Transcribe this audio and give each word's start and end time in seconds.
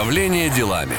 Управление 0.00 0.48
делами. 0.48 0.96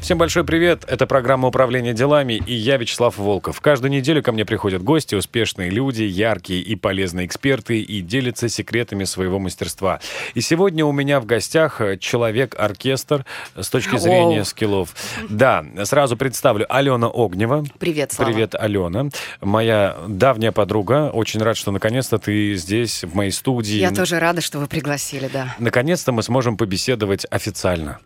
Всем 0.00 0.16
большой 0.16 0.44
привет! 0.44 0.84
Это 0.88 1.06
программа 1.06 1.46
«Управление 1.48 1.92
делами» 1.92 2.42
и 2.44 2.54
я, 2.54 2.78
Вячеслав 2.78 3.16
Волков. 3.18 3.60
Каждую 3.60 3.92
неделю 3.92 4.22
ко 4.22 4.32
мне 4.32 4.44
приходят 4.44 4.82
гости, 4.82 5.14
успешные 5.14 5.70
люди, 5.70 6.02
яркие 6.02 6.62
и 6.62 6.74
полезные 6.74 7.26
эксперты 7.26 7.80
и 7.80 8.00
делятся 8.00 8.48
секретами 8.48 9.04
своего 9.04 9.38
мастерства. 9.38 10.00
И 10.34 10.40
сегодня 10.40 10.84
у 10.86 10.90
меня 10.90 11.20
в 11.20 11.26
гостях 11.26 11.80
э, 11.80 11.98
человек-оркестр 11.98 13.24
с 13.54 13.68
точки 13.68 13.98
зрения 13.98 14.38
Оу. 14.38 14.44
скиллов. 14.46 14.96
Да, 15.28 15.64
сразу 15.84 16.16
представлю. 16.16 16.66
Алена 16.68 17.06
Огнева. 17.06 17.64
Привет, 17.78 18.12
Слава. 18.12 18.32
Привет, 18.32 18.54
Алена. 18.54 19.10
Моя 19.42 19.96
давняя 20.08 20.50
подруга. 20.50 21.10
Очень 21.12 21.40
рад, 21.40 21.56
что 21.56 21.70
наконец-то 21.72 22.18
ты 22.18 22.54
здесь, 22.54 23.04
в 23.04 23.14
моей 23.14 23.30
студии. 23.30 23.76
Я 23.76 23.92
тоже 23.92 24.18
рада, 24.18 24.40
что 24.40 24.58
вы 24.58 24.66
пригласили, 24.66 25.28
да. 25.32 25.54
Наконец-то 25.58 26.10
мы 26.10 26.22
сможем 26.22 26.56
побеседовать 26.56 27.26
официально. 27.30 28.00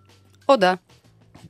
О, 0.47 0.57
да. 0.57 0.79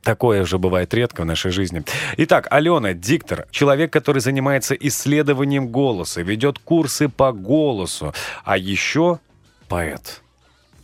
Такое 0.05 0.45
же 0.45 0.59
бывает 0.59 0.93
редко 0.93 1.23
в 1.23 1.25
нашей 1.25 1.49
жизни. 1.49 1.83
Итак, 2.17 2.47
Алена, 2.51 2.93
диктор, 2.93 3.47
человек, 3.49 3.91
который 3.91 4.21
занимается 4.21 4.75
исследованием 4.75 5.67
голоса, 5.69 6.21
ведет 6.21 6.59
курсы 6.59 7.09
по 7.09 7.31
голосу, 7.31 8.13
а 8.43 8.55
еще 8.55 9.19
поэт. 9.67 10.21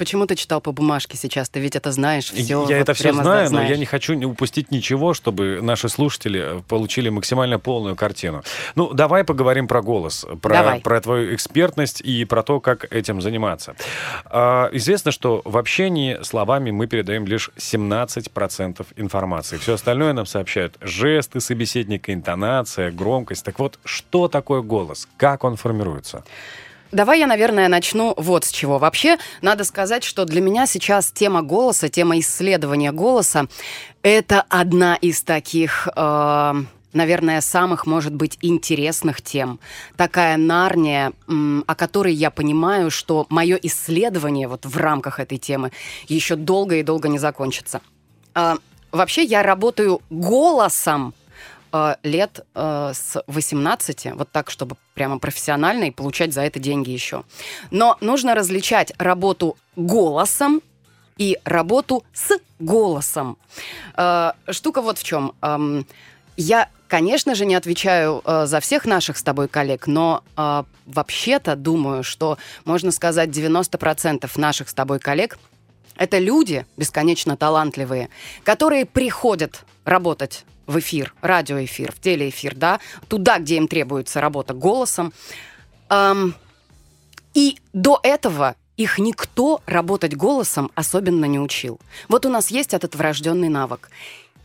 Почему 0.02 0.26
ты 0.26 0.36
читал 0.36 0.62
по 0.62 0.72
бумажке 0.72 1.16
сейчас? 1.16 1.48
Ты 1.48 1.60
ведь 1.60 1.76
это 1.76 1.92
знаешь 1.92 2.32
все. 2.32 2.42
я 2.42 2.58
вот 2.58 2.72
это 2.72 2.96
все 2.96 3.14
знаю, 3.14 3.52
но 3.52 3.62
я 3.62 3.78
не 3.78 3.86
хочу 3.86 4.18
упустить 4.28 4.72
ничего, 4.72 5.14
чтобы 5.14 5.60
наши 5.62 5.90
слушатели 5.90 6.58
э, 6.58 6.62
получили 6.68 7.10
максимально 7.10 7.60
полную 7.60 7.96
картину. 7.96 8.42
Ну, 8.74 8.94
давай 8.94 9.24
поговорим 9.24 9.68
про 9.68 9.84
голос, 9.84 10.26
про, 10.42 10.54
Давай. 10.56 10.82
про 10.82 11.02
твою 11.02 11.36
экспертность 11.36 12.02
и 12.02 12.26
про 12.26 12.42
то, 12.42 12.60
как 12.60 12.92
этим 12.92 13.22
заниматься. 13.22 13.76
А, 14.26 14.72
известно, 14.72 15.12
что 15.12 15.44
в 15.46 15.56
общении 15.56 16.18
словами 16.24 16.72
мы 16.72 16.88
передаем 16.88 17.28
лишь 17.28 17.52
17% 17.58 18.84
информации. 18.96 19.58
Все 19.58 19.76
остальное 19.76 20.14
нам 20.14 20.26
сообщают 20.26 20.78
жесты 20.82 21.40
собеседника, 21.40 22.12
интонация, 22.12 22.90
громкость. 22.90 23.46
Так 23.46 23.60
вот, 23.60 23.78
что 23.86 24.28
такое 24.28 24.64
голос? 24.64 25.08
Как 25.18 25.44
он 25.44 25.58
формируется? 25.58 26.24
Давай 26.92 27.20
я, 27.20 27.28
наверное, 27.28 27.70
начну 27.70 28.14
вот 28.18 28.44
с 28.44 28.52
чего. 28.52 28.78
Вообще, 28.78 29.18
надо 29.42 29.64
сказать, 29.64 30.04
что 30.04 30.26
для 30.26 30.42
меня 30.42 30.66
сейчас 30.66 31.12
тема 31.12 31.42
голоса, 31.42 31.88
тема 31.88 32.20
исследования 32.20 32.92
голоса, 32.92 33.48
это 34.02 34.46
одна 34.50 34.96
из 34.96 35.24
таких... 35.24 35.88
э, 35.96 36.54
Наверное, 36.94 37.40
самых, 37.40 37.86
может 37.86 38.14
быть, 38.14 38.38
интересных 38.42 39.22
тем. 39.22 39.62
Такая 39.96 40.36
нарния, 40.36 41.14
о 41.28 41.76
которой 41.76 42.14
я 42.14 42.32
понимаю, 42.32 42.92
что 42.92 43.26
мое 43.30 43.56
исследование 43.56 44.50
вот 44.50 44.66
в 44.66 44.76
рамках 44.76 45.22
этой 45.22 45.38
темы 45.38 45.72
еще 46.10 46.36
долго 46.36 46.76
и 46.76 46.84
долго 46.84 47.08
не 47.08 47.18
закончится. 47.18 47.80
А, 48.34 48.58
вообще, 48.92 49.24
я 49.24 49.42
работаю 49.42 50.02
голосом 50.10 51.14
лет 52.04 52.46
э, 52.56 52.92
с 52.94 53.24
18, 53.28 54.14
вот 54.14 54.32
так, 54.32 54.50
чтобы 54.50 54.76
прямо 54.94 55.20
профессионально 55.20 55.86
и 55.86 55.92
получать 55.92 56.34
за 56.34 56.42
это 56.42 56.60
деньги 56.60 56.90
еще. 56.90 57.24
Но 57.70 57.98
нужно 58.02 58.36
различать 58.36 58.94
работу 58.98 59.58
голосом 59.76 60.62
и 61.18 61.38
работу 61.44 62.04
с 62.14 62.38
голосом. 62.60 63.38
Э, 63.96 64.32
штука 64.50 64.82
вот 64.82 64.98
в 64.98 65.04
чем. 65.04 65.34
Эм, 65.42 65.86
я, 66.38 66.70
конечно 66.88 67.36
же, 67.36 67.46
не 67.46 67.56
отвечаю 67.56 68.22
э, 68.26 68.46
за 68.48 68.60
всех 68.60 68.86
наших 68.86 69.18
с 69.18 69.24
тобой 69.24 69.48
коллег, 69.48 69.88
но 69.88 70.24
э, 70.36 70.64
вообще-то 70.86 71.56
думаю, 71.56 72.04
что 72.04 72.38
можно 72.66 72.92
сказать 72.92 73.30
90% 73.30 74.30
наших 74.38 74.70
с 74.70 74.74
тобой 74.74 75.00
коллег 75.00 75.38
это 76.02 76.18
люди 76.18 76.66
бесконечно 76.78 77.38
талантливые, 77.38 78.10
которые 78.44 78.88
приходят 78.88 79.66
работать 79.86 80.46
в 80.66 80.80
эфир, 80.80 81.14
радиоэфир, 81.22 81.92
в 81.92 82.00
телеэфир, 82.00 82.56
да, 82.56 82.80
туда, 83.08 83.38
где 83.38 83.58
им 83.58 83.68
требуется 83.68 84.20
работа 84.20 84.56
голосом. 84.56 85.14
Ам, 85.90 86.34
и 87.36 87.60
до 87.74 88.00
этого 88.02 88.56
их 88.78 88.98
никто 88.98 89.62
работать 89.68 90.16
голосом 90.16 90.72
особенно 90.74 91.26
не 91.26 91.40
учил. 91.40 91.80
Вот 92.08 92.26
у 92.26 92.30
нас 92.30 92.50
есть 92.50 92.74
этот 92.74 92.96
врожденный 92.96 93.50
навык. 93.50 93.92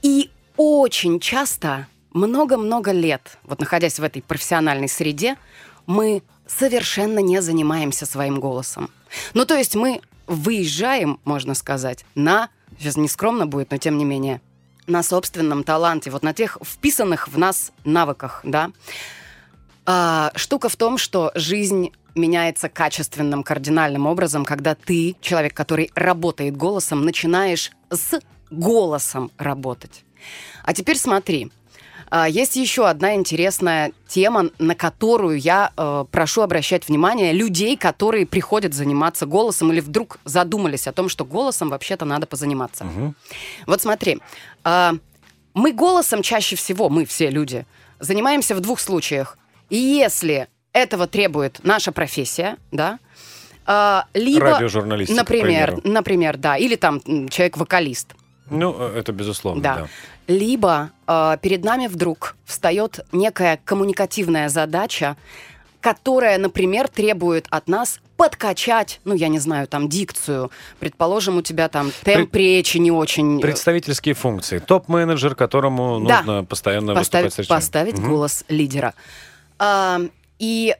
И 0.02 0.30
очень 0.58 1.20
часто, 1.20 1.86
много-много 2.12 2.92
лет, 2.92 3.38
вот 3.44 3.60
находясь 3.60 3.98
в 3.98 4.04
этой 4.04 4.20
профессиональной 4.20 4.90
среде, 4.90 5.38
мы 5.86 6.22
совершенно 6.46 7.20
не 7.20 7.40
занимаемся 7.40 8.04
своим 8.04 8.40
голосом. 8.40 8.90
Ну, 9.32 9.46
то 9.46 9.56
есть 9.56 9.74
мы 9.74 10.02
выезжаем, 10.26 11.20
можно 11.24 11.54
сказать, 11.54 12.04
на, 12.14 12.48
сейчас 12.78 12.96
не 12.96 13.08
скромно 13.08 13.46
будет, 13.46 13.70
но 13.70 13.78
тем 13.78 13.98
не 13.98 14.04
менее, 14.04 14.40
на 14.86 15.02
собственном 15.02 15.64
таланте, 15.64 16.10
вот 16.10 16.22
на 16.22 16.32
тех 16.32 16.58
вписанных 16.62 17.28
в 17.28 17.38
нас 17.38 17.72
навыках, 17.84 18.40
да. 18.44 18.70
А, 19.84 20.32
штука 20.34 20.68
в 20.68 20.76
том, 20.76 20.98
что 20.98 21.32
жизнь 21.34 21.92
меняется 22.14 22.68
качественным, 22.68 23.42
кардинальным 23.42 24.06
образом, 24.06 24.44
когда 24.44 24.74
ты, 24.74 25.16
человек, 25.20 25.54
который 25.54 25.90
работает 25.94 26.56
голосом, 26.56 27.04
начинаешь 27.04 27.72
с 27.90 28.20
голосом 28.50 29.30
работать. 29.38 30.04
А 30.64 30.72
теперь 30.72 30.96
смотри. 30.96 31.50
А, 32.10 32.28
Есть 32.28 32.56
еще 32.56 32.88
одна 32.88 33.14
интересная 33.14 33.92
тема, 34.06 34.50
на 34.58 34.74
которую 34.74 35.38
я 35.38 35.72
э, 35.76 36.04
прошу 36.10 36.42
обращать 36.42 36.88
внимание 36.88 37.32
людей, 37.32 37.76
которые 37.76 38.26
приходят 38.26 38.74
заниматься 38.74 39.26
голосом 39.26 39.72
или 39.72 39.80
вдруг 39.80 40.18
задумались 40.24 40.86
о 40.86 40.92
том, 40.92 41.08
что 41.08 41.24
голосом 41.24 41.68
вообще-то 41.70 42.04
надо 42.04 42.26
позаниматься. 42.26 42.84
Мгм. 42.84 43.14
Вот 43.66 43.80
смотри, 43.80 44.20
а, 44.64 44.94
мы 45.54 45.72
голосом 45.72 46.22
чаще 46.22 46.54
всего, 46.56 46.88
мы 46.88 47.04
все 47.04 47.30
люди, 47.30 47.66
занимаемся 47.98 48.54
в 48.54 48.60
двух 48.60 48.78
случаях. 48.78 49.38
И 49.70 49.76
если 49.76 50.48
этого 50.72 51.06
требует 51.06 51.60
наша 51.64 51.90
профессия, 51.90 52.56
да, 52.70 52.98
а, 53.64 54.06
либо, 54.14 54.60
например, 55.08 55.80
например, 55.82 56.36
да, 56.36 56.56
или 56.56 56.76
там 56.76 57.00
человек-вокалист, 57.00 58.14
Ну, 58.50 58.74
э, 58.78 58.98
это 58.98 59.12
безусловно, 59.12 59.62
да. 59.62 59.74
да. 59.76 59.88
Либо 60.26 60.90
э, 61.06 61.36
перед 61.42 61.64
нами 61.64 61.86
вдруг 61.86 62.36
встает 62.44 63.00
некая 63.12 63.58
коммуникативная 63.64 64.48
задача, 64.48 65.16
которая, 65.80 66.38
например, 66.38 66.88
требует 66.88 67.46
от 67.50 67.68
нас 67.68 68.00
подкачать, 68.16 69.00
ну, 69.04 69.14
я 69.14 69.28
не 69.28 69.38
знаю, 69.38 69.68
там, 69.68 69.88
дикцию. 69.88 70.50
Предположим, 70.80 71.36
у 71.36 71.42
тебя 71.42 71.68
там 71.68 71.92
темп 72.02 72.34
речи 72.34 72.78
не 72.78 72.90
очень... 72.90 73.38
э, 73.38 73.42
Представительские 73.42 74.14
функции. 74.14 74.58
Топ-менеджер, 74.58 75.34
которому 75.34 76.00
Да. 76.06 76.18
нужно 76.22 76.44
постоянно 76.44 76.94
поставить, 76.94 77.26
выступать 77.26 77.34
с 77.34 77.38
речами. 77.38 77.56
поставить 77.58 77.98
Мгм. 77.98 78.08
голос 78.08 78.44
лидера. 78.48 78.94
А, 79.58 80.00
и 80.38 80.74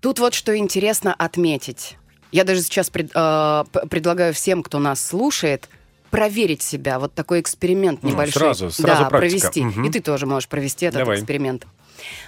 тут 0.00 0.18
вот 0.20 0.32
что 0.34 0.56
интересно 0.56 1.12
отметить. 1.12 1.96
Я 2.32 2.44
даже 2.44 2.62
сейчас 2.62 2.88
пред- 2.88 3.10
а, 3.14 3.64
предлагаю 3.90 4.32
всем, 4.32 4.62
кто 4.62 4.78
нас 4.78 5.04
слушает, 5.04 5.68
проверить 6.16 6.62
себя. 6.62 6.98
Вот 6.98 7.14
такой 7.14 7.40
эксперимент 7.40 8.02
Ну, 8.02 8.10
небольшой. 8.10 8.40
сразу- 8.40 8.70
сразу 8.70 9.02
да, 9.04 9.08
практика. 9.10 9.18
провести. 9.18 9.64
Мгм. 9.64 9.84
И 9.84 9.90
ты 9.90 10.00
тоже 10.00 10.26
можешь 10.26 10.48
провести 10.48 10.86
этот 10.86 11.00
Давай. 11.00 11.18
эксперимент. 11.18 11.66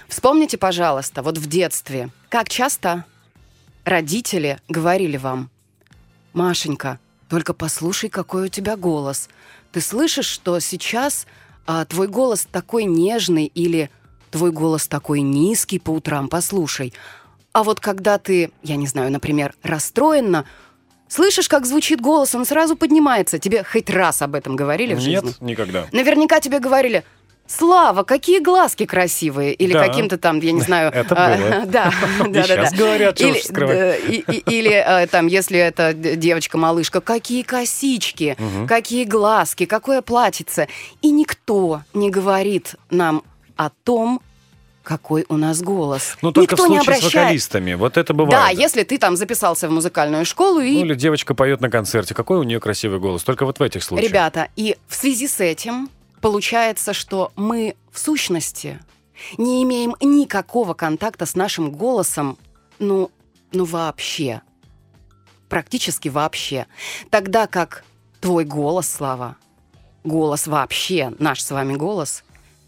Вспомните, 0.07 0.57
пожалуйста, 0.57 1.21
вот 1.23 1.37
в 1.37 1.47
детстве, 1.47 2.09
как 2.29 2.49
часто 2.49 3.05
родители 3.85 4.59
говорили 4.67 5.17
вам, 5.17 5.49
Машенька, 6.33 6.99
только 7.29 7.53
послушай, 7.53 8.09
какой 8.09 8.45
у 8.45 8.47
тебя 8.47 8.75
голос. 8.77 9.29
Ты 9.71 9.81
слышишь, 9.81 10.25
что 10.27 10.59
сейчас 10.59 11.25
а, 11.65 11.85
твой 11.85 12.07
голос 12.07 12.47
такой 12.51 12.85
нежный 12.85 13.45
или 13.45 13.89
твой 14.31 14.51
голос 14.51 14.87
такой 14.87 15.21
низкий 15.21 15.79
по 15.79 15.91
утрам, 15.91 16.27
послушай. 16.27 16.93
А 17.51 17.63
вот 17.63 17.79
когда 17.79 18.17
ты, 18.17 18.51
я 18.63 18.75
не 18.75 18.87
знаю, 18.87 19.11
например, 19.11 19.53
расстроена, 19.63 20.45
слышишь, 21.09 21.49
как 21.49 21.65
звучит 21.65 21.99
голос, 21.99 22.33
он 22.35 22.45
сразу 22.45 22.75
поднимается. 22.75 23.39
Тебе 23.39 23.63
хоть 23.63 23.89
раз 23.89 24.21
об 24.21 24.35
этом 24.35 24.55
говорили 24.55 24.93
в 24.93 24.99
жизни? 24.99 25.27
Нет, 25.27 25.41
никогда. 25.41 25.87
Наверняка 25.91 26.39
тебе 26.39 26.59
говорили, 26.59 27.03
Слава, 27.49 28.03
какие 28.03 28.39
глазки 28.39 28.85
красивые! 28.85 29.55
Или 29.55 29.73
Да. 29.73 29.87
каким-то 29.87 30.19
там, 30.19 30.39
я 30.39 30.51
не 30.51 30.61
знаю... 30.61 30.91
Это 30.93 31.15
а, 31.17 31.35
было. 31.35 31.49
Да, 31.65 31.91
да, 32.19 32.47
да. 32.47 32.55
да. 32.55 32.77
говорят, 32.77 33.17
чего 33.17 33.31
Или, 33.31 34.71
э, 34.71 35.07
там, 35.07 35.25
если 35.25 35.57
это 35.57 35.93
девочка-малышка, 35.93 37.01
какие 37.01 37.41
косички, 37.41 38.37
какие 38.67 39.03
глазки, 39.03 39.65
какое 39.65 40.03
платьице. 40.03 40.67
И 41.01 41.09
никто 41.09 41.81
не 41.95 42.11
говорит 42.11 42.75
нам 42.91 43.23
о 43.57 43.71
том, 43.83 44.21
какой 44.89 45.23
у 45.29 45.37
нас 45.37 45.61
голос. 45.61 46.17
Ну, 46.23 46.31
только 46.31 46.55
никто 46.55 46.65
в 46.65 46.69
не 46.71 46.77
случае 46.77 46.95
с 46.95 46.97
обращает... 46.97 47.25
вокалистами. 47.25 47.73
Вот 47.75 47.95
это 47.95 48.11
бывает. 48.15 48.31
Да, 48.31 48.49
если 48.49 48.81
ты 48.81 48.97
там 48.97 49.15
записался 49.17 49.67
в 49.67 49.71
музыкальную 49.71 50.25
школу 50.25 50.61
и 50.61 50.79
Ну, 50.79 50.85
или 50.85 50.95
девочка 50.95 51.35
поет 51.35 51.61
на 51.61 51.69
концерте. 51.69 52.15
Какой 52.15 52.39
у 52.39 52.43
нее 52.43 52.59
красивый 52.59 52.97
голос. 52.99 53.21
Только 53.21 53.45
вот 53.45 53.59
в 53.59 53.61
этих 53.61 53.83
случаях. 53.83 54.09
Ребята, 54.09 54.47
и 54.55 54.77
в 54.87 54.95
связи 54.95 55.27
с 55.27 55.39
этим 55.41 55.91
получается, 56.21 56.93
что 56.93 57.31
мы 57.35 57.75
в 57.91 57.99
сущности 57.99 58.79
не 59.37 59.61
имеем 59.61 59.95
никакого 60.01 60.73
контакта 60.73 61.27
с 61.27 61.35
нашим 61.35 61.69
голосом, 61.69 62.39
ну, 62.79 63.11
ну 63.51 63.65
вообще. 63.65 64.41
Практически 65.49 66.09
вообще. 66.09 66.65
Тогда 67.11 67.45
как 67.45 67.83
твой 68.21 68.43
голос, 68.43 68.89
Слава, 68.89 69.35
голос 70.03 70.47
вообще, 70.47 71.13
наш 71.19 71.43
с 71.43 71.51
вами 71.51 71.75
голос, 71.75 72.23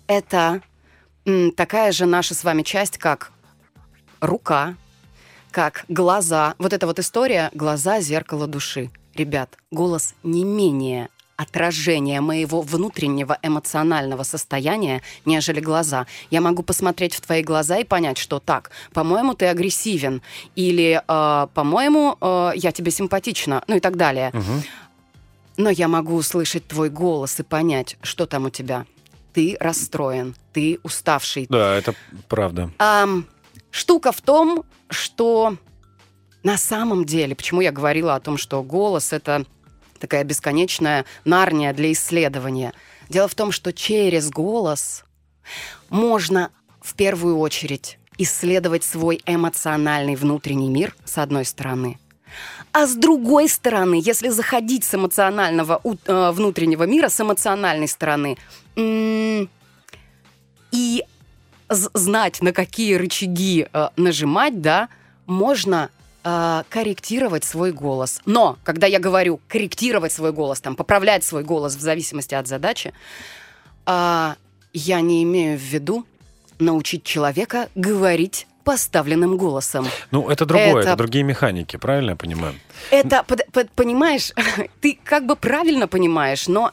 это 0.05 0.61
такая 1.55 1.91
же 1.91 2.05
наша 2.05 2.33
с 2.33 2.43
вами 2.43 2.63
часть, 2.63 2.97
как 2.97 3.31
рука, 4.19 4.75
как 5.51 5.85
глаза. 5.89 6.55
Вот 6.57 6.73
эта 6.73 6.87
вот 6.87 6.99
история 6.99 7.49
«глаза— 7.53 7.99
зеркало 8.01 8.47
души». 8.47 8.89
Ребят, 9.15 9.57
голос 9.71 10.15
не 10.23 10.45
менее 10.45 11.09
отражение 11.41 12.21
моего 12.21 12.61
внутреннего 12.61 13.37
эмоционального 13.41 14.23
состояния, 14.23 15.01
нежели 15.25 15.59
глаза. 15.59 16.05
Я 16.29 16.39
могу 16.39 16.61
посмотреть 16.61 17.15
в 17.15 17.21
твои 17.21 17.41
глаза 17.41 17.79
и 17.79 17.83
понять, 17.83 18.17
что 18.19 18.39
так, 18.39 18.71
по-моему, 18.93 19.33
ты 19.33 19.47
агрессивен, 19.47 20.21
или, 20.55 21.01
э, 21.05 21.47
по-моему, 21.53 22.15
э, 22.21 22.51
я 22.55 22.71
тебе 22.71 22.91
симпатична, 22.91 23.63
ну 23.67 23.77
и 23.77 23.79
так 23.79 23.97
далее. 23.97 24.29
Мгм. 24.33 24.63
Но 25.57 25.69
я 25.69 25.87
могу 25.87 26.15
услышать 26.15 26.67
твой 26.67 26.89
голос 26.89 27.39
и 27.39 27.43
понять, 27.43 27.97
что 28.03 28.25
там 28.25 28.45
у 28.45 28.49
тебя. 28.49 28.85
Ты 29.33 29.57
расстроен, 29.59 30.35
ты 30.53 30.79
уставший. 30.83 31.47
Да, 31.49 31.75
это 31.75 31.95
правда. 32.27 32.71
Ам, 32.77 33.25
штука 33.71 34.11
в 34.11 34.21
том, 34.21 34.65
что 34.89 35.57
на 36.43 36.57
самом 36.57 37.05
деле, 37.05 37.35
почему 37.35 37.61
я 37.61 37.71
говорила 37.71 38.15
о 38.15 38.19
том, 38.19 38.37
что 38.37 38.61
голос 38.63 39.13
это 39.13 39.45
такая 39.99 40.23
бесконечная 40.23 41.05
нарния 41.23 41.73
для 41.73 41.91
исследования. 41.91 42.73
Дело 43.07 43.27
в 43.27 43.35
том, 43.35 43.51
что 43.51 43.71
через 43.71 44.29
голос 44.29 45.03
можно 45.89 46.49
в 46.81 46.95
первую 46.95 47.37
очередь 47.37 47.99
исследовать 48.17 48.83
свой 48.83 49.21
эмоциональный 49.25 50.15
внутренний 50.15 50.69
мир, 50.69 50.95
с 51.05 51.17
одной 51.17 51.45
стороны. 51.45 51.99
А 52.73 52.87
с 52.87 52.95
другой 52.95 53.49
стороны, 53.49 54.01
если 54.01 54.29
заходить 54.29 54.83
с 54.85 54.95
эмоционального 54.95 55.81
э, 55.83 56.31
внутреннего 56.31 56.83
мира, 56.83 57.09
с 57.09 57.19
эмоциональной 57.19 57.87
стороны, 57.87 58.37
и 60.71 61.03
знать, 61.69 62.41
на 62.41 62.51
какие 62.53 62.95
рычаги 62.95 63.67
э, 63.71 63.89
нажимать, 63.95 64.61
да, 64.61 64.89
можно 65.25 65.89
э, 66.23 66.63
корректировать 66.69 67.43
свой 67.43 67.71
голос. 67.71 68.21
Но, 68.25 68.57
когда 68.63 68.87
я 68.87 68.99
говорю 68.99 69.39
корректировать 69.47 70.11
свой 70.11 70.31
голос, 70.33 70.59
там, 70.61 70.75
поправлять 70.75 71.23
свой 71.23 71.43
голос 71.43 71.75
в 71.75 71.81
зависимости 71.81 72.35
от 72.35 72.47
задачи, 72.47 72.93
а, 73.85 74.35
я 74.73 75.01
не 75.01 75.23
имею 75.23 75.57
в 75.57 75.61
виду 75.61 76.05
научить 76.59 77.03
человека 77.03 77.69
говорить 77.75 78.47
поставленным 78.63 79.37
голосом. 79.37 79.87
Ну, 80.11 80.29
это 80.29 80.45
другое, 80.45 80.69
это, 80.81 80.89
Это- 80.89 80.95
другие 80.95 81.23
механики, 81.23 81.77
правильно 81.77 82.11
я 82.11 82.15
понимаю? 82.15 82.53
Это, 82.91 83.23
под- 83.23 83.47
под- 83.51 83.71
понимаешь, 83.71 84.31
ты 84.81 84.99
как 85.03 85.25
бы 85.25 85.35
правильно 85.35 85.87
понимаешь, 85.87 86.47
но 86.47 86.71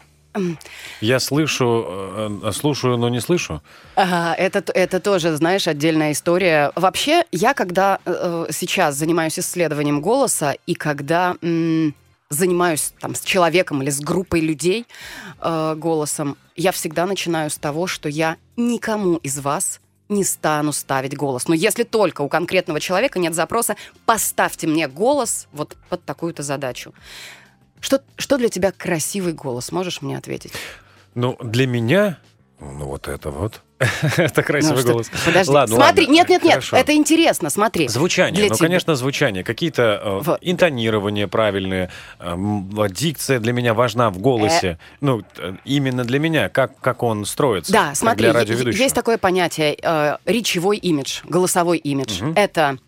Я 1.00 1.20
слышу, 1.20 1.84
э, 1.88 2.38
э, 2.44 2.52
слушаю, 2.52 2.96
но 2.96 3.08
не 3.08 3.20
слышу. 3.20 3.62
Ага, 3.94 4.34
это, 4.34 4.62
это 4.72 5.00
тоже, 5.00 5.36
знаешь, 5.36 5.66
отдельная 5.66 6.12
история. 6.12 6.72
Вообще, 6.76 7.24
я 7.32 7.54
когда 7.54 7.98
э, 8.04 8.46
сейчас 8.50 8.96
занимаюсь 8.96 9.38
исследованием 9.38 10.00
голоса, 10.00 10.54
и 10.66 10.74
когда 10.74 11.36
м, 11.42 11.94
занимаюсь 12.30 12.92
там 13.00 13.14
с 13.14 13.20
человеком 13.20 13.82
или 13.82 13.90
с 13.90 14.00
группой 14.00 14.40
людей 14.40 14.86
э, 15.40 15.74
голосом, 15.76 16.36
я 16.56 16.72
всегда 16.72 17.06
начинаю 17.06 17.50
с 17.50 17.56
того, 17.58 17.86
что 17.86 18.08
я 18.08 18.36
никому 18.56 19.16
из 19.16 19.38
вас 19.38 19.80
не 20.08 20.24
стану 20.24 20.72
ставить 20.72 21.16
голос. 21.16 21.48
Но 21.48 21.54
если 21.54 21.84
только 21.84 22.22
у 22.22 22.28
конкретного 22.28 22.80
человека 22.80 23.18
нет 23.18 23.34
запроса, 23.34 23.76
поставьте 24.06 24.66
мне 24.66 24.88
голос 24.88 25.48
вот 25.52 25.76
под 25.88 26.04
такую-то 26.04 26.42
задачу. 26.42 26.94
Что, 27.80 28.00
что 28.16 28.38
для 28.38 28.48
тебя 28.48 28.72
красивый 28.72 29.32
голос? 29.32 29.72
Можешь 29.72 30.02
мне 30.02 30.16
ответить? 30.16 30.52
Ну, 31.14 31.36
для 31.42 31.66
меня, 31.66 32.18
ну, 32.60 32.86
вот 32.86 33.08
это 33.08 33.30
вот. 33.30 33.62
это 34.16 34.42
красивый 34.42 34.82
Ну, 34.82 34.92
голос. 34.92 35.10
Подожди, 35.24 35.52
Ладно, 35.52 35.76
смотри, 35.76 36.02
ладно, 36.06 36.12
нет, 36.12 36.28
нет, 36.28 36.42
нет, 36.42 36.52
хорошо. 36.54 36.76
это 36.76 36.94
интересно, 36.94 37.48
смотри. 37.48 37.86
Звучание, 37.86 38.34
Для 38.34 38.48
ну, 38.48 38.56
тебя. 38.56 38.66
конечно, 38.66 38.94
звучание. 38.96 39.44
Какие-то 39.44 40.00
э, 40.02 40.20
Вот. 40.24 40.38
интонирования 40.42 41.28
правильные, 41.28 41.90
э, 42.18 42.36
дикция 42.90 43.38
для 43.38 43.52
меня 43.52 43.74
важна 43.74 44.10
в 44.10 44.18
голосе. 44.18 44.78
Ну, 45.00 45.22
э, 45.36 45.54
именно 45.64 46.04
для 46.04 46.18
меня, 46.18 46.48
как, 46.48 46.78
как 46.80 47.04
он 47.04 47.24
строится. 47.24 47.72
Да, 47.72 47.94
смотри, 47.94 48.32
для 48.32 48.42
есть 48.72 48.94
такое 48.94 49.16
понятие 49.16 49.78
э, 49.80 50.16
речевой 50.24 50.78
имидж, 50.78 51.20
голосовой 51.24 51.78
имидж. 51.78 52.20
Мгм. 52.22 52.32
Это, 52.34 52.78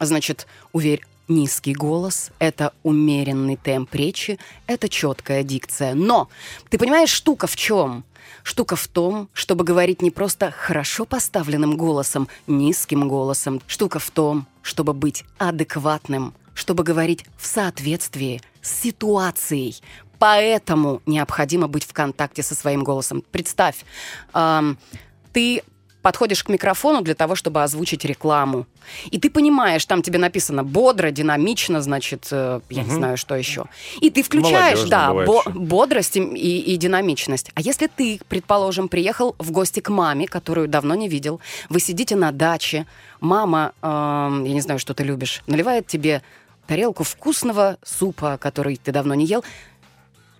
значит, 0.00 0.46
уверь, 0.72 1.02
низкий 1.28 1.74
голос, 1.74 2.30
это 2.38 2.72
умеренный 2.82 3.56
темп 3.56 3.94
речи, 3.94 4.38
это 4.66 4.88
четкая 4.88 5.42
дикция. 5.42 5.94
Но 5.94 6.28
ты 6.70 6.78
понимаешь, 6.78 7.10
штука 7.10 7.46
в 7.46 7.56
чем? 7.56 8.04
Штука 8.42 8.76
в 8.76 8.88
том, 8.88 9.28
чтобы 9.32 9.64
говорить 9.64 10.02
не 10.02 10.10
просто 10.10 10.50
хорошо 10.50 11.04
поставленным 11.04 11.76
голосом, 11.76 12.28
низким 12.46 13.08
голосом. 13.08 13.60
Штука 13.66 13.98
в 13.98 14.10
том, 14.10 14.46
чтобы 14.62 14.92
быть 14.92 15.24
адекватным, 15.38 16.34
чтобы 16.54 16.82
говорить 16.82 17.24
в 17.36 17.46
соответствии 17.46 18.40
с 18.62 18.70
ситуацией. 18.82 19.80
Поэтому 20.18 21.00
необходимо 21.06 21.68
быть 21.68 21.84
в 21.84 21.92
контакте 21.92 22.42
со 22.42 22.54
своим 22.54 22.82
голосом. 22.82 23.22
Представь, 23.30 23.84
ам, 24.32 24.78
ты 25.32 25.62
подходишь 26.08 26.42
к 26.42 26.48
микрофону 26.48 27.02
для 27.02 27.14
того, 27.14 27.34
чтобы 27.34 27.62
озвучить 27.62 28.02
рекламу. 28.06 28.64
И 29.10 29.18
ты 29.18 29.28
понимаешь, 29.28 29.84
там 29.84 30.00
тебе 30.00 30.18
написано 30.18 30.64
бодро, 30.64 31.10
динамично, 31.10 31.82
значит, 31.82 32.28
э, 32.30 32.60
я 32.70 32.82
не 32.82 32.88
Мгм. 32.88 32.96
знаю, 32.96 33.16
что 33.18 33.34
еще. 33.36 33.66
И 34.00 34.08
ты 34.08 34.22
включаешь, 34.22 34.78
Молодежно 34.78 34.88
да, 34.90 35.12
бо- 35.12 35.40
ещё. 35.40 35.50
бодрость 35.50 36.16
и, 36.16 36.22
и- 36.72 36.76
динамичность. 36.78 37.50
А 37.54 37.60
если 37.60 37.88
ты, 37.88 38.20
предположим, 38.26 38.88
приехал 38.88 39.34
в 39.38 39.50
гости 39.50 39.80
к 39.80 39.90
маме, 39.90 40.26
которую 40.26 40.66
давно 40.66 40.94
не 40.94 41.08
видел, 41.10 41.40
вы 41.68 41.78
сидите 41.78 42.16
на 42.16 42.32
даче, 42.32 42.86
мама, 43.20 43.72
эм, 43.82 44.44
я 44.44 44.54
не 44.54 44.62
знаю, 44.62 44.80
что 44.80 44.94
ты 44.94 45.04
любишь, 45.04 45.42
наливает 45.46 45.86
тебе 45.88 46.22
тарелку 46.66 47.04
вкусного 47.04 47.76
супа, 47.84 48.38
который 48.38 48.76
ты 48.82 48.92
давно 48.92 49.12
не 49.14 49.26
ел. 49.26 49.44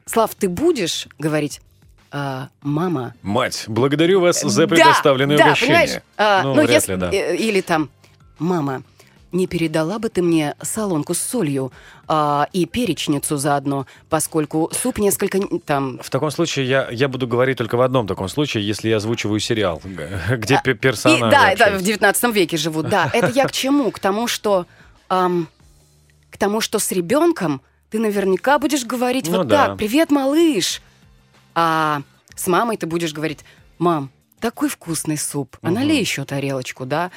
Слав, 0.07 0.35
ты 0.35 0.49
будешь 0.49 1.09
говорить, 1.19 1.61
«А, 2.11 2.49
мама, 2.63 3.15
Мать, 3.23 3.65
благодарю 3.69 4.21
вас 4.21 4.41
за 4.41 4.67
да, 4.67 4.75
предоставленное 4.75 5.37
да, 5.37 5.47
угощение. 5.47 5.75
понимаешь? 5.77 6.03
А, 6.17 6.43
ну, 6.43 6.55
ну, 6.55 6.63
вряд 6.63 6.71
если- 6.71 6.93
ли, 6.93 6.99
да. 6.99 7.11
э, 7.13 7.37
Или 7.37 7.61
там, 7.61 7.91
мама, 8.39 8.83
не 9.31 9.47
передала 9.47 9.99
бы 9.99 10.09
ты 10.09 10.23
мне 10.23 10.55
солонку 10.63 11.13
с 11.13 11.19
солью 11.19 11.71
а, 12.07 12.49
и 12.55 12.65
перечницу 12.65 13.37
заодно, 13.37 13.87
поскольку 14.09 14.71
суп 14.73 14.97
несколько 14.99 15.39
там... 15.67 15.99
В 16.03 16.09
таком 16.09 16.31
случае 16.31 16.67
я, 16.67 16.89
я 16.91 17.09
буду 17.09 17.27
говорить 17.27 17.59
только 17.59 17.77
в 17.77 17.83
одном 17.83 18.07
таком 18.07 18.29
случае, 18.29 18.67
если 18.67 18.89
я 18.89 18.97
озвучиваю 18.97 19.39
сериал, 19.41 19.83
где 20.31 20.57
А, 20.57 20.71
И, 20.71 20.75
персонажи 20.75 21.21
да, 21.21 21.31
да, 21.31 21.49
в 21.49 21.53
общаются. 21.53 21.85
19 21.85 22.35
веке 22.35 22.57
живут, 22.57 22.89
да. 22.89 23.11
Это 23.13 23.27
я 23.35 23.45
к 23.47 23.53
чему? 23.53 23.91
К 23.91 23.99
тому, 23.99 24.29
что... 24.29 24.67
ам, 25.11 25.47
к 26.31 26.39
тому, 26.39 26.61
что 26.63 26.79
с 26.79 26.91
ребенком 26.93 27.61
ты 27.91 27.99
наверняка 27.99 28.59
будешь 28.59 28.85
говорить 28.85 29.29
Ну 29.29 29.39
вот 29.39 29.49
да. 29.49 29.67
так, 29.69 29.77
привет, 29.79 30.11
малыш. 30.11 30.81
А 31.61 32.03
с 32.37 32.47
мамой 32.47 32.77
ты 32.77 32.87
будешь 32.87 33.13
говорить, 33.13 33.41
мам, 33.81 34.13
такой 34.39 34.69
вкусный 34.69 35.19
суп, 35.19 35.57
а 35.61 35.73
налей 35.73 35.99
еще 35.99 36.25
тарелочку, 36.25 36.87
да? 36.87 37.11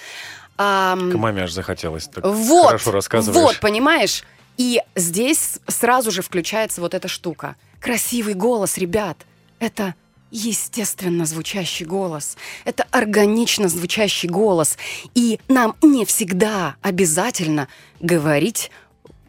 Ам, 0.58 1.12
К 1.12 1.16
маме 1.16 1.44
аж 1.44 1.52
захотелось. 1.52 2.08
Так 2.08 2.26
вот, 2.26 2.66
хорошо 2.66 2.90
рассказываешь. 2.90 3.40
вот, 3.40 3.60
понимаешь? 3.60 4.24
И 4.58 4.82
здесь 4.96 5.60
сразу 5.68 6.10
же 6.10 6.24
включается 6.24 6.82
вот 6.82 6.96
эта 6.96 7.08
штука. 7.08 7.56
Красивый 7.80 8.34
голос, 8.34 8.80
ребят, 8.80 9.28
это 9.60 9.94
естественно 10.32 11.26
звучащий 11.26 11.86
голос. 11.86 12.36
Это 12.66 12.88
органично 12.90 13.68
звучащий 13.68 14.28
голос. 14.28 14.76
И 15.14 15.40
нам 15.50 15.76
не 15.84 16.04
всегда 16.04 16.78
обязательно 16.82 17.68
говорить 18.00 18.72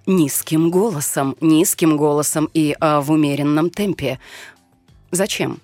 низким 0.07 0.71
голосом, 0.71 1.37
низким 1.40 1.97
голосом 1.97 2.49
и 2.54 2.76
а, 2.81 3.00
в 3.00 3.11
умеренном 3.11 3.71
темпе. 3.71 4.19
Зачем? 5.12 5.61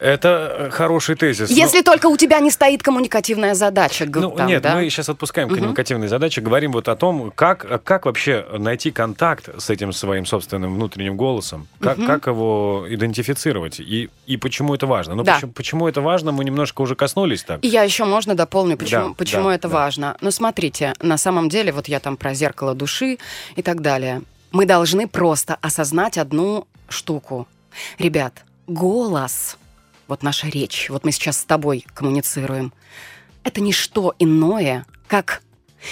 Это 0.00 0.56
э, 0.58 0.70
хороший 0.70 1.14
тезис. 1.14 1.50
Если 1.50 1.82
только 1.82 2.06
у 2.06 2.16
тебя 2.16 2.40
не 2.40 2.50
стоит 2.50 2.82
коммуникативная 2.82 3.52
задача. 3.54 4.06
Ну, 4.06 4.30
там, 4.30 4.46
нет, 4.48 4.62
да? 4.62 4.74
мы 4.74 4.88
сейчас 4.88 5.10
отпускаем 5.10 5.48
Мгм. 5.48 5.56
коммуникативные 5.58 6.08
задачи, 6.08 6.40
говорим 6.40 6.72
вот 6.72 6.88
о 6.88 6.96
том, 6.96 7.30
как, 7.34 7.84
как 7.84 8.06
вообще 8.06 8.46
найти 8.58 8.90
контакт 8.92 9.50
с 9.58 9.68
этим 9.68 9.92
своим 9.92 10.24
собственным 10.24 10.74
внутренним 10.74 11.18
голосом, 11.18 11.68
как, 11.80 11.98
Мгм. 11.98 12.06
как 12.06 12.26
его 12.28 12.86
идентифицировать 12.88 13.78
и, 13.78 14.08
и 14.26 14.36
почему 14.38 14.74
это 14.74 14.86
важно. 14.86 15.14
Ну, 15.16 15.22
Да. 15.22 15.34
почему, 15.34 15.52
почему 15.52 15.86
это 15.88 16.00
важно, 16.00 16.32
мы 16.32 16.44
немножко 16.46 16.80
уже 16.80 16.94
коснулись 16.94 17.42
так. 17.42 17.62
И 17.62 17.68
я 17.68 17.82
еще 17.82 18.06
можно 18.06 18.34
дополню, 18.34 18.78
почему, 18.78 19.08
Да, 19.08 19.14
почему 19.14 19.48
да, 19.50 19.54
это 19.54 19.68
да. 19.68 19.74
важно. 19.74 20.16
Ну, 20.22 20.30
смотрите, 20.30 20.94
на 21.02 21.18
самом 21.18 21.50
деле, 21.50 21.72
вот 21.72 21.88
я 21.88 22.00
там 22.00 22.16
про 22.16 22.32
зеркало 22.32 22.74
души 22.74 23.18
и 23.54 23.60
так 23.62 23.82
далее. 23.82 24.22
Мы 24.50 24.64
должны 24.64 25.06
просто 25.06 25.58
осознать 25.60 26.16
одну 26.16 26.66
штуку. 26.88 27.46
Ребят, 27.98 28.32
голос, 28.70 29.56
вот 30.08 30.22
наша 30.22 30.48
речь, 30.48 30.88
вот 30.90 31.04
мы 31.04 31.12
сейчас 31.12 31.38
с 31.38 31.44
тобой 31.44 31.84
коммуницируем, 31.94 32.72
это 33.44 33.60
не 33.60 33.72
что 33.72 34.14
иное, 34.18 34.86
как 35.06 35.42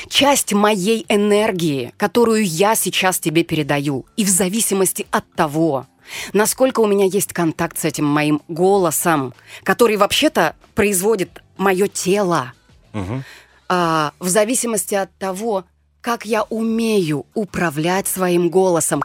часть 0.08 0.52
моей 0.52 1.04
энергии, 1.08 1.92
которую 1.96 2.44
я 2.44 2.74
сейчас 2.74 3.18
тебе 3.18 3.42
передаю. 3.42 4.06
И 4.16 4.24
в 4.24 4.28
зависимости 4.28 5.06
от 5.10 5.30
того, 5.34 5.86
насколько 6.32 6.80
у 6.80 6.86
меня 6.86 7.06
есть 7.06 7.32
контакт 7.32 7.78
с 7.78 7.84
этим 7.84 8.04
моим 8.04 8.42
голосом, 8.48 9.34
который 9.62 9.96
вообще-то 9.96 10.54
производит 10.74 11.42
мое 11.56 11.88
тело, 11.88 12.52
Мгм. 12.92 13.24
а, 13.68 14.12
в 14.18 14.28
зависимости 14.28 14.94
от 14.94 15.16
того, 15.18 15.64
как 16.00 16.24
я 16.24 16.44
умею 16.44 17.26
управлять 17.34 18.06
своим 18.06 18.48
голосом. 18.50 19.02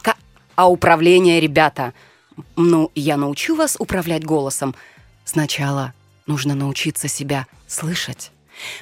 А 0.56 0.70
управление, 0.70 1.40
ребята, 1.40 1.94
ну, 2.56 2.92
я 2.96 3.18
научу 3.18 3.56
вас 3.56 3.76
управлять 3.80 4.24
голосом. 4.24 4.76
Сначала 5.26 5.94
нужно 6.26 6.56
научиться 6.56 7.08
себя 7.08 7.48
слышать. 7.68 8.32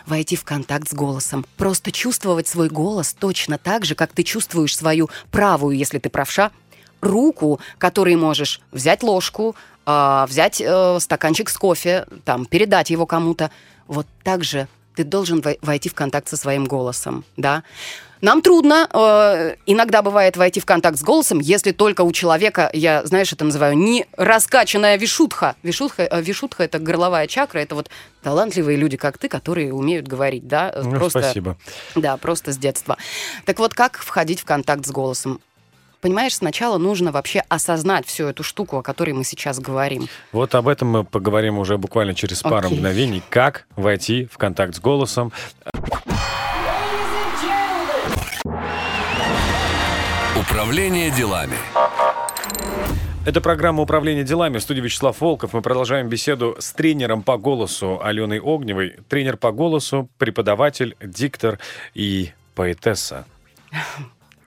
Войти 0.06 0.36
в 0.36 0.44
контакт 0.44 0.90
с 0.90 0.94
голосом. 0.94 1.46
Просто 1.58 1.92
чувствовать 1.92 2.48
свой 2.48 2.70
голос 2.70 3.14
точно 3.14 3.58
так 3.58 3.86
же, 3.86 3.96
как 3.96 4.12
ты 4.12 4.24
чувствуешь 4.24 4.76
свою 4.76 5.10
правую, 5.32 5.78
если 5.78 5.98
ты 5.98 6.10
правша, 6.10 6.52
руку, 7.00 7.60
которой 7.78 8.16
можешь 8.16 8.62
взять 8.72 9.02
ложку, 9.02 9.56
а, 9.86 10.28
взять 10.28 10.62
э, 10.62 11.00
стаканчик 11.00 11.50
с 11.50 11.58
кофе, 11.58 12.06
там, 12.26 12.46
передать 12.46 12.90
его 12.90 13.06
кому-то. 13.06 13.50
Вот 13.88 14.08
так 14.24 14.44
же 14.44 14.68
ты 14.96 15.04
должен 15.04 15.40
вой- 15.40 15.58
войти 15.62 15.90
в 15.90 15.94
контакт 15.96 16.28
со 16.28 16.38
своим 16.38 16.66
голосом, 16.66 17.24
да. 17.38 17.64
Нам 18.22 18.44
трудно 18.44 18.88
э, 18.94 19.56
иногда 19.66 20.04
бывает 20.04 20.38
войти 20.38 20.60
в 20.60 20.66
контакт 20.66 20.98
с 20.98 21.02
голосом, 21.04 21.40
если 21.40 21.72
только 21.72 22.02
у 22.02 22.12
человека, 22.12 22.70
я, 22.72 23.04
знаешь, 23.06 23.34
это 23.34 23.46
называю, 23.46 23.76
не 23.76 24.06
раскачанная 24.16 24.98
вишутха. 24.98 25.56
Вишутха, 25.64 26.04
э, 26.04 26.22
вишутха 26.22 26.64
это 26.64 26.78
горловая 26.78 27.26
чакра, 27.26 27.60
это 27.60 27.74
вот 27.74 27.90
талантливые 28.22 28.78
люди, 28.78 28.96
как 28.96 29.18
ты, 29.18 29.28
которые 29.28 29.74
умеют 29.74 30.08
говорить, 30.08 30.48
да, 30.48 30.72
Ну, 30.84 30.92
просто, 30.92 31.22
спасибо. 31.22 31.58
да, 31.96 32.16
просто 32.18 32.52
с 32.52 32.58
детства. 32.58 32.98
Так 33.46 33.58
вот, 33.58 33.74
как 33.74 33.98
входить 33.98 34.42
в 34.42 34.46
контакт 34.46 34.86
с 34.86 34.92
голосом? 34.92 35.40
Понимаешь, 36.00 36.36
сначала 36.36 36.80
нужно 36.80 37.12
вообще 37.12 37.44
осознать 37.48 38.08
всю 38.08 38.26
эту 38.26 38.42
штуку, 38.44 38.78
о 38.78 38.82
которой 38.82 39.12
мы 39.12 39.24
сейчас 39.24 39.60
говорим. 39.60 40.08
Вот 40.32 40.56
об 40.56 40.68
этом 40.68 40.88
мы 40.88 41.04
поговорим 41.04 41.60
уже 41.60 41.78
буквально 41.78 42.16
через 42.16 42.42
пару 42.42 42.68
Окей. 42.68 42.78
мгновений. 42.78 43.22
Как 43.30 43.68
войти 43.76 44.28
в 44.32 44.40
контакт 44.40 44.76
с 44.76 44.80
голосом. 44.80 45.32
Управление 50.62 51.10
делами. 51.10 51.56
Это 53.26 53.42
программа 53.42 53.82
«Управление 53.82 54.24
делами». 54.24 54.60
В 54.60 54.62
студии 54.62 54.80
Вячеслав 54.80 55.20
Волков. 55.20 55.54
Мы 55.54 55.64
продолжаем 55.64 56.08
беседу 56.08 56.56
с 56.60 56.72
тренером 56.74 57.24
по 57.24 57.40
голосу 57.40 58.00
Аленой 58.00 58.40
Огневой. 58.40 58.98
Тренер 59.10 59.38
по 59.38 59.52
голосу, 59.52 60.08
преподаватель, 60.20 60.96
диктор 61.02 61.58
и 61.96 62.30
поэтесса. 62.54 63.26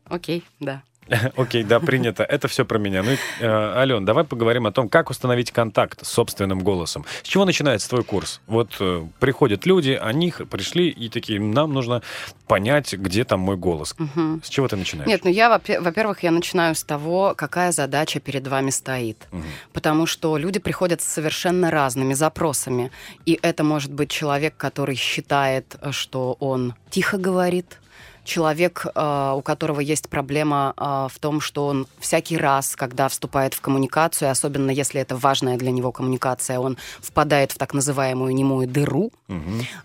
Окей, 0.05 0.45
да. 0.61 0.85
Окей, 1.37 1.65
да, 1.65 1.81
принято. 1.81 2.23
Это 2.23 2.49
все 2.49 2.65
про 2.65 2.79
меня. 2.79 3.03
Ну, 3.03 3.13
э, 3.41 3.47
Ален, 3.47 4.05
давай 4.05 4.25
поговорим 4.25 4.67
о 4.67 4.73
том, 4.73 4.89
как 4.89 5.11
установить 5.11 5.51
контакт 5.51 6.05
с 6.05 6.09
собственным 6.11 6.61
голосом. 6.61 7.05
С 7.23 7.29
чего 7.29 7.45
начинается 7.45 7.89
твой 7.89 8.05
курс? 8.05 8.41
Вот 8.47 8.77
э, 8.81 9.05
приходят 9.21 9.67
люди, 9.67 9.99
они 10.01 10.33
пришли 10.51 10.89
и 10.89 11.09
такие, 11.09 11.41
нам 11.41 11.73
нужно 11.73 12.03
понять, 12.47 12.95
где 12.95 13.25
там 13.25 13.41
мой 13.41 13.57
голос. 13.57 13.95
С 14.43 14.49
чего 14.49 14.69
ты 14.69 14.77
начинаешь? 14.77 15.09
Нет, 15.09 15.25
ну 15.25 15.31
я, 15.31 15.49
во- 15.49 15.81
во-первых, 15.81 16.23
я 16.23 16.31
начинаю 16.31 16.75
с 16.75 16.83
того, 16.85 17.35
какая 17.37 17.73
задача 17.73 18.21
перед 18.21 18.47
вами 18.47 18.71
стоит. 18.71 19.27
Потому 19.73 20.07
что 20.07 20.37
люди 20.37 20.59
приходят 20.59 21.01
с 21.01 21.05
совершенно 21.05 21.71
разными 21.71 22.15
запросами. 22.15 22.91
И 23.27 23.39
это 23.43 23.65
может 23.65 23.93
быть 23.93 24.11
человек, 24.11 24.57
который 24.57 24.95
считает, 24.97 25.77
э, 25.81 25.93
что 25.93 26.37
он 26.41 26.75
тихо 26.91 27.19
говорит, 27.19 27.79
человек, 28.25 28.87
э, 28.87 29.33
у 29.37 29.43
которого 29.43 29.81
есть 29.81 30.09
проблема 30.09 30.75
э, 30.77 31.09
в 31.13 31.19
том, 31.19 31.41
что 31.41 31.67
он 31.67 31.87
всякий 31.99 32.37
раз, 32.37 32.75
когда 32.77 33.09
вступает 33.09 33.55
в 33.55 33.61
коммуникацию, 33.61 34.31
особенно 34.31 34.71
если 34.71 35.01
это 35.01 35.17
важная 35.17 35.57
для 35.57 35.71
него 35.71 35.93
коммуникация, 35.93 36.59
он 36.59 36.77
впадает 37.01 37.53
в 37.53 37.59
так 37.59 37.75
называемую 37.75 38.35
немую 38.35 38.67
дыру. 38.67 39.13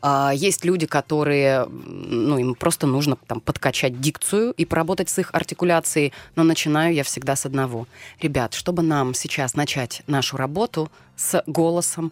А, 0.02 0.32
Есть 0.34 0.66
люди, 0.66 0.86
которые, 0.86 1.66
ну, 1.70 2.38
им 2.38 2.56
просто 2.56 2.88
нужно 2.88 3.18
там 3.28 3.40
подкачать 3.42 4.00
дикцию 4.00 4.54
и 4.54 4.66
поработать 4.66 5.10
с 5.10 5.20
их 5.20 5.30
артикуляцией, 5.34 6.14
но 6.36 6.44
начинаю 6.44 6.94
я 6.94 7.04
всегда 7.04 7.36
с 7.36 7.46
одного. 7.46 7.88
Ребят, 8.22 8.54
чтобы 8.54 8.84
нам 8.84 9.14
сейчас 9.14 9.56
начать 9.56 10.02
нашу 10.08 10.38
работу 10.38 10.92
с 11.16 11.44
голосом, 11.46 12.12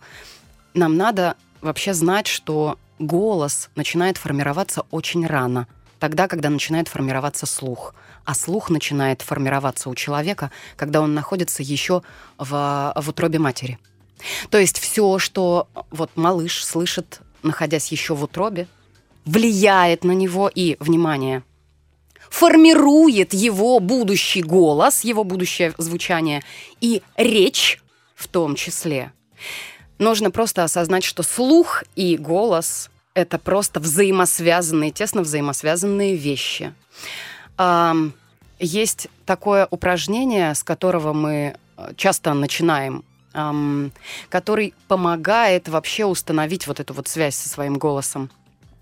нам 0.74 0.98
надо 0.98 1.36
вообще 1.62 1.94
знать, 1.94 2.28
что 2.28 2.78
голос 3.00 3.70
начинает 3.76 4.18
формироваться 4.18 4.84
очень 4.92 5.26
рано, 5.26 5.68
тогда, 6.00 6.28
когда 6.28 6.50
начинает 6.50 6.88
формироваться 6.88 7.46
слух. 7.46 7.94
А 8.26 8.34
слух 8.34 8.70
начинает 8.70 9.22
формироваться 9.22 9.90
у 9.90 9.96
человека, 9.96 10.52
когда 10.76 11.02
он 11.02 11.14
находится 11.14 11.64
еще 11.64 12.02
в, 12.38 12.94
в 12.96 13.10
утробе 13.10 13.40
матери. 13.40 13.80
То 14.50 14.58
есть 14.58 14.80
все, 14.80 15.20
что 15.20 15.68
вот 15.92 16.12
малыш 16.16 16.64
слышит, 16.64 17.22
находясь 17.44 17.92
еще 17.92 18.16
в 18.16 18.24
утробе, 18.24 18.68
влияет 19.26 20.04
на 20.04 20.12
него 20.12 20.50
и, 20.54 20.78
внимание, 20.80 21.44
формирует 22.30 23.34
его 23.34 23.80
будущий 23.80 24.42
голос, 24.42 25.04
его 25.04 25.24
будущее 25.24 25.74
звучание 25.78 26.44
и 26.82 27.02
речь 27.16 27.82
в 28.16 28.28
том 28.28 28.56
числе. 28.56 29.14
Нужно 30.00 30.32
просто 30.32 30.64
осознать, 30.64 31.04
что 31.04 31.24
слух 31.24 31.84
и 31.96 32.18
голос— 32.18 32.90
это 33.18 33.40
просто 33.40 33.80
взаимосвязанные, 33.80 34.92
тесно 34.92 35.24
взаимосвязанные 35.24 36.16
вещи. 36.16 36.76
Есть 38.60 39.08
такое 39.26 39.68
упражнение, 39.72 40.54
с 40.54 40.64
которого 40.64 41.14
мы 41.14 41.56
э, 41.78 41.94
часто 41.96 42.34
начинаем, 42.34 43.04
который 44.30 44.74
помогает 44.88 45.68
вообще 45.68 46.06
установить 46.06 46.66
вот 46.66 46.80
эту 46.80 46.94
вот 46.94 47.08
связь 47.08 47.36
со 47.36 47.50
своим 47.50 47.78
голосом. 47.78 48.32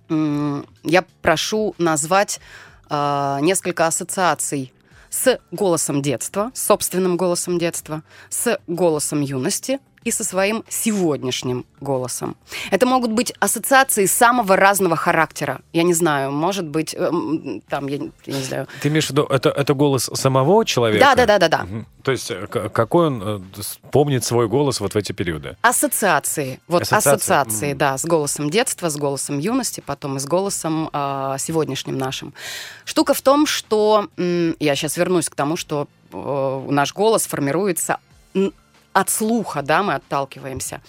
Я 0.09 1.03
прошу 1.21 1.75
назвать 1.77 2.39
а, 2.87 3.39
несколько 3.41 3.85
ассоциаций 3.85 4.71
с 5.09 5.39
голосом 5.51 6.01
детства, 6.01 6.51
с 6.53 6.67
собственным 6.67 7.17
голосом 7.17 7.59
детства, 7.59 8.01
с 8.29 8.57
голосом 8.67 9.19
юности 9.19 9.79
и 10.05 10.11
со 10.11 10.23
своим 10.23 10.63
сегодняшним 10.69 11.65
голосом. 11.81 12.37
Это 12.71 12.85
могут 12.85 13.11
быть 13.11 13.33
ассоциации 13.39 14.05
самого 14.05 14.55
разного 14.55 14.95
характера. 14.95 15.61
Я 15.73 15.81
не 15.83 15.93
знаю, 15.95 16.31
может 16.31 16.65
быть, 16.65 16.93
эм, 16.93 17.61
там, 17.67 17.87
я, 17.87 17.97
я 17.97 18.33
не 18.37 18.43
знаю. 18.43 18.67
Ты 18.81 18.89
имеешь 18.89 19.07
в 19.07 19.09
виду, 19.09 19.23
это, 19.23 19.49
это 19.49 19.73
голос 19.73 20.09
самого 20.13 20.63
человека? 20.63 21.03
Да, 21.03 21.15
да, 21.15 21.25
да, 21.25 21.39
да, 21.39 21.47
да. 21.49 21.63
Мгм. 21.65 21.87
То 22.03 22.11
есть 22.11 22.29
э, 22.29 22.45
какой 22.47 23.07
он 23.07 23.23
э, 23.23 23.61
помнит 23.91 24.23
свой 24.23 24.47
голос 24.47 24.79
вот 24.79 24.93
в 24.93 24.97
эти 24.97 25.11
периоды? 25.11 25.57
Ассоциации. 25.61 26.59
Вот 26.67 26.83
Ассоциации. 26.83 27.15
ассоциации, 27.15 27.69
Мгм. 27.71 27.77
да, 27.79 27.97
с 27.97 28.05
голосом 28.05 28.49
детства, 28.51 28.89
с 28.89 28.97
голосом 28.97 29.39
юности, 29.39 29.81
потом 29.83 30.17
и 30.17 30.19
с 30.19 30.25
голосом 30.27 30.91
а, 30.93 31.37
сегодняшним 31.39 31.97
нашим. 31.97 32.35
Штука 32.85 33.15
в 33.15 33.21
том, 33.21 33.47
что 33.47 34.07
м, 34.17 34.55
я 34.59 34.75
сейчас 34.75 34.97
вернусь 34.97 35.29
к 35.29 35.35
тому, 35.35 35.57
что 35.57 35.87
э, 36.13 36.67
наш 36.69 36.93
голос 36.93 37.25
формируется 37.25 37.97
от 38.95 39.09
слуха, 39.09 39.61
да, 39.61 39.83
мы 39.83 39.95
отталкиваемся. 39.95 40.81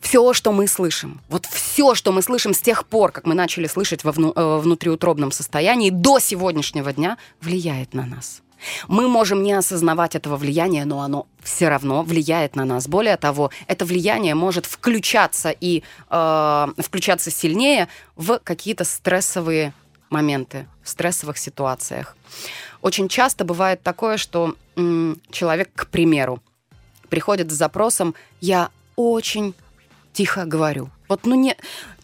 Все, 0.00 0.34
что 0.34 0.52
мы 0.52 0.66
слышим, 0.66 1.20
вот 1.28 1.46
все, 1.46 1.94
что 1.94 2.12
мы 2.12 2.22
слышим 2.22 2.52
с 2.52 2.60
тех 2.60 2.84
пор, 2.86 3.12
как 3.12 3.24
мы 3.24 3.34
начали 3.34 3.66
слышать 3.66 4.04
во 4.04 4.12
вну- 4.12 4.32
э, 4.34 4.58
внутриутробном 4.58 5.32
состоянии, 5.32 5.90
до 5.90 6.18
сегодняшнего 6.18 6.92
дня, 6.92 7.16
влияет 7.40 7.94
на 7.94 8.04
нас. 8.04 8.42
Мы 8.88 9.08
можем 9.08 9.42
не 9.42 9.52
осознавать 9.54 10.14
этого 10.14 10.36
влияния, 10.36 10.84
но 10.84 11.00
оно 11.00 11.26
все 11.42 11.68
равно 11.68 12.02
влияет 12.02 12.56
на 12.56 12.64
нас. 12.64 12.88
Более 12.88 13.16
того, 13.16 13.50
это 13.68 13.84
влияние 13.84 14.34
может 14.34 14.66
включаться 14.66 15.50
и 15.50 15.82
э, 16.10 16.66
включаться 16.78 17.30
сильнее 17.30 17.88
в 18.16 18.38
какие-то 18.44 18.84
стрессовые 18.84 19.72
моменты, 20.10 20.66
в 20.82 20.88
стрессовых 20.88 21.38
ситуациях. 21.38 22.16
Очень 22.82 23.08
часто 23.08 23.44
бывает 23.44 23.82
такое, 23.82 24.16
что 24.16 24.56
м, 24.76 25.16
человек, 25.30 25.70
к 25.74 25.86
примеру, 25.86 26.42
приходит 27.12 27.50
с 27.50 27.54
запросом 27.54 28.14
«я 28.40 28.70
очень 28.96 29.54
тихо 30.14 30.46
говорю». 30.46 30.88
Вот, 31.08 31.26
ну 31.26 31.34
не... 31.34 31.54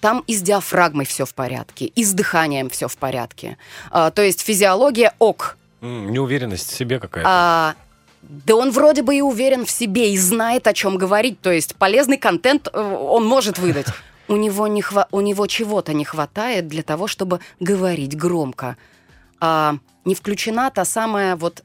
Там 0.00 0.23
и 0.27 0.35
с 0.35 0.43
диафрагмой 0.43 1.07
все 1.07 1.25
в 1.25 1.33
порядке, 1.33 1.87
и 1.87 2.05
с 2.05 2.12
дыханием 2.12 2.69
все 2.69 2.88
в 2.88 2.97
порядке. 2.99 3.57
А, 3.91 4.11
то 4.11 4.21
есть 4.21 4.43
физиология 4.43 5.15
ок, 5.19 5.57
Неуверенность 5.81 6.71
в 6.71 6.77
себе 6.77 7.00
какая-то. 7.00 7.27
а, 7.31 7.75
да 8.21 8.55
он 8.57 8.71
вроде 8.71 9.03
бы 9.03 9.17
и 9.17 9.23
уверен 9.23 9.65
в 9.65 9.71
себе, 9.71 10.12
и 10.12 10.19
знает, 10.19 10.67
о 10.67 10.75
чем 10.75 10.99
говорить. 10.99 11.41
То 11.41 11.50
есть 11.50 11.75
полезный 11.77 12.19
контент 12.19 12.69
э, 12.71 12.79
он 12.79 13.25
может 13.25 13.59
выдать. 13.59 13.87
У 14.29 14.37
него, 14.37 14.67
не 14.67 14.83
хва- 14.83 15.09
у 15.11 15.23
него 15.23 15.47
чего-то 15.47 15.95
не 15.95 16.05
хватает 16.05 16.69
для 16.69 16.83
того, 16.83 17.07
чтобы 17.07 17.41
говорить 17.61 18.15
громко. 18.15 18.77
А, 19.41 19.77
не 20.05 20.15
включена 20.15 20.71
та 20.71 20.85
самая 20.85 21.35
вот 21.35 21.62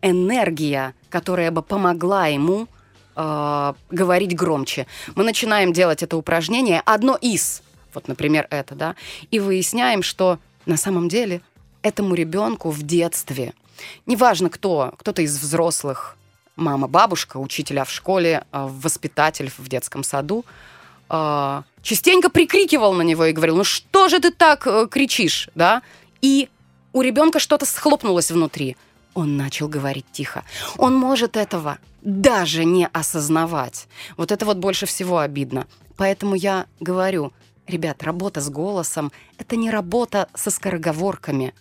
энергия, 0.00 0.94
которая 1.10 1.50
бы 1.50 1.62
помогла 1.62 2.26
ему 2.26 2.68
э, 3.16 3.74
говорить 3.90 4.36
громче. 4.36 4.86
Мы 5.14 5.24
начинаем 5.24 5.72
делать 5.72 6.02
это 6.02 6.16
упражнение. 6.16 6.82
Одно 6.84 7.16
из 7.20 7.62
Вот, 7.94 8.06
например, 8.06 8.46
это, 8.50 8.74
да. 8.74 8.94
И 9.30 9.40
выясняем, 9.40 10.02
что 10.02 10.38
на 10.66 10.76
самом 10.76 11.08
деле 11.08 11.40
этому 11.82 12.14
ребенку 12.14 12.70
в 12.70 12.82
детстве, 12.82 13.54
неважно 14.06 14.50
кто, 14.50 14.92
кто-то 14.98 15.22
из 15.22 15.38
взрослых, 15.38 16.16
мама, 16.56 16.88
бабушка, 16.88 17.38
учителя 17.38 17.84
в 17.84 17.90
школе, 17.90 18.44
а, 18.52 18.66
воспитатель 18.66 19.50
в 19.56 19.68
детском 19.68 20.04
саду, 20.04 20.44
а, 21.08 21.64
частенько 21.82 22.28
прикрикивал 22.28 22.92
на 22.92 23.02
него 23.02 23.24
и 23.24 23.32
говорил, 23.32 23.56
ну 23.56 23.64
что 23.64 24.08
же 24.08 24.20
ты 24.20 24.30
так 24.30 24.66
э, 24.66 24.86
кричишь, 24.90 25.48
да? 25.54 25.82
И 26.20 26.48
у 26.92 27.00
ребенка 27.00 27.38
что-то 27.38 27.64
схлопнулось 27.64 28.30
внутри. 28.30 28.76
Он 29.18 29.36
начал 29.36 29.66
говорить 29.66 30.06
тихо. 30.12 30.44
Он 30.76 30.94
может 30.94 31.36
этого 31.36 31.78
даже 32.02 32.64
не 32.64 32.86
осознавать. 32.86 33.88
Вот 34.16 34.30
это 34.30 34.46
вот 34.46 34.58
больше 34.58 34.86
всего 34.86 35.18
обидно. 35.18 35.66
Поэтому 35.96 36.36
я 36.36 36.66
говорю, 36.78 37.32
ребят, 37.66 38.04
работа 38.04 38.40
с 38.40 38.48
голосом— 38.48 39.10
это 39.38 39.56
не 39.56 39.72
работа 39.72 40.28
со 40.34 40.50
скороговорками. 40.50 41.52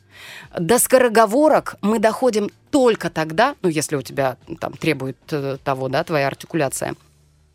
До 0.55 0.77
скороговорок 0.77 1.77
мы 1.81 1.97
доходим 1.97 2.51
только 2.69 3.09
тогда, 3.09 3.55
ну, 3.63 3.69
если 3.69 3.95
у 3.95 4.03
тебя 4.03 4.37
там 4.59 4.73
требует 4.73 5.17
э, 5.31 5.57
того, 5.63 5.89
да, 5.89 6.03
твоя 6.03 6.27
артикуляция— 6.27 6.93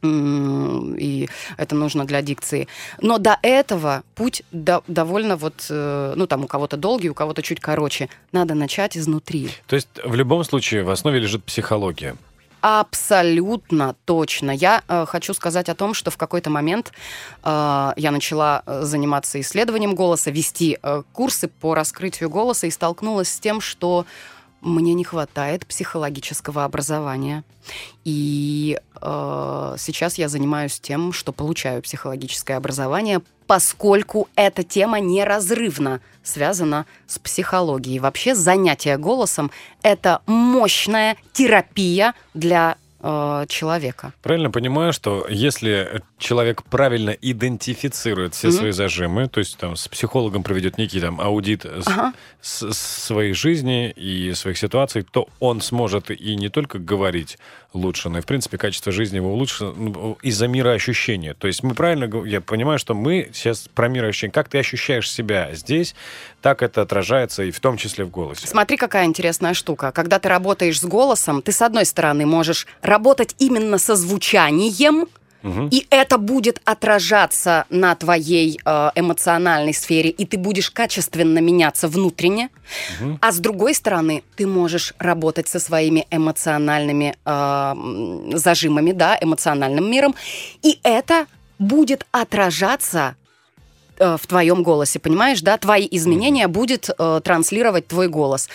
и 0.03 1.29
это 1.57 1.75
нужно 1.75 2.05
для 2.05 2.23
дикции. 2.23 2.69
Но 3.01 3.19
до 3.19 3.39
этого 3.43 4.03
путь 4.15 4.43
до, 4.51 4.83
довольно 4.89 5.37
вот, 5.37 5.67
э, 5.71 6.15
ну 6.17 6.27
там 6.27 6.45
у 6.45 6.47
кого-то 6.47 6.77
долгий, 6.77 7.11
у 7.11 7.15
кого-то 7.15 7.43
чуть 7.43 7.61
короче. 7.61 8.09
Надо 8.33 8.55
начать 8.55 8.97
изнутри. 8.97 9.51
То 9.67 9.77
есть 9.77 9.89
в 10.05 10.15
любом 10.15 10.45
случае 10.45 10.83
в 10.83 10.91
основе 10.91 11.21
лежит 11.21 11.45
психология. 11.45 12.17
Абсолютно 12.63 13.97
точно. 14.05 14.53
Я 14.53 14.85
э, 14.87 15.05
хочу 15.07 15.35
сказать 15.35 15.69
о 15.69 15.75
том, 15.75 15.95
что 15.95 16.13
в 16.13 16.17
какой-то 16.17 16.49
момент 16.49 16.93
э, 17.43 17.93
я 17.97 18.11
начала 18.13 18.63
э, 18.65 18.83
заниматься 18.85 19.41
исследованием 19.41 19.97
голоса, 19.97 20.31
вести 20.31 20.79
э, 20.81 21.03
курсы 21.13 21.49
по 21.49 21.75
раскрытию 21.75 22.31
голоса 22.31 22.69
и 22.69 22.71
столкнулась 22.71 23.31
с 23.31 23.41
тем, 23.41 23.61
что 23.61 24.07
мне 24.63 24.95
не 24.95 25.05
хватает 25.05 25.67
психологического 25.67 26.65
образования. 26.65 27.45
И 28.05 28.79
э, 29.01 29.75
сейчас 29.79 30.19
я 30.19 30.29
занимаюсь 30.29 30.81
тем, 30.81 31.13
что 31.13 31.33
получаю 31.33 31.83
психологическое 31.83 32.55
образование, 32.55 33.21
поскольку 33.47 34.29
эта 34.37 34.63
тема 34.63 35.01
неразрывно 35.01 36.01
связана 36.23 36.87
с 37.07 37.19
психологией. 37.19 37.99
Вообще 37.99 38.35
занятие 38.35 38.97
голосом— 38.97 39.51
это 39.83 40.23
мощная 40.27 41.17
терапия 41.33 42.15
для 42.35 42.77
э, 43.03 43.47
человека. 43.49 44.13
Правильно 44.23 44.51
понимаю, 44.51 44.93
что 44.93 45.27
если 45.29 46.03
человек 46.19 46.63
правильно 46.65 47.11
идентифицирует 47.11 48.35
все 48.35 48.49
mm-hmm. 48.49 48.53
свои 48.53 48.71
зажимы, 48.71 49.29
то 49.29 49.41
есть 49.41 49.59
там 49.59 49.77
с 49.77 49.89
психологом 49.89 50.43
проведет 50.43 50.79
некий 50.79 51.01
там 51.01 51.21
аудит 51.21 51.65
ага. 51.65 52.13
с, 52.41 52.73
с 52.73 52.79
своей 52.79 53.33
жизни 53.33 53.91
и 53.91 54.33
своих 54.35 54.59
ситуаций, 54.59 55.03
то 55.03 55.29
он 55.41 55.61
сможет 55.61 56.11
и 56.11 56.37
не 56.37 56.49
только 56.49 56.79
говорить 56.79 57.39
лучше, 57.75 58.09
но 58.09 58.19
и 58.19 58.21
в 58.21 58.27
принципе 58.27 58.59
качество 58.59 58.93
жизни 58.93 59.17
его 59.17 59.33
улучшится 59.33 59.73
ну, 59.77 60.19
из-за 60.23 60.49
мира 60.49 60.71
ощущения. 60.71 61.35
То 61.35 61.47
есть 61.47 61.63
мы 61.63 61.75
правильно, 61.75 62.25
я 62.27 62.41
понимаю, 62.41 62.79
что 62.79 62.95
мы 62.95 63.31
сейчас 63.33 63.69
про 63.75 63.89
мир 63.89 64.05
ощущения. 64.05 64.33
Как 64.33 64.49
ты 64.49 64.59
ощущаешь 64.59 65.11
себя 65.11 65.51
здесь, 65.55 65.95
так 66.41 66.63
это 66.63 66.83
отражается 66.83 67.45
и 67.45 67.51
в 67.51 67.61
том 67.61 67.77
числе 67.77 68.05
в 68.05 68.11
голосе. 68.11 68.47
Смотри, 68.47 68.77
какая 68.77 69.07
интересная 69.07 69.55
штука. 69.55 69.93
Когда 69.93 70.19
ты 70.19 70.29
работаешь 70.29 70.81
с 70.81 70.85
голосом, 70.85 71.43
ты 71.43 71.53
с 71.53 71.63
одной 71.63 71.87
стороны 71.87 72.27
можешь 72.27 72.67
работать 72.93 73.35
именно 73.39 73.79
со 73.79 73.97
звучанием, 73.97 75.07
и 75.73 75.87
это 75.91 76.19
будет 76.19 76.61
отражаться 76.65 77.65
на 77.69 77.95
твоей 77.97 78.61
э, 78.65 78.91
эмоциональной 78.95 79.75
сфере, 79.75 80.11
и 80.11 80.25
ты 80.25 80.39
будешь 80.39 80.71
качественно 80.71 81.41
меняться 81.41 81.89
внутренне. 81.89 82.49
Угу. 83.01 83.19
А 83.21 83.33
с 83.33 83.39
другой 83.39 83.75
стороны, 83.75 84.23
ты 84.37 84.47
можешь 84.47 84.95
работать 84.99 85.49
со 85.49 85.59
своими 85.59 86.07
эмоциональными 86.13 87.17
э, 87.25 88.37
зажимами, 88.39 88.93
да, 88.93 89.19
эмоциональным 89.21 89.91
миром, 89.91 90.15
и 90.63 90.79
это 90.85 91.27
будет 91.59 92.07
отражаться 92.13 93.17
э, 93.99 94.17
в 94.17 94.27
твоем 94.27 94.63
голосе, 94.63 95.01
понимаешь, 95.01 95.41
да, 95.41 95.57
твои 95.57 95.89
изменения 95.91 96.47
угу. 96.47 96.61
будет 96.61 96.89
э, 96.97 97.21
транслировать 97.25 97.89
твой 97.89 98.07
голос. 98.07 98.49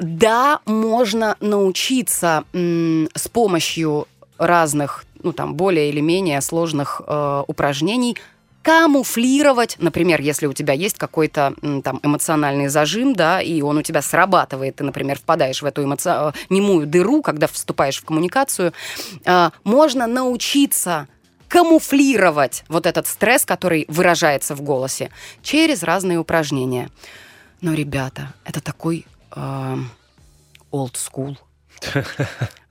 Да, 0.00 0.60
можно 0.66 1.36
научиться 1.40 2.44
с 2.52 3.28
помощью 3.32 4.06
разных 4.38 5.04
ну, 5.22 5.32
там, 5.32 5.54
более 5.54 5.88
или 5.90 6.00
менее 6.00 6.40
сложных 6.40 7.02
э, 7.06 7.44
упражнений 7.46 8.16
камуфлировать, 8.62 9.76
например, 9.78 10.20
если 10.20 10.46
у 10.46 10.52
тебя 10.52 10.74
есть 10.74 10.98
какой-то 10.98 11.54
там 11.82 12.00
эмоциональный 12.02 12.68
зажим, 12.68 13.14
да, 13.14 13.40
и 13.40 13.62
он 13.62 13.78
у 13.78 13.82
тебя 13.82 14.02
срабатывает, 14.02 14.76
ты, 14.76 14.84
например, 14.84 15.18
впадаешь 15.18 15.62
в 15.62 15.64
эту 15.64 15.84
эмоци... 15.84 16.10
Э, 16.10 16.32
немую 16.50 16.86
дыру, 16.86 17.22
когда 17.22 17.46
вступаешь 17.46 17.98
в 17.98 18.04
коммуникацию, 18.04 18.72
э, 19.24 19.50
можно 19.64 20.06
научиться 20.06 21.08
камуфлировать 21.48 22.64
вот 22.68 22.86
этот 22.86 23.06
стресс, 23.06 23.44
который 23.44 23.86
выражается 23.88 24.54
в 24.54 24.60
голосе, 24.60 25.10
через 25.42 25.82
разные 25.82 26.18
упражнения. 26.18 26.90
Но, 27.60 27.72
ребята, 27.72 28.34
это 28.44 28.60
такой 28.60 29.06
old 29.30 30.94
school. 30.94 31.36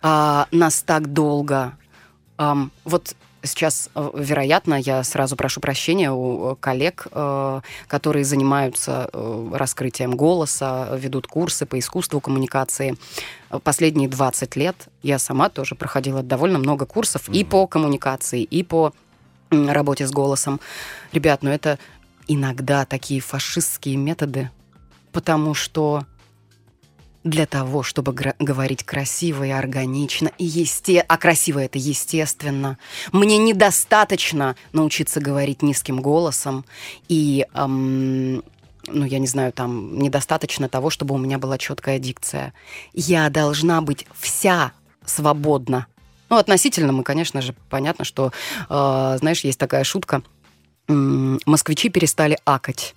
А, 0.01 0.47
нас 0.51 0.83
так 0.83 1.11
долго 1.11 1.73
Um, 2.37 2.69
вот 2.85 3.15
сейчас, 3.43 3.89
э, 3.95 4.09
вероятно, 4.13 4.75
я 4.75 5.03
сразу 5.03 5.35
прошу 5.35 5.59
прощения 5.59 6.11
у 6.11 6.51
э, 6.51 6.55
коллег, 6.59 7.07
э, 7.11 7.61
которые 7.87 8.25
занимаются 8.25 9.09
раскрытием 9.53 10.15
голоса, 10.15 10.89
ведут 10.95 11.27
курсы 11.27 11.65
по 11.65 11.79
искусству 11.79 12.19
коммуникации. 12.21 12.97
Последние 13.63 14.09
20 14.09 14.55
лет 14.55 14.87
я 15.01 15.17
сама 15.17 15.49
тоже 15.49 15.75
проходила 15.75 16.21
довольно 16.21 16.59
много 16.59 16.85
курсов 16.85 17.27
mm-hmm. 17.27 17.37
и 17.37 17.43
по 17.43 17.67
коммуникации, 17.67 18.43
и 18.43 18.63
по 18.63 18.93
работе 19.49 20.05
с 20.05 20.11
голосом. 20.11 20.59
Ребят, 21.11 21.41
ну 21.41 21.49
это 21.49 21.79
иногда 22.27 22.85
такие 22.85 23.21
фашистские 23.21 23.95
методы, 23.95 24.51
потому 25.11 25.53
что 25.53 26.03
для 27.29 27.45
того, 27.45 27.83
чтобы 27.83 28.13
говорить 28.13 28.83
красиво 28.83 29.43
и 29.43 29.49
органично, 29.49 30.31
и 30.37 30.45
есте... 30.45 31.03
а 31.07 31.17
красиво 31.17 31.59
это 31.59 31.77
естественно. 31.77 32.77
Мне 33.11 33.37
недостаточно 33.37 34.55
научиться 34.73 35.19
говорить 35.19 35.61
низким 35.61 36.01
голосом 36.01 36.65
и 37.07 37.45
эм, 37.53 38.43
ну, 38.87 39.05
я 39.05 39.19
не 39.19 39.27
знаю, 39.27 39.51
там, 39.51 39.99
недостаточно 39.99 40.69
того, 40.69 40.89
чтобы 40.89 41.15
у 41.15 41.17
меня 41.17 41.37
была 41.37 41.57
четкая 41.57 41.99
дикция. 41.99 42.53
Я 42.93 43.29
должна 43.29 43.81
быть 43.81 44.07
вся 44.17 44.71
свободна. 45.05 45.87
Ну, 46.29 46.37
относительно 46.37 46.91
мы, 46.91 47.03
конечно 47.03 47.41
же, 47.41 47.53
понятно, 47.69 48.05
что, 48.05 48.31
э, 48.69 49.17
знаешь, 49.19 49.43
есть 49.43 49.59
такая 49.59 49.83
шутка. 49.83 50.23
Москвичи 50.87 51.89
перестали 51.89 52.37
акать. 52.45 52.95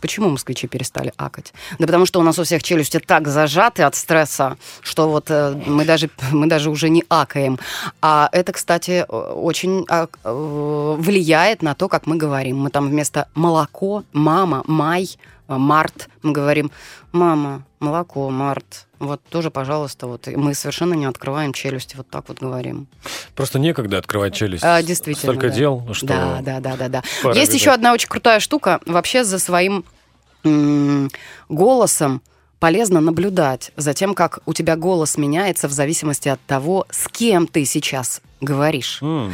Почему 0.00 0.28
москвичи 0.28 0.66
перестали 0.66 1.12
акать? 1.16 1.52
Да 1.78 1.86
потому 1.86 2.06
что 2.06 2.20
у 2.20 2.22
нас 2.22 2.38
у 2.38 2.44
всех 2.44 2.62
челюсти 2.62 2.98
так 2.98 3.28
зажаты 3.28 3.82
от 3.82 3.94
стресса, 3.94 4.56
что 4.82 5.08
вот 5.08 5.30
э, 5.30 5.60
мы, 5.66 5.84
даже, 5.84 6.10
мы 6.32 6.46
даже 6.46 6.70
уже 6.70 6.88
не 6.88 7.04
акаем. 7.08 7.58
А 8.00 8.28
это, 8.32 8.52
кстати, 8.52 9.04
очень 9.08 9.86
э, 9.88 10.06
влияет 10.24 11.62
на 11.62 11.74
то, 11.74 11.88
как 11.88 12.06
мы 12.06 12.16
говорим. 12.16 12.58
Мы 12.58 12.70
там 12.70 12.88
вместо 12.88 13.28
молоко, 13.34 14.04
мама, 14.12 14.62
май, 14.66 15.08
март, 15.56 16.08
мы 16.22 16.32
говорим 16.32 16.70
мама, 17.12 17.64
молоко, 17.80 18.28
март. 18.30 18.86
Вот 18.98 19.22
тоже, 19.28 19.50
пожалуйста, 19.50 20.06
вот 20.06 20.26
мы 20.26 20.54
совершенно 20.54 20.94
не 20.94 21.06
открываем 21.06 21.52
челюсти, 21.52 21.96
вот 21.96 22.08
так 22.10 22.28
вот 22.28 22.38
говорим. 22.38 22.88
Просто 23.34 23.58
некогда 23.58 23.98
открывать 23.98 24.34
челюсть. 24.34 24.64
А, 24.64 24.82
действительно. 24.82 25.32
Столько 25.32 25.48
да. 25.48 25.54
дел, 25.54 25.88
что... 25.92 26.06
Да, 26.06 26.40
да, 26.42 26.60
да, 26.60 26.76
да, 26.76 26.88
да. 26.88 27.02
Есть 27.30 27.48
видать. 27.48 27.54
еще 27.54 27.70
одна 27.70 27.92
очень 27.92 28.08
крутая 28.08 28.40
штука. 28.40 28.80
Вообще 28.86 29.24
за 29.24 29.38
своим 29.38 29.84
м- 30.44 31.10
голосом 31.48 32.22
полезно 32.58 33.00
наблюдать 33.00 33.70
за 33.76 33.94
тем, 33.94 34.14
как 34.14 34.40
у 34.46 34.52
тебя 34.52 34.76
голос 34.76 35.16
меняется 35.16 35.68
в 35.68 35.72
зависимости 35.72 36.28
от 36.28 36.40
того, 36.46 36.86
с 36.90 37.08
кем 37.08 37.46
ты 37.46 37.64
сейчас 37.64 38.20
говоришь. 38.40 38.98
Mm. 39.02 39.32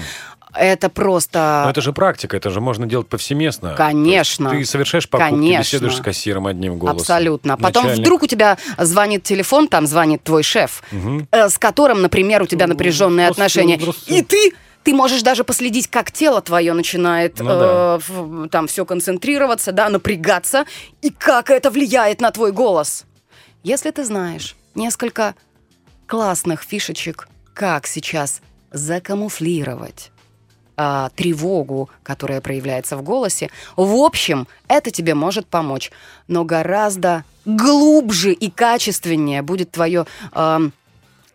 Это 0.55 0.88
просто... 0.88 1.62
Но 1.64 1.71
это 1.71 1.81
же 1.81 1.93
практика, 1.93 2.37
это 2.37 2.51
же 2.51 2.61
можно 2.61 2.87
делать 2.87 3.09
повсеместно. 3.09 3.75
Конечно. 3.77 4.51
Ты 4.51 4.64
совершаешь 4.64 5.09
покупки, 5.09 5.31
Конечно. 5.31 5.62
беседуешь 5.62 5.97
с 5.97 6.01
кассиром 6.01 6.47
одним 6.47 6.79
голосом. 6.79 7.01
Абсолютно. 7.01 7.57
Потом 7.57 7.85
Начальник. 7.85 8.07
вдруг 8.07 8.23
у 8.23 8.27
тебя 8.27 8.57
звонит 8.79 9.25
телефон, 9.25 9.69
там 9.69 9.87
звонит 9.87 10.23
твой 10.23 10.43
шеф, 10.43 10.83
угу. 10.93 11.27
с 11.33 11.59
которым, 11.59 12.03
например, 12.03 12.43
у 12.43 12.47
тебя 12.47 12.67
напряженные 12.67 13.29
отношения. 13.29 13.81
И 14.07 14.23
ты 14.23 14.53
ты 14.85 14.93
можешь 14.93 15.23
даже 15.23 15.45
последить, 15.45 15.88
как 15.88 16.12
тело 16.12 16.43
твое 16.43 16.75
начинает 16.75 17.40
ну, 17.40 17.47
да. 17.47 17.99
э, 18.07 18.49
там 18.51 18.67
все 18.67 18.85
концентрироваться, 18.85 19.73
да, 19.73 19.88
напрягаться, 19.88 20.67
и 21.01 21.09
как 21.09 21.49
это 21.49 21.71
влияет 21.71 22.21
на 22.21 22.31
твой 22.31 22.53
голос. 22.53 23.07
Если 23.62 23.90
ты 23.90 24.05
знаешь 24.05 24.55
несколько 24.75 25.37
классных 26.07 26.62
фишечек, 26.62 27.29
как 27.55 27.87
сейчас 27.87 28.43
закамуфлировать 28.73 30.11
а, 30.77 31.11
тревогу, 31.15 31.89
которая 32.03 32.41
проявляется 32.41 32.97
в 32.97 33.03
голосе. 33.03 33.51
В 33.77 33.95
общем, 33.95 34.47
это 34.69 34.91
тебе 34.91 35.15
может 35.15 35.47
помочь, 35.47 35.93
но 36.29 36.45
гораздо 36.45 37.25
глубже 37.45 38.33
и 38.33 38.51
качественнее 38.51 39.43
будет 39.43 39.71
твое 39.71 40.07
э, 40.33 40.59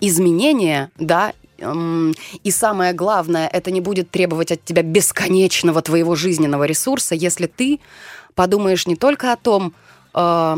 изменение, 0.02 0.90
да, 0.98 1.34
и 2.44 2.52
самое 2.52 2.94
главное, 2.94 3.48
это 3.48 3.70
не 3.70 3.82
будет 3.82 4.10
требовать 4.10 4.52
от 4.52 4.64
тебя 4.64 4.82
бесконечного 4.82 5.82
твоего 5.82 6.16
жизненного 6.16 6.64
ресурса, 6.64 7.16
если 7.16 7.48
ты 7.48 7.80
подумаешь 8.34 8.88
не 8.88 8.96
только 8.96 9.34
о 9.34 9.36
том, 9.36 9.74
э, 10.14 10.58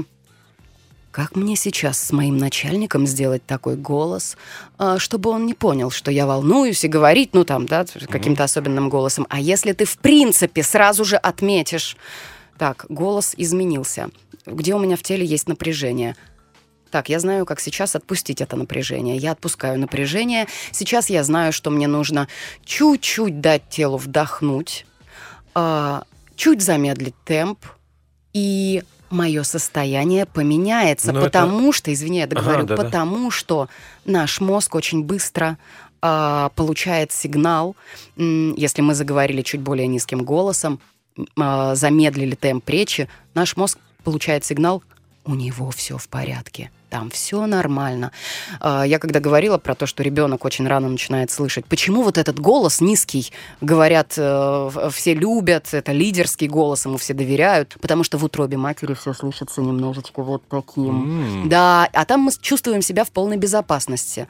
как 1.12 1.36
мне 1.36 1.56
сейчас 1.56 2.02
с 2.02 2.12
моим 2.12 2.38
начальником 2.38 3.06
сделать 3.06 3.46
такой 3.46 3.76
голос, 3.76 4.38
э, 4.80 4.96
чтобы 4.98 5.30
он 5.30 5.46
не 5.46 5.54
понял, 5.54 5.92
что 5.92 6.10
я 6.10 6.26
волнуюсь 6.26 6.84
и 6.84 6.88
говорить, 6.88 7.34
ну 7.34 7.44
там, 7.44 7.66
да, 7.66 7.86
каким-то 8.10 8.46
особенным 8.46 8.90
голосом. 8.90 9.28
А 9.30 9.40
если 9.40 9.74
ты 9.74 9.86
в 9.86 9.98
принципе 9.98 10.64
сразу 10.64 11.06
же 11.06 11.18
отметишь, 11.18 11.98
так, 12.58 12.86
голос 12.90 13.34
изменился, 13.38 14.10
где 14.46 14.74
у 14.74 14.80
меня 14.80 14.96
в 14.96 15.04
теле 15.04 15.26
есть 15.26 15.48
напряжение, 15.48 16.16
так, 16.90 17.08
я 17.08 17.20
знаю, 17.20 17.46
как 17.46 17.62
сейчас 17.62 17.96
отпустить 17.96 18.42
это 18.42 18.58
напряжение. 18.58 19.16
Я 19.16 19.32
отпускаю 19.32 19.80
напряжение. 19.80 20.48
Сейчас 20.74 21.10
я 21.10 21.24
знаю, 21.24 21.54
что 21.54 21.70
мне 21.70 21.88
нужно 21.88 22.28
чуть-чуть 22.66 23.40
дать 23.40 23.70
телу 23.70 23.96
вдохнуть, 23.96 24.86
э, 25.56 26.02
чуть 26.36 26.62
замедлить 26.62 27.16
темп, 27.24 27.60
и 28.34 28.84
мое 29.12 29.44
состояние 29.44 30.26
поменяется, 30.26 31.12
Но 31.12 31.22
потому 31.22 31.70
это... 31.70 31.78
что, 31.78 31.94
извини, 31.94 32.20
я 32.20 32.28
договорю, 32.28 32.66
ага, 32.66 32.76
да, 32.76 32.84
потому 32.84 33.26
да. 33.26 33.32
что 33.32 33.70
наш 34.06 34.42
мозг 34.42 34.76
очень 34.76 35.04
быстро 35.04 35.58
э, 36.02 36.50
получает 36.56 37.12
сигнал, 37.12 37.76
э, 38.18 38.54
если 38.58 38.82
мы 38.82 38.96
заговорили 38.96 39.42
чуть 39.42 39.62
более 39.62 39.88
низким 39.88 40.24
голосом, 40.24 40.80
э, 41.18 41.72
замедлили 41.76 42.36
темп 42.36 42.70
речи, 42.70 43.10
наш 43.34 43.58
мозг 43.58 43.78
получает 44.04 44.46
сигнал, 44.46 44.84
у 45.26 45.36
него 45.36 45.70
все 45.72 45.98
в 45.98 46.08
порядке 46.08 46.72
там 46.92 47.10
все 47.10 47.48
нормально. 47.48 48.12
А, 48.60 48.84
я 48.84 49.00
когда 49.00 49.22
говорила 49.22 49.58
про 49.58 49.76
то, 49.76 49.86
что 49.86 50.04
ребенок 50.04 50.44
очень 50.44 50.68
рано 50.68 50.90
начинает 50.90 51.32
слышать, 51.32 51.66
почему 51.66 52.04
вот 52.04 52.18
этот 52.18 52.38
голос 52.38 52.82
низкий, 52.82 53.32
говорят, 53.62 54.14
э, 54.18 54.90
все 54.92 55.14
любят, 55.14 55.74
это 55.74 55.94
лидерский 55.94 56.48
голос, 56.48 56.86
ему 56.86 56.98
все 56.98 57.14
доверяют, 57.14 57.78
потому 57.82 58.04
что 58.04 58.18
в 58.18 58.26
утробе 58.26 58.58
матери 58.58 58.94
все 58.94 59.14
слышится 59.14 59.62
немножечко 59.62 60.22
вот 60.22 60.44
таким. 60.50 61.46
Mm. 61.46 61.48
Да, 61.48 61.88
а 61.94 62.06
там 62.06 62.22
мы 62.22 62.32
чувствуем 62.42 62.82
себя 62.82 63.06
в 63.06 63.12
полной 63.12 63.38
безопасности. 63.38 64.28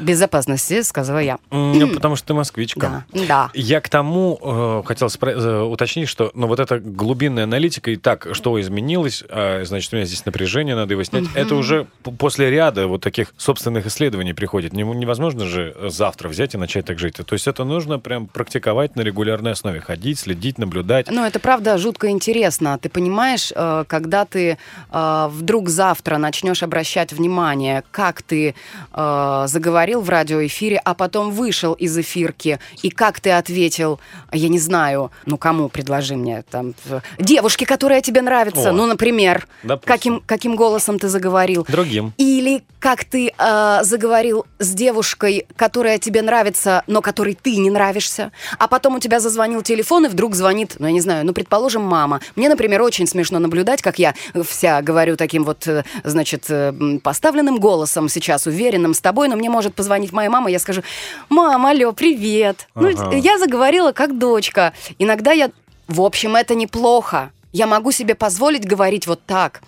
Безопасности, 0.00 0.82
сказала 0.82 1.18
я. 1.18 1.38
Ну, 1.50 1.88
потому 1.88 2.16
что 2.16 2.28
ты 2.28 2.34
москвичка. 2.34 3.04
Да. 3.12 3.20
да. 3.28 3.50
Я 3.54 3.80
к 3.80 3.88
тому 3.88 4.38
э, 4.40 4.82
хотел 4.86 5.08
спро- 5.08 5.32
э, 5.32 5.62
уточнить, 5.62 6.08
что 6.08 6.30
ну, 6.34 6.46
вот 6.46 6.60
эта 6.60 6.78
глубинная 6.78 7.44
аналитика 7.44 7.90
и 7.90 7.96
так, 7.96 8.28
что 8.32 8.60
изменилось, 8.60 9.24
э, 9.28 9.64
значит, 9.64 9.92
у 9.92 9.96
меня 9.96 10.06
здесь 10.06 10.24
напряжение, 10.26 10.74
надо 10.74 10.94
его 10.94 11.04
снять. 11.04 11.24
Угу. 11.24 11.32
Это 11.34 11.54
уже 11.54 11.86
после 12.18 12.50
ряда 12.50 12.86
вот 12.86 13.02
таких 13.02 13.32
собственных 13.36 13.86
исследований 13.86 14.34
приходит. 14.34 14.72
Невозможно 14.72 15.46
же 15.46 15.74
завтра 15.88 16.28
взять 16.28 16.54
и 16.54 16.58
начать 16.58 16.84
так 16.84 16.98
жить. 16.98 17.14
То 17.14 17.32
есть 17.32 17.46
это 17.46 17.64
нужно 17.64 17.98
прям 17.98 18.26
практиковать 18.26 18.96
на 18.96 19.02
регулярной 19.02 19.52
основе. 19.52 19.80
Ходить, 19.80 20.18
следить, 20.18 20.58
наблюдать. 20.58 21.10
Ну, 21.10 21.24
это 21.24 21.38
правда 21.40 21.78
жутко 21.78 22.08
интересно. 22.10 22.78
Ты 22.78 22.88
понимаешь, 22.88 23.52
э, 23.54 23.84
когда 23.86 24.24
ты 24.24 24.58
э, 24.90 25.28
вдруг 25.30 25.68
завтра 25.68 26.18
начнешь 26.18 26.62
обращать 26.62 27.12
внимание, 27.12 27.84
как 27.90 28.22
ты 28.22 28.54
э, 28.92 29.44
заговоришь 29.46 29.67
говорил 29.68 30.00
в 30.00 30.08
радиоэфире, 30.08 30.80
а 30.82 30.94
потом 30.94 31.30
вышел 31.30 31.74
из 31.74 31.96
эфирки, 31.98 32.58
и 32.82 32.88
как 32.88 33.20
ты 33.20 33.32
ответил, 33.32 34.00
я 34.32 34.48
не 34.48 34.58
знаю, 34.58 35.10
ну 35.26 35.36
кому 35.36 35.68
предложи 35.68 36.16
мне, 36.16 36.42
там, 36.50 36.72
девушке, 37.18 37.66
которая 37.66 38.00
тебе 38.00 38.22
нравится, 38.22 38.70
О, 38.70 38.72
ну, 38.72 38.86
например, 38.86 39.46
каким, 39.84 40.22
каким 40.24 40.56
голосом 40.56 40.98
ты 40.98 41.08
заговорил. 41.08 41.66
Другим. 41.68 42.14
Или 42.16 42.62
как 42.78 43.04
ты 43.04 43.32
э, 43.36 43.78
заговорил 43.82 44.46
с 44.58 44.72
девушкой, 44.72 45.46
которая 45.56 45.98
тебе 45.98 46.22
нравится, 46.22 46.82
но 46.86 47.02
которой 47.02 47.34
ты 47.34 47.56
не 47.56 47.70
нравишься, 47.70 48.32
а 48.58 48.68
потом 48.68 48.96
у 48.96 49.00
тебя 49.00 49.20
зазвонил 49.20 49.62
телефон, 49.62 50.06
и 50.06 50.08
вдруг 50.08 50.34
звонит, 50.34 50.76
ну, 50.78 50.86
я 50.86 50.92
не 50.92 51.00
знаю, 51.00 51.26
ну, 51.26 51.34
предположим, 51.34 51.82
мама. 51.82 52.20
Мне, 52.36 52.48
например, 52.48 52.80
очень 52.80 53.06
смешно 53.06 53.38
наблюдать, 53.38 53.82
как 53.82 53.98
я 53.98 54.14
вся 54.44 54.80
говорю 54.80 55.16
таким 55.16 55.44
вот, 55.44 55.66
э, 55.66 55.84
значит, 56.04 56.46
э, 56.48 56.72
поставленным 57.02 57.58
голосом 57.58 58.08
сейчас, 58.08 58.46
уверенным 58.46 58.94
с 58.94 59.00
тобой, 59.00 59.28
но 59.28 59.36
мне 59.36 59.47
может 59.48 59.74
позвонить 59.74 60.12
моя 60.12 60.30
мама, 60.30 60.50
я 60.50 60.58
скажу, 60.58 60.82
мама, 61.28 61.70
алло, 61.70 61.92
привет. 61.92 62.68
Ну, 62.74 62.88
ага. 62.88 63.04
Ну, 63.04 63.12
я 63.12 63.38
заговорила 63.38 63.92
как 63.92 64.18
дочка. 64.18 64.72
Иногда 64.98 65.32
я... 65.32 65.50
В 65.86 66.02
общем, 66.02 66.36
это 66.36 66.54
неплохо. 66.54 67.30
Я 67.52 67.66
могу 67.66 67.92
себе 67.92 68.14
позволить 68.14 68.66
говорить 68.66 69.06
вот 69.06 69.24
так. 69.24 69.62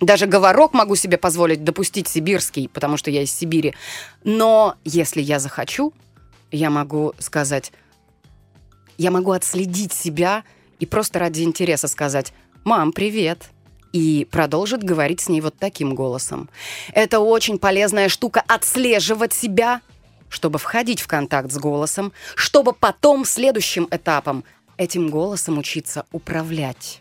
Даже 0.00 0.26
говорок 0.26 0.74
могу 0.74 0.96
себе 0.96 1.18
позволить 1.18 1.64
допустить 1.64 2.08
сибирский, 2.08 2.68
потому 2.68 2.96
что 2.96 3.10
я 3.10 3.22
из 3.22 3.32
Сибири. 3.32 3.74
Но 4.24 4.76
если 4.84 5.20
я 5.20 5.38
захочу, 5.38 5.92
я 6.52 6.70
могу 6.70 7.14
сказать, 7.18 7.72
я 8.96 9.10
могу 9.10 9.32
отследить 9.32 9.92
себя 9.92 10.44
и 10.78 10.86
просто 10.86 11.18
ради 11.18 11.42
интереса 11.42 11.88
сказать, 11.88 12.32
мам, 12.64 12.92
привет 12.92 13.50
и 13.92 14.26
продолжит 14.30 14.82
говорить 14.82 15.20
с 15.20 15.28
ней 15.28 15.40
вот 15.40 15.54
таким 15.58 15.94
голосом. 15.94 16.48
Это 16.92 17.20
очень 17.20 17.58
полезная 17.58 18.08
штука 18.08 18.42
отслеживать 18.46 19.32
себя, 19.32 19.80
чтобы 20.28 20.58
входить 20.58 21.00
в 21.00 21.06
контакт 21.06 21.50
с 21.50 21.58
голосом, 21.58 22.12
чтобы 22.34 22.72
потом 22.72 23.24
следующим 23.24 23.88
этапом 23.90 24.44
этим 24.76 25.08
голосом 25.08 25.58
учиться 25.58 26.04
управлять. 26.12 27.00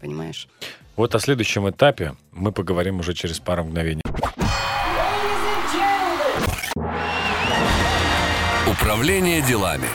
Понимаешь? 0.00 0.48
Вот 0.96 1.14
о 1.14 1.20
следующем 1.20 1.70
этапе 1.70 2.16
мы 2.32 2.52
поговорим 2.52 3.00
уже 3.00 3.14
через 3.14 3.38
пару 3.38 3.64
мгновений. 3.64 4.02
Управление 8.66 9.42
делами. 9.42 9.86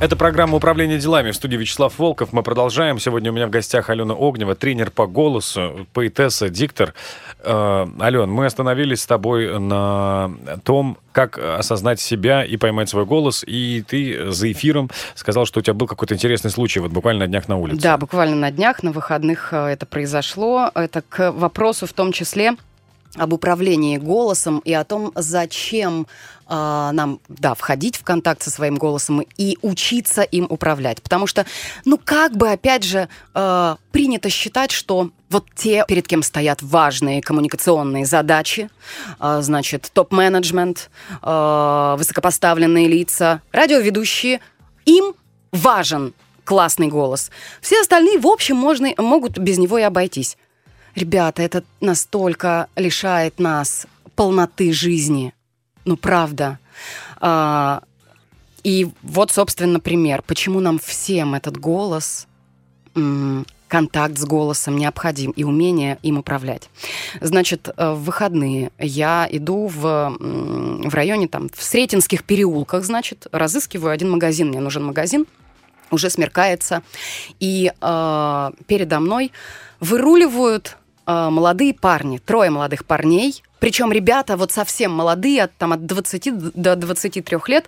Это 0.00 0.16
программа 0.16 0.56
«Управление 0.56 0.98
делами» 0.98 1.30
в 1.30 1.36
студии 1.36 1.58
Вячеслав 1.58 1.98
Волков. 1.98 2.32
Мы 2.32 2.42
продолжаем. 2.42 2.98
Сегодня 2.98 3.30
у 3.30 3.34
меня 3.34 3.46
в 3.46 3.50
гостях 3.50 3.90
Алена 3.90 4.14
Огнева, 4.14 4.54
тренер 4.54 4.90
по 4.90 5.06
голосу, 5.06 5.86
поэтесса, 5.92 6.48
диктор. 6.48 6.94
Э, 7.40 7.86
Ален, 8.00 8.30
мы 8.30 8.46
остановились 8.46 9.02
с 9.02 9.06
тобой 9.06 9.60
на 9.60 10.30
том, 10.64 10.96
как 11.12 11.36
осознать 11.36 12.00
себя 12.00 12.42
и 12.42 12.56
поймать 12.56 12.88
свой 12.88 13.04
голос. 13.04 13.44
И 13.46 13.84
ты 13.86 14.30
за 14.32 14.50
эфиром 14.50 14.88
сказал, 15.16 15.44
что 15.44 15.60
у 15.60 15.62
тебя 15.62 15.74
был 15.74 15.86
какой-то 15.86 16.14
интересный 16.14 16.50
случай 16.50 16.80
вот 16.80 16.92
буквально 16.92 17.26
на 17.26 17.26
днях 17.26 17.46
на 17.46 17.58
улице. 17.58 17.82
Да, 17.82 17.98
буквально 17.98 18.36
на 18.36 18.50
днях, 18.50 18.82
на 18.82 18.92
выходных 18.92 19.52
э, 19.52 19.66
это 19.66 19.84
произошло. 19.84 20.70
Это 20.74 21.02
к 21.02 21.30
вопросу 21.30 21.86
в 21.86 21.92
том 21.92 22.12
числе 22.12 22.54
об 23.16 23.32
управлении 23.32 23.98
голосом 23.98 24.60
и 24.60 24.72
о 24.72 24.84
том, 24.84 25.12
зачем 25.16 26.06
э, 26.48 26.90
нам, 26.92 27.20
да, 27.28 27.54
входить 27.54 27.96
в 27.96 28.04
контакт 28.04 28.42
со 28.42 28.50
своим 28.50 28.76
голосом 28.76 29.24
и 29.36 29.58
учиться 29.62 30.22
им 30.22 30.46
управлять. 30.48 31.02
Потому 31.02 31.26
что, 31.26 31.44
ну, 31.84 31.98
как 32.02 32.36
бы, 32.36 32.50
опять 32.50 32.84
же, 32.84 33.08
э, 33.34 33.76
принято 33.90 34.30
считать, 34.30 34.70
что 34.70 35.10
вот 35.28 35.46
те, 35.56 35.84
перед 35.88 36.06
кем 36.06 36.22
стоят 36.22 36.62
важные 36.62 37.20
коммуникационные 37.20 38.06
задачи, 38.06 38.70
э, 39.18 39.38
значит, 39.42 39.90
топ-менеджмент, 39.92 40.90
э, 41.22 41.94
высокопоставленные 41.98 42.86
лица, 42.86 43.42
радиоведущие, 43.52 44.40
им 44.86 45.14
важен 45.52 46.14
классный 46.44 46.88
голос. 46.88 47.30
Все 47.60 47.80
остальные, 47.80 48.18
в 48.18 48.26
общем, 48.26 48.56
можно, 48.56 48.88
могут 48.98 49.38
без 49.38 49.58
него 49.58 49.78
и 49.78 49.82
обойтись. 49.82 50.36
Ребята, 50.94 51.42
это 51.42 51.64
настолько 51.80 52.68
лишает 52.76 53.38
нас 53.38 53.86
полноты 54.14 54.72
жизни. 54.72 55.32
Ну, 55.84 55.96
правда. 55.96 56.58
А, 57.20 57.82
и 58.62 58.88
вот, 59.02 59.30
собственно, 59.30 59.80
пример. 59.80 60.22
Почему 60.26 60.60
нам 60.60 60.78
всем 60.78 61.34
этот 61.34 61.56
голос, 61.56 62.26
контакт 63.70 64.18
с 64.18 64.24
голосом 64.24 64.76
необходим 64.76 65.30
и 65.30 65.44
умение 65.44 65.98
им 66.02 66.18
управлять. 66.18 66.68
Значит, 67.20 67.68
э, 67.68 67.92
в 67.92 68.02
выходные 68.02 68.72
я 68.78 69.28
иду 69.30 69.68
в, 69.68 70.16
в 70.18 70.94
районе, 70.94 71.28
там, 71.28 71.48
в 71.54 71.62
Сретенских 71.62 72.24
переулках, 72.24 72.84
значит, 72.84 73.28
разыскиваю 73.30 73.92
один 73.92 74.10
магазин. 74.10 74.48
Мне 74.48 74.60
нужен 74.60 74.84
магазин, 74.84 75.24
уже 75.92 76.10
смеркается. 76.10 76.82
И 77.38 77.72
э, 77.80 78.50
передо 78.66 79.00
мной 79.00 79.30
выруливают 79.78 80.76
молодые 81.06 81.74
парни, 81.74 82.18
трое 82.18 82.50
молодых 82.50 82.84
парней, 82.84 83.42
причем 83.60 83.92
ребята 83.92 84.36
вот 84.36 84.52
совсем 84.52 84.92
молодые, 84.92 85.44
от, 85.44 85.56
там, 85.56 85.72
от 85.72 85.86
20 85.86 86.52
до 86.54 86.76
23 86.76 87.38
лет, 87.48 87.66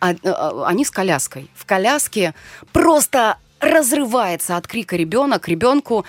а, 0.00 0.14
а, 0.22 0.66
они 0.66 0.84
с 0.84 0.90
коляской. 0.90 1.50
В 1.54 1.64
коляске 1.64 2.34
просто 2.72 3.38
разрывается 3.58 4.56
от 4.56 4.66
крика 4.66 4.96
ребенок, 4.96 5.48
ребенку, 5.48 6.04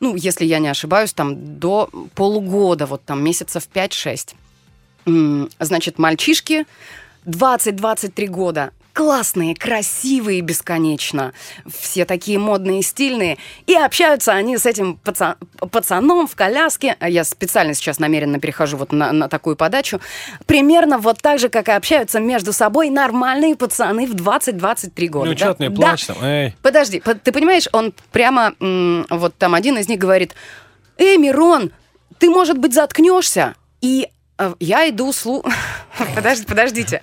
ну, 0.00 0.14
если 0.14 0.44
я 0.44 0.60
не 0.60 0.68
ошибаюсь, 0.68 1.12
там 1.12 1.58
до 1.58 1.90
полугода, 2.14 2.86
вот 2.86 3.04
там 3.04 3.22
месяцев 3.22 3.68
5-6. 3.72 4.34
Значит, 5.58 5.98
мальчишки 5.98 6.66
20-23 7.26 8.26
года, 8.26 8.72
классные, 8.98 9.54
красивые 9.54 10.40
бесконечно, 10.40 11.32
все 11.68 12.04
такие 12.04 12.36
модные, 12.36 12.82
стильные, 12.82 13.38
и 13.68 13.74
общаются 13.76 14.32
они 14.32 14.58
с 14.58 14.66
этим 14.66 14.98
паца- 15.04 15.36
пацаном 15.70 16.26
в 16.26 16.34
коляске, 16.34 16.96
а 16.98 17.08
я 17.08 17.22
специально 17.22 17.74
сейчас 17.74 18.00
намеренно 18.00 18.40
перехожу 18.40 18.76
вот 18.76 18.90
на, 18.90 19.12
на 19.12 19.28
такую 19.28 19.54
подачу, 19.54 20.00
примерно 20.46 20.98
вот 20.98 21.22
так 21.22 21.38
же, 21.38 21.48
как 21.48 21.68
и 21.68 21.70
общаются 21.70 22.18
между 22.18 22.52
собой 22.52 22.90
нормальные 22.90 23.54
пацаны 23.54 24.04
в 24.04 24.16
20-23 24.16 25.06
года. 25.06 25.30
Ну, 25.30 25.36
да? 25.36 25.54
не 25.60 25.68
Да. 25.68 26.14
там, 26.14 26.24
эй. 26.24 26.56
Подожди, 26.60 26.98
по- 26.98 27.14
ты 27.14 27.30
понимаешь, 27.30 27.68
он 27.70 27.94
прямо, 28.10 28.54
вот 28.58 29.36
там 29.36 29.54
один 29.54 29.78
из 29.78 29.88
них 29.88 30.00
говорит, 30.00 30.34
«Эй, 30.96 31.18
Мирон, 31.18 31.70
ты, 32.18 32.30
может 32.30 32.58
быть, 32.58 32.74
заткнешься?» 32.74 33.54
И 33.80 34.08
я 34.60 34.88
иду 34.88 35.12
слу... 35.12 35.44
Подождите, 36.14 36.46
подождите. 36.48 37.02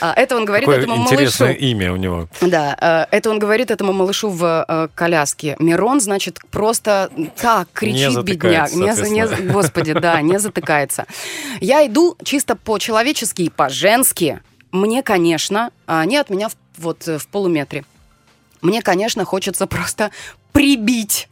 А, 0.00 0.12
Это 0.14 0.36
он 0.36 0.44
говорит 0.44 0.66
Какое 0.66 0.80
этому 0.82 0.96
интересное 1.04 1.48
малышу. 1.48 1.64
имя 1.64 1.92
у 1.92 1.96
него. 1.96 2.28
Да, 2.42 3.06
э, 3.10 3.16
это 3.16 3.30
он 3.30 3.38
говорит 3.38 3.70
этому 3.70 3.92
малышу 3.94 4.28
в 4.28 4.66
э, 4.68 4.88
коляске. 4.94 5.56
Мирон, 5.58 6.00
значит, 6.00 6.38
просто 6.50 7.10
так 7.40 7.68
кричит, 7.72 8.22
бедняк. 8.22 8.72
Не 8.72 8.94
за- 8.94 9.08
не 9.08 9.26
за- 9.26 9.36
господи, 9.36 9.94
да, 9.94 10.20
не 10.20 10.38
затыкается. 10.38 11.06
Я 11.60 11.86
иду 11.86 12.16
чисто 12.24 12.56
по-человечески 12.56 13.42
и 13.42 13.48
по-женски. 13.50 14.40
Мне, 14.70 15.02
конечно, 15.02 15.70
а 15.86 16.00
они 16.00 16.18
от 16.18 16.28
меня 16.28 16.48
в- 16.50 16.56
вот 16.76 17.08
э, 17.08 17.16
в 17.18 17.26
полуметре. 17.28 17.84
Мне, 18.60 18.82
конечно, 18.82 19.24
хочется 19.24 19.66
просто 19.66 20.10
прибить 20.52 21.28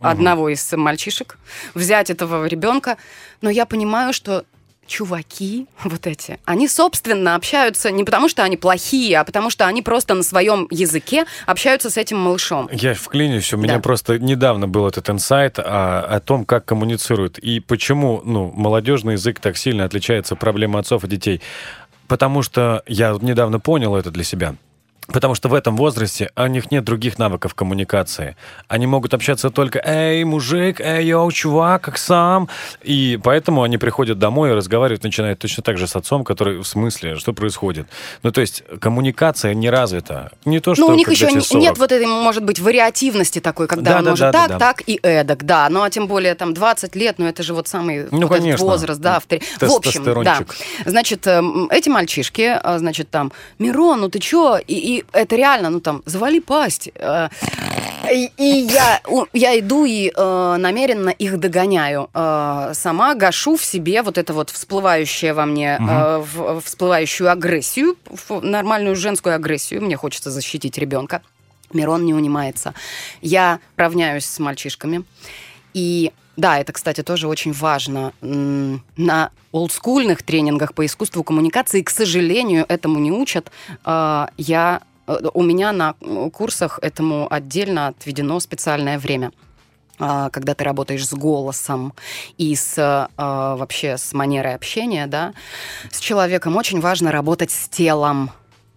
одного 0.00 0.48
из 0.48 0.72
мальчишек, 0.72 1.38
взять 1.74 2.10
этого 2.10 2.46
ребенка, 2.46 2.96
но 3.40 3.50
я 3.50 3.66
понимаю, 3.66 4.12
что 4.12 4.44
чуваки 4.86 5.66
вот 5.84 6.06
эти, 6.06 6.38
они, 6.44 6.68
собственно, 6.68 7.34
общаются 7.34 7.90
не 7.90 8.04
потому, 8.04 8.28
что 8.28 8.42
они 8.42 8.56
плохие, 8.56 9.18
а 9.18 9.24
потому, 9.24 9.50
что 9.50 9.66
они 9.66 9.82
просто 9.82 10.14
на 10.14 10.22
своем 10.22 10.66
языке 10.70 11.24
общаются 11.46 11.90
с 11.90 11.96
этим 11.96 12.18
малышом. 12.18 12.68
Я 12.72 12.94
вклинюсь, 12.94 13.52
у 13.52 13.56
меня 13.56 13.74
Да. 13.76 13.80
просто 13.80 14.18
недавно 14.18 14.68
был 14.68 14.86
этот 14.86 15.08
инсайт 15.10 15.58
о, 15.58 16.00
о 16.00 16.20
том, 16.20 16.44
как 16.44 16.64
коммуницируют 16.64 17.38
и 17.38 17.60
почему 17.60 18.20
ну, 18.24 18.52
молодежный 18.54 19.14
язык 19.14 19.40
так 19.40 19.56
сильно 19.56 19.84
отличается 19.84 20.34
от 20.34 20.40
проблемы 20.40 20.78
отцов 20.78 21.04
и 21.04 21.08
детей. 21.08 21.40
Потому 22.08 22.42
что 22.42 22.82
я 22.86 23.16
недавно 23.20 23.60
понял 23.60 23.96
это 23.96 24.10
для 24.10 24.24
себя. 24.24 24.54
Потому 25.08 25.34
что 25.34 25.48
в 25.48 25.54
этом 25.54 25.76
возрасте 25.76 26.30
у 26.36 26.46
них 26.46 26.70
нет 26.70 26.84
других 26.84 27.18
навыков 27.18 27.54
коммуникации. 27.54 28.36
Они 28.68 28.86
могут 28.86 29.14
общаться 29.14 29.50
только 29.50 29.80
«Эй, 29.84 30.22
мужик! 30.24 30.80
Эй, 30.80 31.04
йоу, 31.06 31.30
чувак, 31.32 31.82
как 31.82 31.98
сам?» 31.98 32.48
И 32.82 33.18
поэтому 33.22 33.62
они 33.64 33.78
приходят 33.78 34.18
домой 34.18 34.50
и 34.50 34.52
разговаривают, 34.54 35.02
начинают 35.02 35.40
точно 35.40 35.62
так 35.64 35.76
же 35.76 35.86
с 35.88 35.96
отцом, 35.96 36.22
который 36.22 36.58
в 36.58 36.64
смысле, 36.66 37.16
что 37.16 37.32
происходит. 37.32 37.88
Ну, 38.22 38.30
то 38.30 38.40
есть 38.40 38.62
коммуникация 38.80 39.54
не 39.54 39.70
развита. 39.70 40.30
Не 40.44 40.60
то, 40.60 40.74
что 40.74 40.86
Ну, 40.86 40.92
у 40.92 40.96
них 40.96 41.10
еще 41.10 41.26
тебе 41.26 41.34
не- 41.34 41.40
40. 41.44 41.62
нет 41.62 41.78
вот 41.78 41.90
этой, 41.92 42.06
может 42.06 42.44
быть, 42.44 42.60
вариативности 42.60 43.40
такой, 43.40 43.66
когда 43.66 43.92
Да, 43.92 43.98
он 43.98 44.04
да, 44.04 44.10
может 44.10 44.22
да, 44.22 44.32
так, 44.32 44.48
да. 44.50 44.58
так 44.58 44.82
и 44.86 45.00
эдак, 45.02 45.44
да. 45.44 45.68
Ну, 45.68 45.82
а 45.82 45.90
тем 45.90 46.06
более 46.06 46.34
там 46.36 46.54
20 46.54 46.94
лет, 46.94 47.16
ну, 47.18 47.26
это 47.26 47.42
же 47.42 47.54
вот 47.54 47.66
самый 47.66 48.06
Ну, 48.10 48.28
вот 48.28 48.36
конечно. 48.36 48.64
возраст, 48.64 49.00
да. 49.00 49.18
В, 49.20 49.24
в 49.66 49.72
общем, 49.76 50.22
да. 50.22 50.38
Значит, 50.86 51.26
эм, 51.26 51.68
эти 51.70 51.88
мальчишки, 51.88 52.56
а, 52.62 52.78
значит, 52.78 53.10
там, 53.10 53.32
Мирон, 53.58 54.00
ну 54.02 54.08
ты 54.08 54.20
чё? 54.20 54.58
И, 54.58 54.91
и 54.98 55.04
это 55.12 55.36
реально, 55.36 55.70
ну 55.70 55.80
там, 55.80 56.02
завали 56.06 56.40
пасть. 56.40 56.90
Э, 56.94 57.28
И, 58.12 58.30
и 58.36 58.68
я, 58.72 59.00
я 59.32 59.58
иду 59.58 59.84
и 59.84 60.10
э, 60.14 60.56
намеренно 60.58 61.10
их 61.10 61.38
догоняю. 61.38 62.08
Э, 62.14 62.72
сама 62.74 63.14
гашу 63.14 63.56
в 63.56 63.64
себе 63.64 64.02
вот 64.02 64.18
это 64.18 64.34
вот 64.34 64.50
всплывающее 64.50 65.32
во 65.34 65.46
мне, 65.46 65.78
э, 65.80 66.18
в- 66.18 66.60
всплывающую 66.60 67.30
агрессию, 67.30 67.96
нормальную 68.42 68.96
женскую 68.96 69.34
агрессию. 69.36 69.82
Мне 69.82 69.96
хочется 69.96 70.30
защитить 70.30 70.78
ребенка. 70.78 71.20
Мирон 71.72 72.04
не 72.04 72.12
унимается. 72.14 72.74
Я 73.22 73.60
равняюсь 73.76 74.26
с 74.26 74.38
мальчишками. 74.40 75.04
И 75.74 76.10
да, 76.36 76.58
это, 76.58 76.72
кстати, 76.72 77.02
тоже 77.02 77.28
очень 77.28 77.52
важно. 77.52 78.12
На 78.20 79.30
олдскульных 79.52 80.22
тренингах 80.22 80.74
по 80.74 80.86
искусству 80.86 81.22
коммуникации, 81.22 81.82
к 81.82 81.90
сожалению, 81.90 82.64
этому 82.68 82.98
не 82.98 83.12
учат. 83.12 83.50
А, 83.84 84.30
Я, 84.38 84.82
э, 85.06 85.18
у 85.34 85.42
меня 85.42 85.72
на 85.72 85.94
э, 86.00 86.30
курсах 86.32 86.78
этому 86.80 87.26
отдельно 87.30 87.88
отведено 87.88 88.40
специальное 88.40 88.98
время 88.98 89.30
а, 89.98 90.30
когда 90.30 90.54
ты 90.54 90.64
работаешь 90.64 91.06
с 91.06 91.12
голосом 91.12 91.92
и 92.38 92.56
с 92.56 92.74
а, 92.78 93.56
вообще 93.56 93.98
с 93.98 94.12
манерой 94.14 94.54
общения, 94.54 95.06
да, 95.06 95.34
с 95.90 96.00
человеком 96.00 96.56
очень 96.56 96.80
важно 96.80 97.12
работать 97.12 97.50
с 97.50 97.68
телом. 97.68 98.30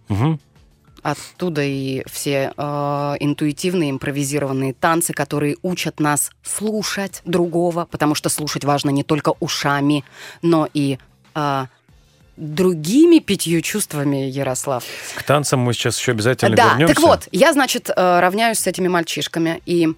Мгм. 0.08 0.38
Оттуда 1.06 1.62
и 1.62 2.02
все 2.10 2.52
э, 2.56 2.62
интуитивные 3.20 3.90
импровизированные 3.90 4.74
танцы, 4.74 5.12
которые 5.12 5.56
учат 5.62 6.00
нас 6.00 6.32
слушать 6.42 7.22
другого, 7.24 7.84
потому 7.88 8.16
что 8.16 8.28
слушать 8.28 8.64
важно 8.64 8.90
не 8.90 9.04
только 9.04 9.32
ушами, 9.38 10.04
но 10.42 10.68
и 10.74 10.98
э, 11.36 11.66
другими 12.36 13.20
пятью 13.20 13.60
чувствами, 13.60 14.16
Ярослав. 14.28 14.82
К 15.14 15.22
танцам 15.22 15.60
мы 15.60 15.74
сейчас 15.74 15.96
еще 15.96 16.10
обязательно 16.10 16.56
да, 16.56 16.70
вернемся. 16.70 16.94
так 16.96 17.04
вот, 17.04 17.28
я, 17.30 17.52
значит, 17.52 17.88
э, 17.88 18.20
равняюсь 18.20 18.58
с 18.58 18.66
этими 18.66 18.88
мальчишками 18.88 19.62
и 19.64 19.94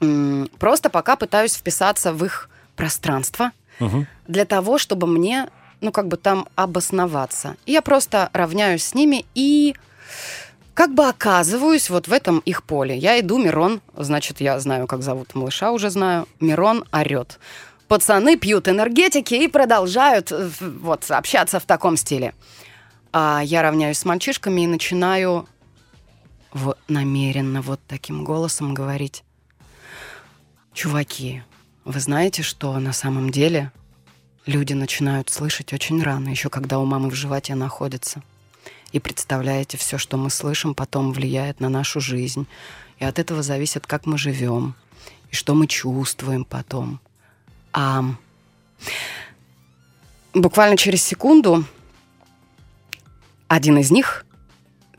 м, 0.00 0.48
просто 0.58 0.88
пока 0.88 1.16
пытаюсь 1.16 1.52
вписаться 1.56 2.14
в 2.14 2.24
их 2.24 2.48
пространство 2.74 3.50
Мгм. 3.80 4.06
для 4.26 4.46
того, 4.46 4.78
чтобы 4.78 5.06
мне, 5.08 5.48
ну, 5.82 5.92
как 5.92 6.08
бы 6.08 6.16
там 6.16 6.48
обосноваться. 6.54 7.56
Я 7.66 7.82
просто 7.82 8.30
равняюсь 8.32 8.84
с 8.84 8.94
ними 8.94 9.26
и 9.34 9.74
как 10.74 10.94
бы 10.94 11.08
оказываюсь 11.08 11.90
вот 11.90 12.06
в 12.06 12.12
этом 12.12 12.38
их 12.40 12.62
поле. 12.62 12.96
Я 12.96 13.18
иду, 13.18 13.38
Мирон, 13.38 13.80
значит, 13.96 14.40
я 14.40 14.60
знаю, 14.60 14.86
как 14.86 15.02
зовут 15.02 15.34
малыша, 15.34 15.72
уже 15.72 15.90
знаю. 15.90 16.28
Мирон 16.38 16.84
орет. 16.92 17.40
Пацаны 17.88 18.36
пьют 18.36 18.68
энергетики 18.68 19.34
и 19.34 19.48
продолжают 19.48 20.30
э, 20.30 20.50
вот 20.60 21.10
общаться 21.10 21.58
в 21.58 21.64
таком 21.64 21.96
стиле. 21.96 22.34
А 23.12 23.40
я 23.42 23.62
равняюсь 23.62 23.98
с 23.98 24.04
мальчишками 24.04 24.60
и 24.60 24.66
начинаю 24.66 25.48
в- 26.52 26.76
намеренно 26.86 27.62
вот 27.62 27.80
таким 27.88 28.24
голосом 28.24 28.74
говорить. 28.74 29.24
Чуваки, 30.74 31.42
вы 31.84 31.98
знаете, 31.98 32.42
что 32.42 32.78
на 32.78 32.92
самом 32.92 33.30
деле 33.30 33.72
люди 34.46 34.74
начинают 34.74 35.30
слышать 35.30 35.72
очень 35.72 36.02
рано, 36.02 36.28
еще 36.28 36.50
когда 36.50 36.78
у 36.78 36.84
мамы 36.84 37.10
в 37.10 37.14
животе 37.14 37.54
находится. 37.54 38.22
И 38.92 39.00
представляете, 39.00 39.76
все, 39.76 39.98
что 39.98 40.16
мы 40.16 40.30
слышим, 40.30 40.74
потом 40.74 41.12
влияет 41.12 41.60
на 41.60 41.68
нашу 41.68 42.00
жизнь. 42.00 42.46
И 42.98 43.04
от 43.04 43.18
этого 43.18 43.42
зависит, 43.42 43.86
как 43.86 44.06
мы 44.06 44.18
живем, 44.18 44.74
и 45.30 45.34
что 45.34 45.54
мы 45.54 45.66
чувствуем 45.66 46.44
потом. 46.44 47.00
А 47.72 48.04
буквально 50.32 50.76
через 50.76 51.02
секунду 51.02 51.64
один 53.46 53.78
из 53.78 53.90
них 53.90 54.24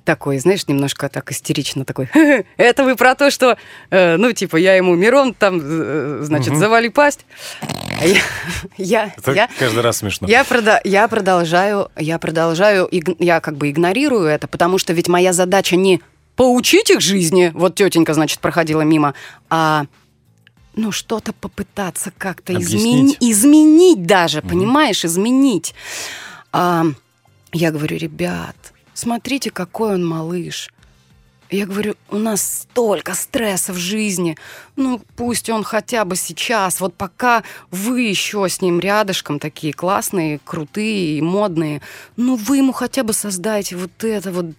такой, 0.05 0.39
знаешь, 0.39 0.67
немножко 0.67 1.09
так 1.09 1.31
истерично 1.31 1.85
такой, 1.85 2.07
«Хе-хе, 2.07 2.45
это 2.57 2.83
вы 2.83 2.95
про 2.95 3.15
то, 3.15 3.29
что, 3.31 3.57
э, 3.91 4.17
ну, 4.17 4.31
типа, 4.33 4.57
я 4.57 4.75
ему 4.75 4.95
Мирон 4.95 5.33
там, 5.33 5.59
э, 5.61 6.19
значит, 6.23 6.49
Мгм. 6.51 6.59
завали 6.59 6.89
пасть. 6.89 7.25
Я, 8.77 9.13
Это 9.17 9.31
я, 9.33 9.49
каждый 9.59 9.81
раз 9.81 9.97
смешно. 9.97 10.27
я, 10.27 10.43
прода- 10.43 10.79
я 10.83 11.07
продолжаю, 11.07 11.89
я 11.97 12.17
продолжаю, 12.19 12.87
я 13.19 13.39
как 13.41 13.57
бы 13.57 13.69
игнорирую 13.69 14.25
это, 14.25 14.47
потому 14.47 14.77
что 14.77 14.93
ведь 14.93 15.07
моя 15.07 15.33
задача 15.33 15.75
не 15.75 16.01
поучить 16.35 16.89
их 16.89 17.01
жизни, 17.01 17.51
вот 17.53 17.75
тетенька, 17.75 18.13
значит, 18.13 18.39
проходила 18.39 18.81
мимо, 18.81 19.13
а 19.49 19.85
ну 20.75 20.91
что-то 20.93 21.33
попытаться 21.33 22.11
как-то 22.17 22.53
измени- 22.53 23.01
Объяснить. 23.11 23.17
изменить 23.19 24.03
даже, 24.05 24.41
понимаешь, 24.41 25.03
изменить. 25.03 25.75
А, 26.53 26.85
я 27.51 27.71
говорю, 27.71 27.97
ребят, 27.97 28.55
смотрите, 28.99 29.49
какой 29.49 29.95
он 29.95 30.05
малыш. 30.05 30.69
Я 31.51 31.65
говорю, 31.65 31.95
у 32.11 32.17
нас 32.17 32.61
столько 32.61 33.15
стресса 33.15 33.73
в 33.73 33.77
жизни. 33.77 34.37
Ну, 34.75 35.01
пусть 35.15 35.49
он 35.49 35.63
хотя 35.63 36.05
бы 36.05 36.15
сейчас, 36.15 36.79
вот 36.79 36.93
пока 36.93 37.43
вы 37.71 38.01
еще 38.01 38.47
с 38.47 38.61
ним 38.61 38.79
рядышком 38.79 39.39
такие 39.39 39.73
классные, 39.73 40.39
крутые 40.45 41.17
и 41.17 41.21
модные, 41.21 41.81
ну, 42.17 42.35
вы 42.35 42.57
ему 42.57 42.71
хотя 42.71 43.03
бы 43.03 43.13
создайте 43.13 43.77
вот 43.77 44.03
это 44.03 44.31
вот, 44.31 44.53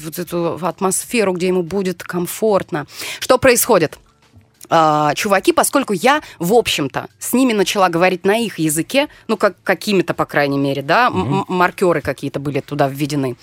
вот 0.00 0.18
эту 0.18 0.58
атмосферу, 0.60 1.32
где 1.32 1.46
ему 1.46 1.62
будет 1.62 2.02
комфортно. 2.02 2.88
Что 3.20 3.38
происходит? 3.38 3.98
А, 4.70 5.14
чуваки, 5.14 5.52
поскольку 5.52 5.92
я, 5.92 6.22
в 6.38 6.52
общем-то, 6.52 7.08
с 7.18 7.32
ними 7.32 7.52
начала 7.52 7.88
говорить 7.88 8.24
на 8.24 8.36
их 8.36 8.58
языке, 8.58 9.08
ну, 9.28 9.36
как, 9.36 9.56
какими-то, 9.62 10.14
по 10.14 10.24
крайней 10.24 10.58
мере, 10.58 10.82
да, 10.82 11.08
м- 11.08 11.44
маркеры 11.48 12.00
какие-то 12.00 12.40
были 12.40 12.60
туда 12.60 12.88
введены, 12.88 13.36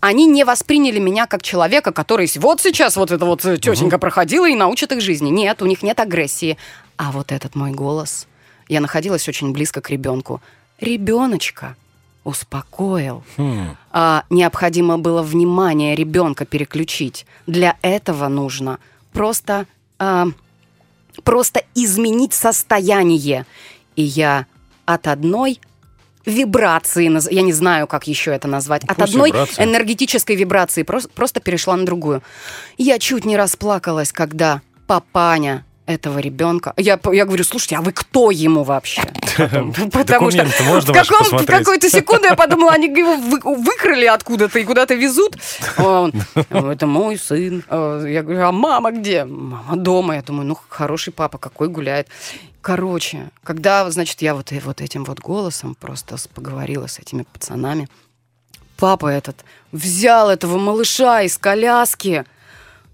они 0.00 0.26
не 0.26 0.44
восприняли 0.44 0.98
меня 0.98 1.26
как 1.26 1.42
человека, 1.42 1.92
который 1.92 2.30
вот 2.36 2.60
сейчас 2.60 2.96
вот 2.96 3.10
эта 3.10 3.24
вот 3.24 3.44
э, 3.44 3.56
тетенька 3.58 3.98
проходила 3.98 4.48
и 4.48 4.54
научит 4.54 4.92
их 4.92 5.00
жизни. 5.00 5.30
Нет, 5.30 5.62
у 5.62 5.66
них 5.66 5.82
нет 5.82 6.00
агрессии. 6.00 6.56
А 6.96 7.10
вот 7.12 7.32
этот 7.32 7.54
мой 7.54 7.72
голос, 7.72 8.26
я 8.68 8.80
находилась 8.80 9.28
очень 9.28 9.52
близко 9.52 9.80
к 9.80 9.90
ребенку. 9.90 10.40
Ребеночка, 10.80 11.76
успокоил. 12.24 13.22
Хм. 13.36 13.76
А, 13.92 14.24
необходимо 14.30 14.98
было 14.98 15.22
внимание 15.22 15.94
ребенка 15.94 16.44
переключить. 16.44 17.26
Для 17.46 17.76
этого 17.82 18.28
нужно 18.28 18.78
просто, 19.12 19.66
а, 19.98 20.26
просто 21.22 21.62
изменить 21.74 22.34
состояние. 22.34 23.46
И 23.96 24.02
я 24.02 24.46
от 24.86 25.06
одной 25.06 25.60
вибрации, 26.26 27.10
я 27.32 27.42
не 27.42 27.52
знаю, 27.52 27.86
как 27.86 28.06
еще 28.06 28.32
это 28.32 28.48
назвать, 28.48 28.82
от 28.84 28.96
Пусть 28.96 29.10
одной 29.10 29.30
вибрация. 29.30 29.64
энергетической 29.64 30.36
вибрации 30.36 30.82
просто, 30.82 31.08
просто 31.10 31.40
перешла 31.40 31.76
на 31.76 31.84
другую. 31.84 32.22
Я 32.78 32.98
чуть 32.98 33.24
не 33.24 33.36
расплакалась, 33.36 34.12
когда 34.12 34.62
папаня 34.86 35.64
этого 35.86 36.18
ребенка. 36.18 36.72
Я, 36.76 36.98
я 37.12 37.24
говорю, 37.26 37.44
слушайте, 37.44 37.76
а 37.76 37.82
вы 37.82 37.92
кто 37.92 38.30
ему 38.30 38.62
вообще? 38.64 39.02
Потому 39.92 40.30
что 40.30 40.44
в, 40.44 40.92
каком- 40.92 41.38
в 41.38 41.46
какую-то 41.46 41.90
секунду 41.90 42.24
я 42.26 42.34
подумала, 42.34 42.72
они 42.72 42.86
его 42.88 43.16
вы- 43.16 43.40
выкрали 43.62 44.06
откуда-то 44.06 44.58
и 44.58 44.64
куда-то 44.64 44.94
везут. 44.94 45.36
А 45.76 46.00
Он, 46.02 46.12
это 46.50 46.86
мой 46.86 47.18
сын. 47.18 47.64
А 47.68 48.02
Я 48.04 48.22
говорю, 48.22 48.46
а 48.46 48.52
мама 48.52 48.92
где? 48.92 49.24
Мама 49.24 49.76
дома. 49.76 50.14
Я 50.16 50.22
думаю, 50.22 50.46
ну, 50.46 50.58
хороший 50.68 51.12
папа, 51.12 51.38
какой 51.38 51.68
гуляет. 51.68 52.08
Короче, 52.62 53.30
когда, 53.42 53.90
значит, 53.90 54.22
я 54.22 54.34
вот, 54.34 54.52
и- 54.52 54.60
вот 54.60 54.80
этим 54.80 55.04
вот 55.04 55.20
голосом 55.20 55.74
просто 55.74 56.16
поговорила 56.34 56.86
с 56.86 56.98
этими 56.98 57.24
пацанами, 57.30 57.88
папа 58.78 59.08
этот 59.08 59.44
взял 59.70 60.30
этого 60.30 60.58
малыша 60.58 61.22
из 61.22 61.36
коляски 61.36 62.24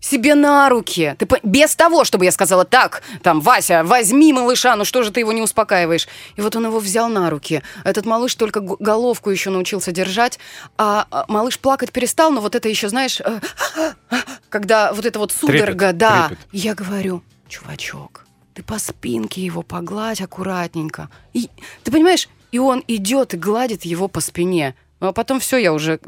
себе 0.01 0.35
на 0.35 0.69
руки. 0.69 1.15
Ты, 1.19 1.29
без 1.43 1.77
того, 1.77 2.05
чтобы 2.05 2.25
я 2.25 2.33
сказала, 2.33 2.65
так, 2.65 3.03
там, 3.23 3.41
Вася, 3.41 3.83
возьми 3.85 4.33
малыша, 4.33 4.75
ну 4.77 4.85
что 4.85 5.03
же 5.03 5.11
ты 5.11 5.21
его 5.21 5.33
не 5.33 5.43
успокаиваешь? 5.43 6.09
И 6.37 6.41
вот 6.41 6.57
он 6.57 6.67
его 6.67 6.79
взял 6.79 7.09
на 7.09 7.31
руки. 7.31 7.63
Этот 7.85 8.07
малыш 8.07 8.35
только 8.35 8.61
головку 8.61 9.31
еще 9.31 9.51
научился 9.51 9.93
держать, 9.93 10.39
а 10.79 11.07
а 11.11 11.25
малыш 11.29 11.59
плакать 11.59 11.93
перестал, 11.93 12.31
но 12.31 12.41
вот 12.41 12.55
это 12.55 12.69
еще, 12.69 12.89
знаешь, 12.89 13.21
э, 13.21 13.41
когда 14.49 14.93
вот 14.93 15.05
это 15.05 15.19
вот 15.19 15.33
судорога, 15.33 15.89
Трепет, 15.89 15.97
да. 15.99 16.29
трепет. 16.29 16.47
Я 16.53 16.75
говорю, 16.75 17.23
чувачок, 17.49 18.27
ты 18.55 18.63
по 18.63 18.79
спинке 18.79 19.43
его 19.43 19.63
погладь 19.63 20.21
аккуратненько. 20.21 21.09
И, 21.33 21.51
ты 21.85 21.93
понимаешь, 21.93 22.29
и 22.53 22.59
он 22.59 22.83
идет 22.89 23.35
и 23.35 23.37
гладит 23.37 23.85
его 23.85 24.09
по 24.09 24.21
спине. 24.21 24.75
Ну, 25.01 25.09
а 25.09 25.13
потом 25.13 25.41
все, 25.41 25.57
я 25.57 25.73
уже 25.73 26.01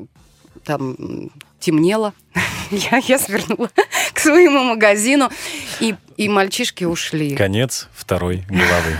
там 0.64 1.30
темнело. 1.62 2.12
я, 2.70 2.98
я 2.98 3.18
свернула 3.18 3.70
к 4.12 4.18
своему 4.18 4.62
магазину, 4.62 5.30
и, 5.80 5.94
и 6.16 6.28
мальчишки 6.28 6.84
ушли. 6.84 7.34
Конец 7.34 7.88
второй 7.94 8.44
главы. 8.48 8.96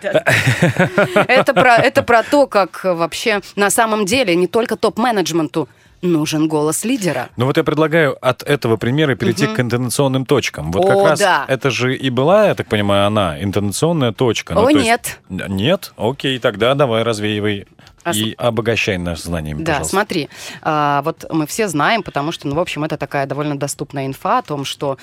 Это 1.28 1.52
про, 1.52 1.76
это 1.76 2.02
про 2.02 2.22
то, 2.22 2.46
как 2.46 2.84
вообще 2.84 3.40
на 3.56 3.70
самом 3.70 4.06
деле 4.06 4.34
не 4.34 4.46
только 4.46 4.76
топ-менеджменту 4.76 5.68
нужен 6.02 6.48
голос 6.48 6.84
лидера. 6.84 7.28
Ну 7.36 7.46
вот 7.46 7.56
я 7.56 7.64
предлагаю 7.64 8.16
от 8.26 8.42
этого 8.42 8.76
примера 8.76 9.14
перейти 9.14 9.46
к 9.46 9.60
интонационным 9.60 10.24
точкам. 10.24 10.72
Вот 10.72 10.84
О, 10.84 10.88
как 10.88 11.10
раз 11.10 11.18
да. 11.18 11.44
это 11.48 11.70
же 11.70 11.94
и 11.94 12.10
была, 12.10 12.46
я 12.46 12.54
так 12.54 12.68
понимаю, 12.68 13.06
она, 13.06 13.42
интонационная 13.42 14.12
точка. 14.12 14.54
Ну, 14.54 14.66
О, 14.66 14.70
нет. 14.70 15.20
Нет? 15.28 15.92
Окей, 15.96 16.38
тогда 16.38 16.74
давай 16.74 17.02
развеивай 17.02 17.66
А 18.04 18.12
и 18.12 18.34
обогащай 18.38 18.96
нас 18.98 19.22
знаниями, 19.24 19.58
Да, 19.62 19.72
пожалуйста. 19.72 19.90
смотри, 19.90 20.28
а, 20.62 21.02
вот 21.02 21.24
мы 21.30 21.46
все 21.46 21.68
знаем, 21.68 22.02
потому 22.02 22.32
что, 22.32 22.48
ну, 22.48 22.54
в 22.54 22.58
общем, 22.60 22.84
это 22.84 22.96
такая 22.96 23.26
довольно 23.26 23.58
доступная 23.58 24.06
инфа 24.06 24.38
о 24.38 24.42
том, 24.42 24.64
что 24.64 24.96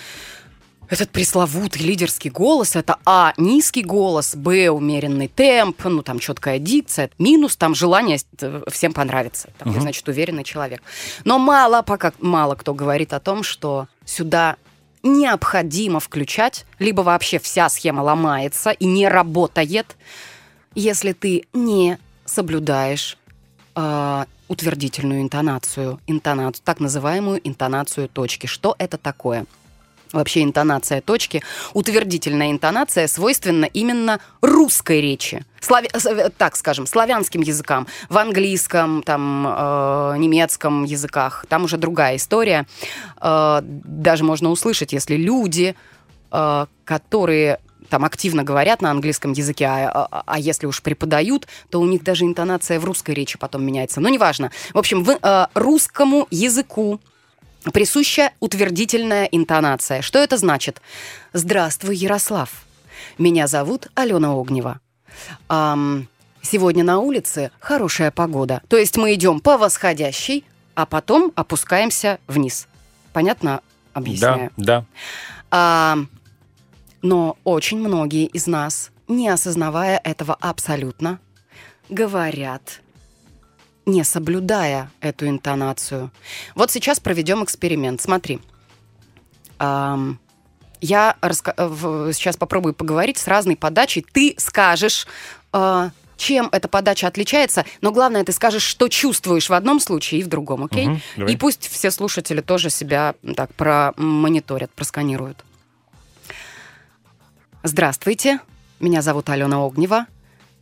этот 0.89 1.09
пресловутый 1.09 1.81
лидерский 1.81 2.29
голос 2.29 2.75
это 2.77 2.95
А 3.05 3.33
низкий 3.35 3.83
голос, 3.83 4.35
Б 4.35 4.69
умеренный 4.69 5.27
темп, 5.27 5.83
ну 5.83 6.01
там 6.01 6.17
четкая 6.17 6.59
дикция, 6.59 7.09
минус 7.19 7.57
там 7.57 7.75
желание 7.75 8.17
э, 8.41 8.61
всем 8.71 8.93
понравиться, 8.93 9.49
такой, 9.57 9.73
Мгм. 9.73 9.81
значит 9.81 10.07
уверенный 10.07 10.45
человек. 10.45 10.81
Но 11.25 11.39
мало 11.39 11.81
пока 11.81 12.13
мало 12.21 12.55
кто 12.55 12.73
говорит 12.73 13.11
о 13.11 13.19
том, 13.19 13.43
что 13.43 13.87
сюда 14.05 14.55
необходимо 15.03 15.99
включать, 15.99 16.65
либо 16.79 17.01
вообще 17.01 17.37
вся 17.39 17.67
схема 17.69 18.01
ломается 18.01 18.71
и 18.71 18.85
не 18.85 19.07
работает, 19.09 19.95
если 20.73 21.11
ты 21.11 21.43
не 21.53 21.97
соблюдаешь 22.27 23.17
э, 23.75 24.25
утвердительную 24.47 25.21
интонацию, 25.21 25.99
интонацию, 26.07 26.63
так 26.63 26.79
называемую 26.79 27.41
интонацию 27.43 28.07
точки. 28.07 28.47
Что 28.47 28.75
это 28.77 28.97
такое? 28.97 29.45
Вообще 30.13 30.41
интонация 30.43 31.01
точки, 31.01 31.43
утвердительная 31.73 32.51
интонация 32.51 33.07
свойственна 33.07 33.65
именно 33.65 34.21
русской 34.41 35.01
речи. 35.01 35.45
Славя- 35.59 35.89
э, 35.93 36.29
так 36.37 36.55
скажем, 36.55 36.85
славянским 36.85 37.41
языкам. 37.41 37.87
В 38.09 38.17
английском, 38.17 39.03
там, 39.03 39.45
э, 39.47 40.15
немецком 40.17 40.85
языках. 40.85 41.45
Там 41.49 41.65
уже 41.65 41.77
другая 41.77 42.15
история. 42.15 42.65
Э, 43.21 43.59
даже 43.61 44.23
можно 44.23 44.49
услышать, 44.49 44.93
если 44.93 45.17
люди, 45.17 45.75
э, 46.31 46.65
которые 46.85 47.59
там 47.89 48.05
активно 48.05 48.43
говорят 48.43 48.81
на 48.81 48.91
английском 48.91 49.31
языке, 49.33 49.65
а, 49.67 50.07
а- 50.11 50.23
а 50.25 50.39
если 50.39 50.65
уж 50.67 50.81
преподают, 50.81 51.47
то 51.69 51.79
у 51.79 51.85
них 51.85 52.03
даже 52.03 52.25
интонация 52.25 52.79
в 52.79 52.85
русской 52.85 53.11
речи 53.15 53.37
потом 53.37 53.65
меняется. 53.65 53.99
Но 54.01 54.09
неважно. 54.09 54.51
В 54.73 54.77
общем, 54.77 55.03
в 55.03 55.11
э, 55.21 55.47
русскому 55.53 56.27
языку 56.31 56.99
присуща 57.73 58.31
утвердительная 58.39 59.25
интонация. 59.25 60.01
Что 60.01 60.19
это 60.19 60.37
значит? 60.37 60.81
Здравствуй, 61.33 61.95
Ярослав. 61.95 62.49
Меня 63.17 63.47
зовут 63.47 63.87
Алена 63.95 64.33
Огнева. 64.33 64.79
Ам, 65.49 66.07
сегодня 66.41 66.83
на 66.83 66.99
улице 66.99 67.51
хорошая 67.59 68.11
погода. 68.11 68.61
То 68.69 68.77
есть 68.77 68.97
мы 68.97 69.13
идем 69.13 69.39
по 69.39 69.57
восходящей, 69.57 70.45
а 70.75 70.85
потом 70.85 71.31
опускаемся 71.35 72.19
вниз. 72.27 72.67
Понятно? 73.13 73.61
Да, 73.93 73.99
Объясняю. 73.99 74.51
да. 74.57 74.85
А, 75.49 75.97
но 77.01 77.37
очень 77.43 77.79
многие 77.79 78.25
из 78.25 78.47
нас, 78.47 78.91
не 79.07 79.29
осознавая 79.29 79.99
этого 80.03 80.35
абсолютно, 80.39 81.19
говорят, 81.89 82.81
не 83.85 84.03
соблюдая 84.03 84.91
эту 84.99 85.27
интонацию. 85.27 86.11
Вот 86.55 86.71
сейчас 86.71 86.99
проведем 86.99 87.43
эксперимент. 87.43 88.01
Смотри. 88.01 88.39
Ам, 89.59 90.19
я 90.81 91.15
э, 91.21 91.31
сейчас 92.13 92.37
попробую 92.37 92.73
поговорить 92.73 93.17
с 93.17 93.27
разной 93.27 93.55
подачей. 93.55 94.05
Ты 94.11 94.35
скажешь, 94.37 95.07
э, 95.53 95.89
чем 96.17 96.49
эта 96.51 96.67
подача 96.67 97.07
отличается, 97.07 97.65
но 97.81 97.91
главное, 97.91 98.23
ты 98.23 98.31
скажешь, 98.31 98.63
что 98.63 98.89
чувствуешь 98.89 99.49
в 99.49 99.53
одном 99.53 99.79
случае 99.79 100.21
и 100.21 100.23
в 100.23 100.27
другом, 100.27 100.65
окей? 100.65 100.87
Мгм, 100.87 101.01
давай. 101.15 101.33
И 101.33 101.37
пусть 101.37 101.67
все 101.67 101.91
слушатели 101.91 102.41
тоже 102.41 102.69
себя 102.69 103.15
так 103.35 103.53
промониторят, 103.53 104.71
просканируют. 104.71 105.43
Здравствуйте, 107.69 108.39
меня 108.79 109.01
зовут 109.01 109.29
Алена 109.29 109.57
Огнева. 109.65 110.05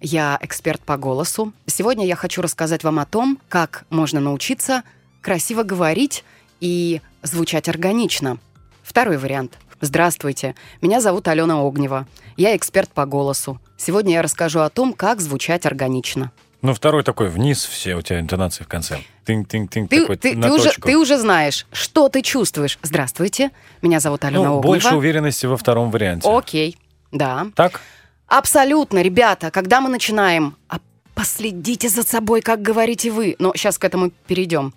Я 0.02 0.40
эксперт 0.42 0.82
по 0.82 0.98
голосу. 0.98 1.54
Сегодня 1.68 2.04
я 2.08 2.16
хочу 2.16 2.42
рассказать 2.42 2.84
вам 2.84 2.98
о 2.98 3.06
том, 3.06 3.38
как 3.48 3.86
можно 3.92 4.20
научиться 4.20 4.82
красиво 5.22 5.62
говорить 5.62 6.24
и 6.62 7.02
звучать 7.22 7.70
органично. 7.70 8.40
Второй 8.82 9.20
вариант. 9.20 9.60
Здравствуйте, 9.82 10.56
меня 10.82 11.00
зовут 11.00 11.28
Алена 11.28 11.62
Огнева. 11.62 12.08
Я 12.38 12.56
эксперт 12.58 12.90
по 12.90 13.06
голосу. 13.06 13.62
Сегодня 13.78 14.14
я 14.14 14.24
расскажу 14.24 14.62
о 14.62 14.72
том, 14.72 14.92
как 14.92 15.22
звучать 15.22 15.68
органично. 15.68 16.32
Ну, 16.64 16.74
второй 16.74 17.04
такой, 17.04 17.30
вниз 17.30 17.64
все 17.64 17.94
у 17.94 18.02
тебя 18.02 18.20
интонации 18.20 18.64
в 18.64 18.68
конце. 18.68 18.98
Тынь-тынь-тынь, 19.28 19.88
Ты, 19.88 20.02
такой 20.02 20.18
ты- 20.18 20.36
на 20.36 20.48
ты 20.48 20.54
уже, 20.54 20.64
точку. 20.70 20.88
ты 20.88 20.98
уже 20.98 21.20
знаешь, 21.20 21.68
что 21.72 22.10
ты 22.10 22.24
чувствуешь. 22.24 22.80
Здравствуйте, 22.82 23.52
меня 23.84 24.00
зовут 24.00 24.26
Алена 24.26 24.46
ну, 24.46 24.58
Огнева. 24.58 24.62
больше 24.64 24.96
уверенности 24.96 25.46
во 25.46 25.58
втором 25.58 25.92
варианте. 25.92 26.28
Окей, 26.28 26.76
да. 27.18 27.48
Так? 27.56 27.82
Абсолютно, 28.28 29.02
ребята, 29.02 29.52
когда 29.52 29.82
мы 29.82 29.90
начинаем, 29.90 30.56
а 30.68 30.80
последите 31.14 31.90
за 31.90 32.04
собой, 32.04 32.42
как 32.42 32.62
говорите 32.62 33.10
вы. 33.10 33.36
Но 33.40 33.54
сейчас 33.56 33.78
к 33.78 33.84
этому 33.86 34.12
перейдем. 34.28 34.74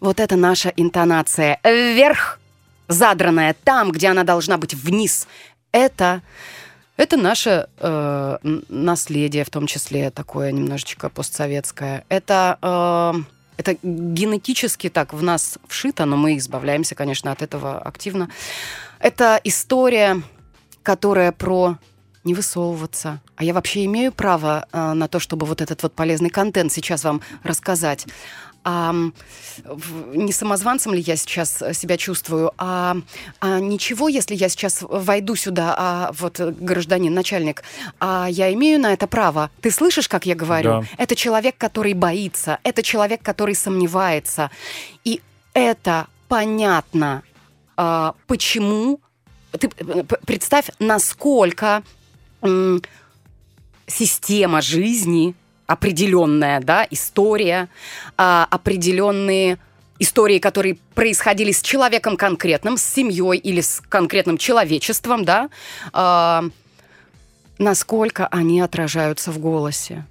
Вот 0.00 0.20
это 0.20 0.36
наша 0.36 0.72
интонация 0.76 1.58
вверх, 1.64 2.40
задранная 2.88 3.54
там, 3.64 3.90
где 3.90 4.08
она 4.08 4.22
должна 4.22 4.58
быть 4.58 4.74
вниз. 4.74 5.26
Это, 5.72 6.22
это 6.96 7.16
наше 7.16 7.68
э, 7.78 8.38
наследие, 8.68 9.44
в 9.44 9.50
том 9.50 9.66
числе 9.66 10.10
такое 10.10 10.52
немножечко 10.52 11.08
постсоветское. 11.08 12.04
Это, 12.08 12.58
э, 12.62 13.22
это 13.56 13.76
генетически 13.82 14.90
так 14.90 15.12
в 15.12 15.22
нас 15.22 15.58
вшито, 15.66 16.04
но 16.04 16.16
мы 16.16 16.36
избавляемся, 16.36 16.94
конечно, 16.94 17.32
от 17.32 17.42
этого 17.42 17.78
активно. 17.78 18.28
Это 19.00 19.40
история, 19.42 20.22
которая 20.84 21.32
про 21.32 21.76
не 22.22 22.32
высовываться. 22.34 23.20
А 23.36 23.42
я 23.44 23.52
вообще 23.52 23.84
имею 23.86 24.12
право 24.12 24.66
э, 24.72 24.92
на 24.94 25.08
то, 25.08 25.18
чтобы 25.18 25.44
вот 25.46 25.60
этот 25.60 25.82
вот 25.82 25.92
полезный 25.94 26.30
контент 26.30 26.72
сейчас 26.72 27.02
вам 27.04 27.20
рассказать. 27.42 28.06
а 28.66 28.94
в- 29.66 30.16
не 30.16 30.32
самозванцем 30.32 30.94
ли 30.94 31.00
я 31.00 31.16
сейчас 31.16 31.58
себя 31.74 31.98
чувствую, 31.98 32.50
а, 32.56 32.96
а 33.38 33.60
ничего, 33.60 34.08
если 34.08 34.34
я 34.34 34.48
сейчас 34.48 34.78
войду 34.80 35.36
сюда, 35.36 35.74
а 35.76 36.12
вот 36.18 36.40
э, 36.40 36.50
гражданин, 36.50 37.12
начальник, 37.12 37.62
а 38.00 38.26
я 38.30 38.50
имею 38.54 38.80
на 38.80 38.94
это 38.94 39.06
право. 39.06 39.50
Ты 39.60 39.70
слышишь, 39.70 40.08
как 40.08 40.24
я 40.24 40.34
говорю? 40.34 40.70
Да. 40.80 40.82
Это 40.96 41.14
человек, 41.14 41.56
который 41.58 41.92
боится, 41.92 42.58
это 42.62 42.82
человек, 42.82 43.20
который 43.22 43.54
сомневается. 43.54 44.50
И 45.04 45.20
это 45.52 46.06
понятно, 46.28 47.22
а, 47.76 48.14
почему. 48.26 48.98
Ты 49.58 49.70
э, 49.76 50.02
представь, 50.26 50.70
насколько 50.78 51.82
система 53.86 54.60
жизни 54.60 55.34
определенная, 55.66 56.60
да, 56.60 56.86
история, 56.90 57.68
а, 58.18 58.46
определенные 58.50 59.58
истории, 59.98 60.38
которые 60.38 60.76
происходили 60.94 61.52
с 61.52 61.62
человеком 61.62 62.16
конкретным, 62.16 62.76
с 62.76 62.82
семьей 62.82 63.38
или 63.38 63.60
с 63.60 63.80
конкретным 63.88 64.36
человечеством, 64.36 65.24
да, 65.24 65.48
а, 65.92 66.44
насколько 67.58 68.26
они 68.26 68.60
отражаются 68.60 69.30
в 69.30 69.38
голосе. 69.38 70.04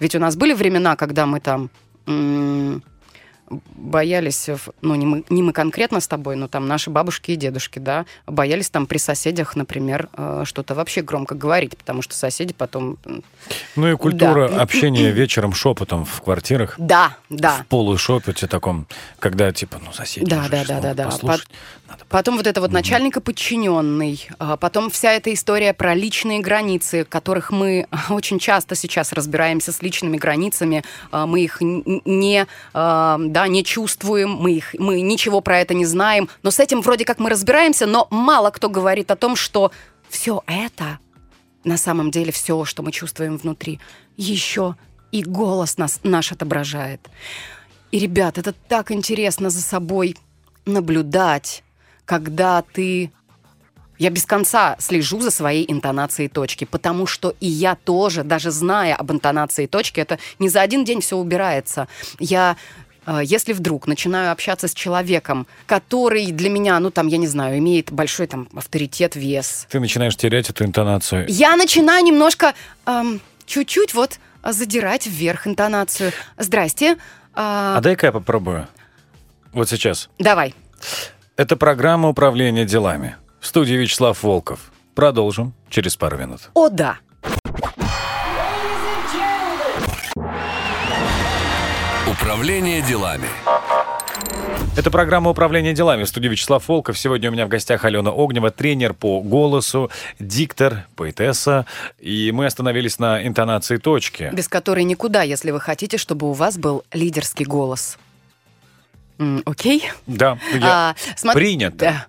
Ведь 0.00 0.14
у 0.14 0.18
нас 0.18 0.34
были 0.34 0.52
времена, 0.52 0.96
когда 0.96 1.26
мы 1.26 1.40
там 1.40 1.70
боялись, 3.50 4.48
ну 4.80 4.94
не 4.94 5.06
мы, 5.06 5.24
не 5.28 5.42
мы 5.42 5.52
конкретно 5.52 6.00
с 6.00 6.08
тобой, 6.08 6.36
но 6.36 6.48
там 6.48 6.68
наши 6.68 6.90
бабушки 6.90 7.32
и 7.32 7.36
дедушки, 7.36 7.78
да, 7.78 8.06
боялись 8.26 8.70
там 8.70 8.86
при 8.86 8.98
соседях, 8.98 9.56
например, 9.56 10.08
э, 10.16 10.42
что-то 10.46 10.74
вообще 10.74 11.02
громко 11.02 11.34
говорить, 11.34 11.76
потому 11.76 12.02
что 12.02 12.14
соседи 12.14 12.54
потом... 12.54 12.98
Ну 13.76 13.92
и 13.92 13.96
культура 13.96 14.48
Да. 14.48 14.62
общения 14.62 15.10
вечером 15.12 15.52
шепотом 15.52 16.04
в 16.04 16.22
квартирах. 16.22 16.74
Да, 16.78 17.16
да. 17.28 17.62
В 17.62 17.66
полушепоте 17.66 18.46
таком, 18.46 18.86
когда 19.18 19.52
типа, 19.52 19.80
ну, 19.84 19.92
соседи 19.92 20.26
Да, 20.26 20.46
да, 20.50 20.64
да, 20.64 20.80
да, 20.80 20.94
да. 20.94 21.04
послушать. 21.04 21.48
Надо 21.88 22.04
Потом 22.08 22.36
вот 22.36 22.46
это 22.46 22.60
вот 22.60 22.72
начальника 22.72 23.20
подчиненный, 23.20 24.28
а 24.38 24.56
потом 24.56 24.90
вся 24.90 25.12
эта 25.12 25.32
история 25.32 25.72
про 25.72 25.94
личные 25.94 26.40
границы, 26.40 27.04
которых 27.04 27.50
мы 27.50 27.86
очень 28.10 28.38
часто 28.38 28.74
сейчас 28.74 29.12
разбираемся 29.12 29.72
с 29.72 29.82
личными 29.82 30.16
границами, 30.16 30.84
а, 31.10 31.26
мы 31.26 31.42
их 31.42 31.58
не, 31.60 32.46
а, 32.74 33.18
да, 33.40 33.48
не 33.48 33.64
чувствуем, 33.64 34.32
мы, 34.32 34.52
их, 34.52 34.74
мы 34.78 35.00
ничего 35.00 35.40
про 35.40 35.60
это 35.60 35.72
не 35.72 35.86
знаем, 35.86 36.28
но 36.42 36.50
с 36.50 36.60
этим 36.60 36.82
вроде 36.82 37.06
как 37.06 37.18
мы 37.18 37.30
разбираемся, 37.30 37.86
но 37.86 38.06
мало 38.10 38.50
кто 38.50 38.68
говорит 38.68 39.10
о 39.10 39.16
том, 39.16 39.34
что 39.34 39.72
все 40.10 40.42
это, 40.46 40.98
на 41.64 41.78
самом 41.78 42.10
деле 42.10 42.32
все, 42.32 42.66
что 42.66 42.82
мы 42.82 42.92
чувствуем 42.92 43.38
внутри, 43.38 43.80
еще 44.18 44.76
и 45.10 45.22
голос 45.22 45.78
нас, 45.78 46.00
наш 46.02 46.32
отображает. 46.32 47.00
И, 47.92 47.98
ребят, 47.98 48.36
это 48.36 48.52
так 48.52 48.90
интересно 48.90 49.48
за 49.48 49.62
собой 49.62 50.16
наблюдать, 50.66 51.64
когда 52.04 52.62
ты... 52.62 53.10
Я 53.98 54.10
без 54.10 54.26
конца 54.26 54.76
слежу 54.78 55.20
за 55.20 55.30
своей 55.30 55.70
интонацией 55.70 56.28
точки, 56.28 56.64
потому 56.66 57.06
что 57.06 57.34
и 57.40 57.46
я 57.46 57.74
тоже, 57.74 58.22
даже 58.22 58.50
зная 58.50 58.94
об 58.94 59.12
интонации 59.12 59.66
точки, 59.66 60.00
это 60.00 60.18
не 60.38 60.50
за 60.50 60.60
один 60.60 60.84
день 60.84 61.00
все 61.00 61.16
убирается. 61.16 61.88
Я 62.18 62.56
если 63.18 63.52
вдруг 63.52 63.86
начинаю 63.88 64.30
общаться 64.30 64.68
с 64.68 64.74
человеком, 64.74 65.46
который 65.66 66.26
для 66.30 66.48
меня, 66.50 66.78
ну 66.78 66.90
там, 66.90 67.08
я 67.08 67.16
не 67.18 67.26
знаю, 67.26 67.58
имеет 67.58 67.90
большой 67.90 68.26
там 68.28 68.48
авторитет, 68.54 69.16
вес, 69.16 69.66
Ты 69.70 69.80
начинаешь 69.80 70.16
терять 70.16 70.48
эту 70.50 70.64
интонацию. 70.64 71.26
я 71.28 71.56
начинаю 71.56 72.04
немножко 72.04 72.54
эм, 72.86 73.20
чуть-чуть 73.46 73.94
вот 73.94 74.18
а, 74.42 74.52
задирать 74.52 75.06
вверх 75.06 75.46
интонацию. 75.46 76.12
Здрасте. 76.38 76.96
а, 77.34 77.76
А 77.76 77.80
дай-ка 77.80 78.06
я 78.06 78.12
попробую. 78.12 78.68
Вот 79.52 79.68
сейчас. 79.68 80.08
Давай. 80.18 80.54
Это 81.36 81.56
программа 81.56 82.08
управления 82.08 82.64
делами. 82.64 83.16
В 83.40 83.46
студии 83.46 83.74
Вячеслав 83.74 84.22
Волков. 84.22 84.70
Продолжим 84.94 85.52
через 85.68 85.96
пару 85.96 86.18
минут. 86.18 86.50
О, 86.54 86.68
да. 86.68 86.98
Управление 92.30 92.80
делами. 92.80 93.26
Это 94.76 94.88
программа 94.92 95.30
управления 95.30 95.72
делами. 95.72 96.04
В 96.04 96.08
студии 96.08 96.28
Вячеслав 96.28 96.68
Волков. 96.68 96.96
Сегодня 96.96 97.28
у 97.28 97.32
меня 97.32 97.44
в 97.44 97.48
гостях 97.48 97.84
Алена 97.84 98.10
Огнева, 98.12 98.52
тренер 98.52 98.94
по 98.94 99.20
голосу, 99.20 99.90
диктор, 100.20 100.86
поэтесса. 100.94 101.66
И 101.98 102.30
мы 102.30 102.46
остановились 102.46 103.00
на 103.00 103.26
интонации 103.26 103.78
точки. 103.78 104.30
Без 104.32 104.46
которой 104.46 104.84
никуда, 104.84 105.22
если 105.22 105.50
вы 105.50 105.58
хотите, 105.58 105.98
чтобы 105.98 106.30
у 106.30 106.32
вас 106.32 106.56
был 106.56 106.84
лидерский 106.92 107.44
голос. 107.44 107.98
М, 109.18 109.42
окей? 109.44 109.90
Да, 110.06 110.38
я... 110.54 110.90
А, 110.90 110.94
смо- 111.16 111.34
принято. 111.34 111.76
Да. 111.76 112.06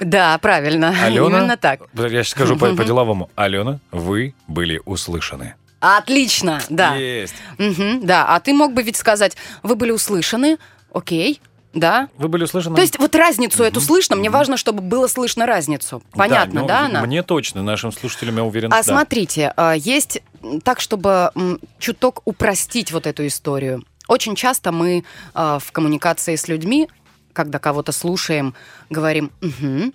Да, 0.00 0.38
правильно. 0.38 0.88
Алена, 1.04 1.24
Именно 1.38 1.56
так. 1.56 1.82
я 1.94 2.08
сейчас 2.08 2.30
скажу 2.30 2.56
по- 2.58 2.74
по-деловому. 2.74 3.30
Алена, 3.36 3.78
вы 3.92 4.34
были 4.48 4.82
услышаны. 4.84 5.54
Отлично, 5.80 6.60
да. 6.68 6.94
Есть. 6.96 7.34
Мгм, 7.58 8.06
да, 8.06 8.26
а 8.26 8.40
ты 8.40 8.52
мог 8.54 8.72
бы 8.72 8.82
ведь 8.82 8.96
сказать, 8.96 9.36
вы 9.62 9.76
были 9.76 9.90
услышаны, 9.90 10.58
окей, 10.92 11.40
да. 11.76 12.08
Вы 12.16 12.28
были 12.28 12.44
услышаны? 12.44 12.74
То 12.74 12.82
есть 12.82 12.98
вот 12.98 13.14
разницу 13.14 13.62
эту 13.62 13.80
слышно, 13.80 14.16
мне 14.16 14.30
важно, 14.30 14.56
чтобы 14.56 14.80
было 14.80 15.06
слышно 15.08 15.44
разницу. 15.44 16.02
Понятно, 16.12 16.62
ну, 16.62 16.66
да, 16.66 16.86
она? 16.86 17.02
Мне 17.02 17.22
точно, 17.22 17.62
нашим 17.62 17.92
слушателям, 17.92 18.36
я 18.36 18.44
уверен, 18.44 18.72
А 18.72 18.76
да. 18.76 18.82
смотрите, 18.82 19.52
а, 19.56 19.74
есть 19.74 20.22
так, 20.64 20.80
чтобы 20.80 21.30
чуток 21.78 22.22
упростить 22.24 22.92
вот 22.92 23.06
эту 23.06 23.26
историю. 23.26 23.84
Очень 24.08 24.36
часто 24.36 24.72
мы 24.72 25.04
а, 25.34 25.58
в 25.58 25.70
коммуникации 25.72 26.36
с 26.36 26.48
людьми, 26.48 26.88
когда 27.32 27.58
кого-то 27.58 27.92
слушаем, 27.92 28.54
говорим 28.88 29.30
«угу». 29.42 29.92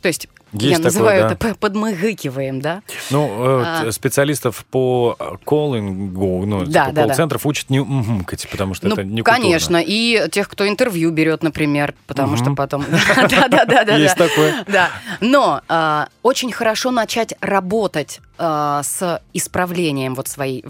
То 0.00 0.08
есть 0.08 0.28
Есть 0.54 0.70
я 0.70 0.76
такое, 0.76 0.84
называю 0.84 1.22
да. 1.28 1.34
это 1.34 1.54
подмыгыкиваем, 1.56 2.60
да? 2.60 2.82
Ну, 3.10 3.26
э, 3.28 3.62
А. 3.88 3.92
специалистов 3.92 4.64
по 4.70 5.16
коллингу, 5.44 6.46
ну, 6.46 6.64
Да, 6.64 6.66
типа 6.66 6.84
да, 6.86 6.92
да. 6.92 7.02
колл-центров 7.02 7.44
учат 7.46 7.70
не 7.70 7.80
ммкать, 7.80 8.48
потому 8.50 8.74
что 8.74 8.86
Ну, 8.88 8.94
это 8.94 9.04
не 9.04 9.22
конечно, 9.22 9.82
и 9.84 10.28
тех, 10.30 10.48
кто 10.48 10.66
интервью 10.68 11.10
берет, 11.10 11.42
например, 11.42 11.94
потому 12.06 12.36
что 12.36 12.54
потом... 12.54 12.84
Да-да-да. 13.16 13.96
Есть 13.96 14.16
такое. 14.16 14.64
Да. 14.68 14.90
Но 15.20 15.60
а, 15.68 16.08
очень 16.22 16.52
хорошо 16.52 16.90
начать 16.90 17.34
работать 17.40 18.20
а, 18.38 18.82
с 18.82 19.20
исправлением 19.32 20.14
вот 20.14 20.28
своей, 20.28 20.64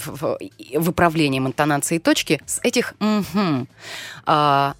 выправлением 0.74 1.46
интонации 1.46 1.98
точки 1.98 2.40
с 2.46 2.58
этих 2.62 2.94
«мгм». 3.00 3.68
А, 4.26 4.74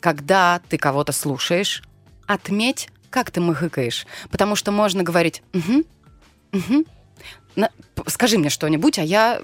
Когда 0.00 0.60
ты 0.68 0.78
кого-то 0.78 1.12
слушаешь, 1.12 1.82
отметь, 2.26 2.88
как 3.10 3.30
ты 3.30 3.40
мыгыкаешь. 3.40 4.06
Потому 4.30 4.56
что 4.56 4.72
можно 4.72 5.02
говорить 5.02 5.42
«мгм, 5.52 5.84
мгм». 6.52 6.84
На- 7.56 7.70
Скажи 8.06 8.38
мне 8.38 8.50
что-нибудь, 8.50 8.98
а 8.98 9.02
я 9.02 9.40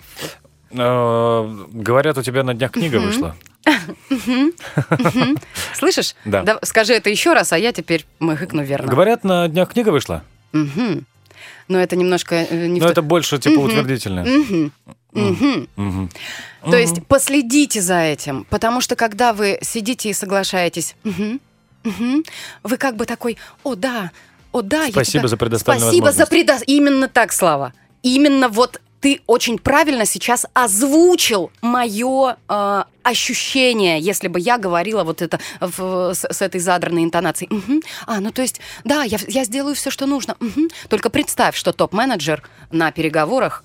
Э, 0.70 1.64
Говорят, 1.72 2.18
у 2.18 2.22
тебя 2.22 2.42
на 2.42 2.52
днях 2.54 2.72
книга 2.72 2.96
вышла. 2.96 3.36
Слышишь? 5.74 6.14
Да. 6.24 6.58
скажи 6.62 6.94
это 6.94 7.10
еще 7.10 7.32
раз, 7.32 7.52
а 7.52 7.58
я 7.58 7.72
теперь 7.72 8.04
мыгыкну 8.18 8.62
верно. 8.64 8.88
Говорят, 8.90 9.24
на 9.24 9.46
днях 9.48 9.72
книга 9.72 9.90
вышла. 9.90 10.22
Но 10.52 11.78
это 11.78 11.96
немножко 11.96 12.34
э, 12.34 12.66
не 12.66 12.80
Но 12.80 12.86
то- 12.86 12.92
это 12.92 13.02
больше 13.02 13.38
типа 13.38 13.60
утвердительное. 13.60 14.70
То 15.14 16.76
есть 16.76 17.06
последите 17.06 17.80
за 17.80 18.00
этим, 18.00 18.44
потому 18.50 18.80
что 18.80 18.96
когда 18.96 19.32
вы 19.32 19.58
сидите 19.62 20.10
и 20.10 20.12
соглашаетесь, 20.12 20.94
«Мгм, 21.84 22.04
мгм», 22.10 22.24
вы 22.62 22.76
как 22.76 22.96
бы 22.96 23.06
такой, 23.06 23.36
о 23.62 23.74
да, 23.74 24.10
о 24.52 24.62
да, 24.62 24.86
Спасибо 24.90 25.20
тебя- 25.22 25.28
за 25.28 25.36
предоставленную 25.36 25.88
Спасибо 25.92 26.12
за 26.12 26.18
возможность». 26.24 26.30
предо... 26.30 26.72
Именно 26.72 27.08
так, 27.08 27.32
Слава. 27.32 27.72
Именно 28.02 28.48
вот 28.48 28.80
ты 29.00 29.20
очень 29.26 29.58
правильно 29.58 30.06
сейчас 30.06 30.46
озвучил 30.54 31.50
мое 31.60 32.36
э, 32.48 32.84
ощущение, 33.02 34.00
если 34.00 34.28
бы 34.28 34.40
я 34.40 34.56
говорила 34.56 35.04
вот 35.04 35.20
это 35.22 35.38
в- 35.60 36.14
с, 36.14 36.24
с 36.24 36.40
этой 36.42 36.58
задранной 36.60 37.04
интонацией. 37.04 37.54
Мгм. 37.54 37.82
А, 38.06 38.20
ну 38.20 38.30
то 38.32 38.40
есть, 38.42 38.60
да, 38.84 39.02
я, 39.02 39.18
я 39.28 39.44
сделаю 39.44 39.74
все, 39.74 39.90
что 39.90 40.06
нужно. 40.06 40.36
Мгм. 40.40 40.68
Только 40.88 41.10
представь, 41.10 41.54
что 41.56 41.72
топ-менеджер 41.74 42.42
на 42.70 42.92
переговорах 42.92 43.64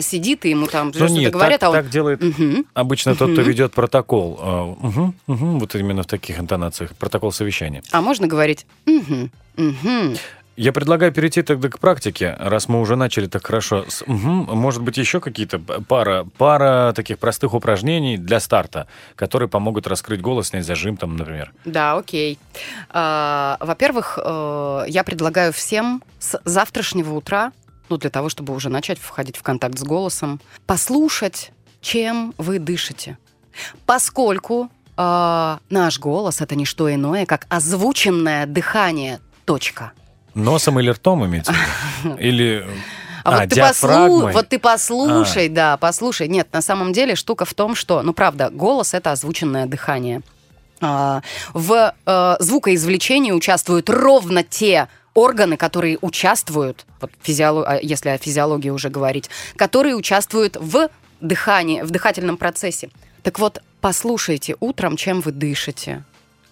сидит, 0.00 0.44
и 0.44 0.50
ему 0.50 0.66
там 0.66 0.88
Ну 0.94 1.08
что-то 1.08 1.30
говорят, 1.30 1.60
так, 1.60 1.68
а 1.68 1.70
он... 1.70 1.76
так 1.76 1.90
делает 1.90 2.20
Мгм. 2.22 2.66
обычно 2.74 3.14
тот, 3.14 3.32
кто 3.32 3.42
ведет 3.42 3.72
протокол. 3.72 4.38
А, 4.40 4.64
мгм, 4.80 5.14
мгм, 5.26 5.58
вот 5.58 5.74
именно 5.74 6.02
в 6.02 6.06
таких 6.06 6.38
интонациях. 6.38 6.90
Протокол 6.96 7.32
совещания. 7.32 7.82
А 7.92 8.00
можно 8.00 8.26
говорить 8.26 8.66
«Мгм, 8.86 9.30
мгм». 9.56 10.16
Я 10.56 10.72
предлагаю 10.72 11.12
перейти 11.12 11.42
тогда 11.42 11.68
к 11.68 11.78
практике, 11.78 12.34
раз 12.40 12.68
мы 12.68 12.80
уже 12.80 12.96
начали 12.96 13.28
так 13.28 13.46
хорошо. 13.46 13.84
с 13.88 14.02
«мгм». 14.08 14.48
может 14.58 14.82
быть, 14.82 14.96
еще 14.98 15.20
какие-то 15.20 15.60
пара, 15.60 16.26
пара 16.36 16.92
таких 16.96 17.20
простых 17.20 17.54
упражнений 17.54 18.16
для 18.16 18.40
старта, 18.40 18.88
которые 19.14 19.48
помогут 19.48 19.86
раскрыть 19.86 20.20
голос, 20.20 20.48
снять 20.48 20.66
зажим, 20.66 20.96
там, 20.96 21.16
например. 21.16 21.52
Да, 21.64 21.96
окей. 21.96 22.40
А, 22.90 23.56
Во-первых, 23.60 24.18
э, 24.20 24.84
я 24.88 25.04
предлагаю 25.04 25.52
всем 25.52 26.02
с 26.18 26.40
завтрашнего 26.44 27.14
утра, 27.14 27.52
ну, 27.88 27.96
для 27.96 28.10
того, 28.10 28.28
чтобы 28.28 28.54
уже 28.54 28.68
начать 28.68 28.98
входить 28.98 29.36
в 29.36 29.42
контакт 29.42 29.78
с 29.78 29.82
голосом, 29.82 30.40
послушать, 30.66 31.52
чем 31.80 32.34
вы 32.38 32.58
дышите. 32.58 33.18
Поскольку 33.86 34.70
э, 34.96 35.56
наш 35.70 35.98
голос 35.98 36.40
это 36.40 36.54
не 36.54 36.64
что 36.64 36.92
иное, 36.92 37.26
как 37.26 37.46
озвученное 37.48 38.46
дыхание. 38.46 39.20
Точка. 39.44 39.92
Носом 40.34 40.78
или 40.78 40.90
ртом 40.90 41.24
имеется? 41.26 41.54
Или... 42.18 42.66
А, 43.24 43.30
А, 43.30 43.40
вот, 43.40 43.48
ты 43.50 43.60
послу- 43.60 44.32
вот 44.32 44.48
ты 44.48 44.58
послушай, 44.58 45.48
да, 45.48 45.76
послушай. 45.76 46.28
Нет, 46.28 46.48
на 46.52 46.62
самом 46.62 46.92
деле 46.92 47.14
штука 47.14 47.44
в 47.44 47.52
том, 47.54 47.74
что, 47.74 48.02
ну 48.02 48.12
правда, 48.12 48.48
голос 48.50 48.94
это 48.94 49.12
озвученное 49.12 49.66
дыхание. 49.66 50.22
А, 50.80 51.22
в 51.52 51.92
э, 52.06 52.36
звукоизвлечении 52.40 53.32
участвуют 53.32 53.90
ровно 53.90 54.44
те 54.44 54.88
органы, 55.18 55.56
которые 55.56 55.98
участвуют, 56.00 56.86
вот 57.00 57.10
физиоло- 57.22 57.64
а, 57.66 57.78
если 57.82 58.10
о 58.10 58.18
физиологии 58.18 58.70
уже 58.70 58.88
говорить, 58.88 59.28
которые 59.56 59.94
участвуют 59.94 60.56
в 60.56 60.88
дыхании, 61.20 61.82
в 61.82 61.90
дыхательном 61.90 62.36
процессе. 62.36 62.90
Так 63.22 63.38
вот, 63.38 63.62
послушайте 63.80 64.56
утром, 64.60 64.96
чем 64.96 65.20
вы 65.20 65.32
дышите. 65.32 66.04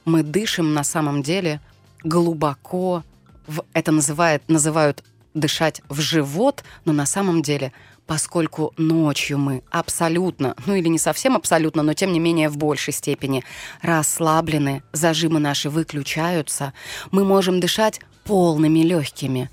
Мы 0.04 0.22
дышим 0.22 0.74
на 0.74 0.84
самом 0.84 1.22
деле 1.22 1.60
глубоко. 2.04 3.02
В, 3.46 3.64
это 3.72 3.92
называет, 3.92 4.42
называют 4.48 5.04
дышать 5.34 5.82
в 5.88 6.00
живот, 6.00 6.64
но 6.84 6.92
на 6.92 7.06
самом 7.06 7.42
деле, 7.42 7.72
поскольку 8.06 8.72
ночью 8.76 9.38
мы 9.38 9.62
абсолютно, 9.70 10.54
ну 10.66 10.74
или 10.74 10.88
не 10.88 10.98
совсем 10.98 11.36
абсолютно, 11.36 11.82
но 11.82 11.94
тем 11.94 12.12
не 12.12 12.20
менее 12.20 12.48
в 12.48 12.56
большей 12.56 12.92
степени 12.92 13.44
расслаблены, 13.82 14.82
зажимы 14.92 15.40
наши 15.40 15.68
выключаются, 15.70 16.72
мы 17.10 17.24
можем 17.24 17.60
дышать 17.60 18.00
полными 18.24 18.80
легкими. 18.80 19.50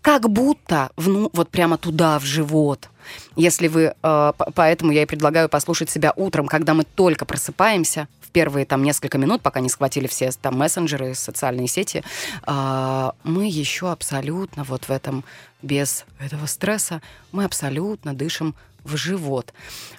Как 0.00 0.28
будто 0.28 0.90
вну, 0.96 1.30
вот 1.32 1.50
прямо 1.50 1.78
туда, 1.78 2.18
в 2.18 2.24
живот. 2.24 2.88
Если 3.36 3.68
вы, 3.68 3.94
э, 4.02 4.32
поэтому 4.54 4.90
я 4.90 5.02
и 5.02 5.06
предлагаю 5.06 5.48
послушать 5.48 5.90
себя 5.90 6.12
утром, 6.16 6.48
когда 6.48 6.74
мы 6.74 6.82
только 6.82 7.24
просыпаемся, 7.24 8.08
первые 8.32 8.66
там 8.66 8.82
несколько 8.82 9.18
минут, 9.18 9.42
пока 9.42 9.60
не 9.60 9.68
схватили 9.68 10.06
все 10.06 10.30
там 10.32 10.58
мессенджеры, 10.58 11.14
социальные 11.14 11.68
сети, 11.68 12.02
а, 12.44 13.14
мы 13.24 13.48
еще 13.48 13.90
абсолютно 13.90 14.64
вот 14.64 14.84
в 14.84 14.90
этом, 14.90 15.24
без 15.62 16.04
этого 16.18 16.46
стресса, 16.46 17.02
мы 17.30 17.44
абсолютно 17.44 18.14
дышим 18.14 18.54
в 18.84 18.96
живот. 18.96 19.52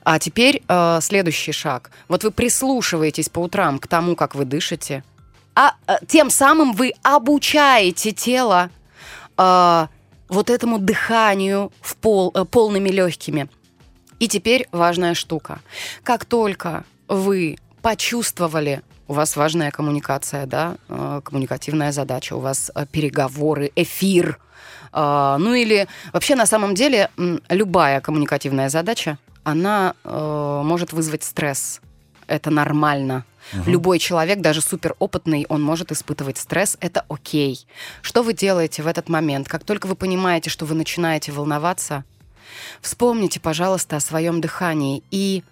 А 0.04 0.20
теперь 0.20 0.62
э, 0.68 1.00
следующий 1.02 1.54
шаг. 1.54 1.90
Вот 2.10 2.26
вы 2.26 2.32
прислушиваетесь 2.32 3.30
по 3.30 3.40
утрам 3.40 3.80
к 3.80 3.88
тому, 3.88 4.18
как 4.18 4.36
вы 4.36 4.44
дышите, 4.44 5.04
а 5.56 5.76
э, 5.88 5.98
тем 6.08 6.30
самым 6.30 6.74
вы 6.74 6.94
обучаете 7.04 8.12
тело 8.12 8.70
э, 9.38 9.88
вот 10.28 10.50
этому 10.50 10.80
дыханию 10.80 11.72
в 11.82 11.96
пол, 11.96 12.32
э, 12.34 12.46
полными 12.46 12.90
легкими. 12.90 13.48
И 14.20 14.28
теперь 14.28 14.68
важная 14.72 15.14
штука. 15.14 15.60
Как 16.04 16.26
только 16.26 16.86
вы 17.08 17.58
почувствовали, 17.84 18.82
у 19.08 19.14
вас 19.14 19.36
важная 19.36 19.70
коммуникация, 19.70 20.46
да, 20.46 20.78
э, 20.88 21.22
коммуникативная 21.24 21.92
задача, 21.92 22.34
у 22.34 22.40
вас 22.40 22.72
э, 22.74 22.86
переговоры, 22.90 23.72
эфир, 23.76 24.40
э, 24.94 25.36
ну 25.38 25.54
или 25.54 25.88
вообще 26.14 26.36
на 26.36 26.46
самом 26.46 26.76
деле 26.76 27.10
любая 27.50 28.00
коммуникативная 28.02 28.70
задача, 28.70 29.18
она 29.44 29.94
может 30.06 30.94
вызвать 30.94 31.24
стресс. 31.24 31.82
Это 32.28 32.50
нормально. 32.50 33.26
Любой 33.66 34.00
человек, 34.00 34.40
даже 34.40 34.62
суперопытный, 34.62 35.46
он 35.50 35.62
может 35.62 35.92
испытывать 35.92 36.38
стресс. 36.38 36.78
Это 36.80 37.04
окей. 37.10 37.68
Что 38.02 38.24
вы 38.24 38.34
делаете 38.34 38.84
в 38.84 38.88
этот 38.88 39.10
момент? 39.10 39.50
Как 39.50 39.66
только 39.66 39.88
вы 39.88 39.96
понимаете, 39.96 40.50
что 40.50 40.66
вы 40.66 40.76
начинаете 40.76 41.34
волноваться, 41.34 42.06
вспомните, 42.80 43.42
пожалуйста, 43.42 43.98
о 43.98 44.00
своем 44.00 44.40
дыхании 44.40 45.04
и 45.12 45.44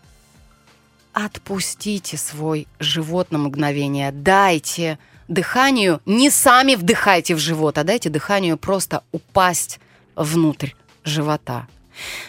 отпустите 1.13 2.17
свой 2.17 2.67
живот 2.79 3.31
на 3.31 3.37
мгновение. 3.37 4.11
Дайте 4.11 4.99
дыханию, 5.27 6.01
не 6.05 6.29
сами 6.29 6.75
вдыхайте 6.75 7.35
в 7.35 7.39
живот, 7.39 7.77
а 7.77 7.83
дайте 7.83 8.09
дыханию 8.09 8.57
просто 8.57 9.03
упасть 9.11 9.79
внутрь 10.15 10.71
живота. 11.03 11.67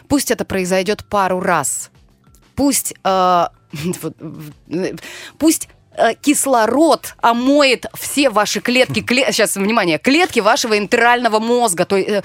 Пусть 0.09 0.30
это 0.30 0.45
произойдет 0.45 1.05
пару 1.05 1.41
раз. 1.41 1.91
Пусть, 2.55 2.95
э, 3.05 3.47
э, 4.68 4.95
пусть 5.39 5.68
кислород 6.20 7.14
омоет 7.20 7.86
все 7.95 8.30
ваши 8.30 8.61
клетки, 8.61 9.01
кле- 9.01 9.30
сейчас, 9.30 9.57
внимание, 9.57 9.99
клетки 9.99 10.40
вашего 10.40 10.78
интерального 10.78 11.38
мозга, 11.38 11.84
то 11.84 11.97
э, 11.97 12.22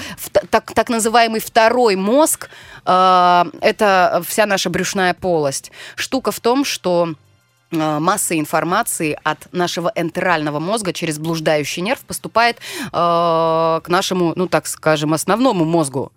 так, 0.50 0.74
так 0.74 0.90
называемый 0.90 1.42
второй 1.42 1.96
мозг, 1.96 2.50
э, 2.86 3.46
это 3.62 4.24
вся 4.28 4.46
наша 4.46 4.70
брюшная 4.70 5.14
полость. 5.14 5.72
Штука 5.96 6.32
в 6.32 6.40
том, 6.40 6.64
что 6.66 7.10
э, 7.10 7.27
масса 7.72 8.38
информации 8.40 9.18
от 9.24 9.52
нашего 9.54 9.92
энтерального 9.96 10.60
мозга 10.60 10.94
через 10.94 11.20
блуждающий 11.20 11.82
нерв 11.82 12.00
поступает 12.06 12.58
э, 12.58 12.92
к 12.92 13.84
нашему, 13.88 14.34
ну 14.36 14.48
так 14.48 14.68
скажем, 14.68 15.14
основному 15.14 15.66
мозгу. 15.66 16.12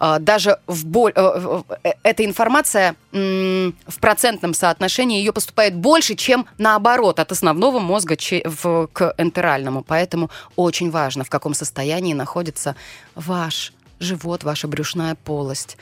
Э, 0.00 0.16
даже 0.18 0.58
в 0.66 0.86
боль... 0.86 1.12
э, 1.14 1.62
э, 1.70 1.74
э, 1.84 1.92
эта 2.02 2.24
информация 2.24 2.96
м, 3.12 3.74
в 3.86 3.98
процентном 4.00 4.54
соотношении 4.54 5.18
ее 5.18 5.32
поступает 5.32 5.76
больше, 5.76 6.14
чем 6.14 6.46
наоборот 6.58 7.20
от 7.20 7.32
основного 7.32 7.78
мозга 7.78 8.16
че- 8.16 8.42
в- 8.44 8.88
к 8.92 9.14
энтеральному. 9.18 9.82
Поэтому 9.86 10.30
очень 10.56 10.90
важно, 10.90 11.24
в 11.24 11.30
каком 11.30 11.54
состоянии 11.54 12.14
находится 12.14 12.74
ваш 13.14 13.72
живот, 14.00 14.44
ваша 14.44 14.68
брюшная 14.68 15.14
полость. 15.24 15.76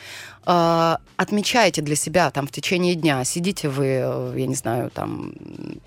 Э, 0.47 0.97
Отмечайте 1.17 1.81
для 1.83 1.97
себя 1.97 2.31
там 2.31 2.47
в 2.47 2.51
течение 2.53 2.95
дня. 2.95 3.25
Сидите 3.25 3.69
вы, 3.69 3.87
э, 4.03 4.35
я 4.37 4.47
не 4.47 4.55
знаю, 4.55 4.91
там 4.91 5.33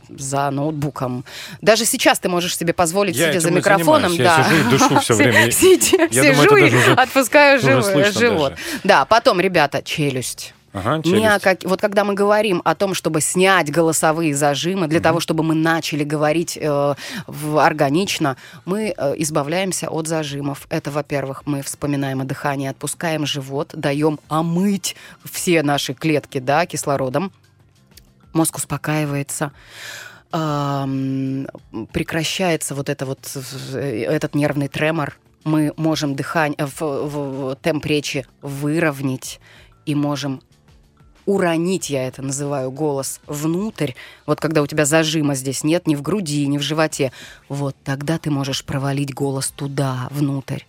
за 0.09 0.49
ноутбуком. 0.49 1.23
Даже 1.61 1.85
сейчас 1.85 2.19
ты 2.19 2.29
можешь 2.29 2.57
себе 2.57 2.73
позволить, 2.73 3.15
Я 3.15 3.27
сидя 3.27 3.39
за 3.41 3.51
микрофоном, 3.51 4.11
занимаюсь. 4.11 4.19
Я 4.19 4.43
да. 4.43 4.49
сижу 4.49 4.67
и 4.67 4.71
дышу 4.71 4.99
всё 4.99 5.15
время. 5.17 5.51
Сидя- 5.51 6.09
Сижу 6.11 6.55
и 6.57 6.93
отпускаю 6.95 7.59
живот. 7.59 8.55
Да, 8.83 9.05
потом, 9.05 9.39
ребята, 9.39 9.81
челюсть. 9.83 10.53
Ага, 10.71 11.01
челюсть. 11.03 11.25
о 11.25 11.39
как- 11.39 11.63
Вот 11.63 11.81
когда 11.81 12.03
мы 12.03 12.13
говорим 12.13 12.61
о 12.63 12.75
том, 12.75 12.93
чтобы 12.93 13.21
снять 13.21 13.71
голосовые 13.71 14.35
зажимы, 14.35 14.87
для 14.87 14.99
того, 14.99 15.19
чтобы 15.19 15.43
мы 15.43 15.55
начали 15.55 16.03
говорить 16.03 16.57
э, 16.61 16.93
в- 17.27 17.57
органично, 17.57 18.37
мы 18.65 18.93
э, 18.95 19.13
избавляемся 19.17 19.89
от 19.89 20.07
зажимов. 20.07 20.67
Это, 20.69 20.91
во-первых, 20.91 21.43
мы 21.45 21.61
вспоминаем 21.63 22.21
о 22.21 22.25
дыхании, 22.25 22.67
отпускаем 22.69 23.25
живот, 23.25 23.71
даем 23.73 24.19
омыть 24.27 24.95
все 25.23 25.63
наши 25.63 25.93
клетки 25.93 26.37
да, 26.39 26.65
кислородом. 26.65 27.31
Мозг 28.33 28.57
успокаивается. 28.57 29.51
Прекращается 31.93 32.75
вот 32.75 32.89
это 32.89 33.05
вот 33.05 33.19
э, 33.73 34.03
этот 34.07 34.35
нервный 34.35 34.67
тремор. 34.67 35.17
Мы 35.43 35.73
можем 35.77 36.15
дыхание 36.15 36.57
в, 36.65 36.81
в- 36.81 37.07
в 37.51 37.55
темп 37.55 37.85
речи 37.85 38.25
выровнять 38.41 39.39
и 39.85 39.95
можем 39.95 40.41
уронить, 41.29 41.91
я 41.91 42.07
это 42.07 42.23
называю, 42.23 42.71
голос 42.71 43.21
внутрь. 43.27 43.91
Вот 44.29 44.39
когда 44.39 44.61
у 44.61 44.67
тебя 44.67 44.85
зажима 44.85 45.33
здесь 45.33 45.63
нет, 45.63 45.87
ни 45.87 45.95
в 45.95 46.03
груди, 46.03 46.45
ни 46.45 46.59
в 46.59 46.61
животе. 46.61 47.11
Вот 47.49 47.75
тогда 47.83 48.19
ты 48.19 48.29
можешь 48.29 48.63
провалить 48.63 49.11
голос 49.11 49.47
туда, 49.47 50.07
внутрь. 50.11 50.59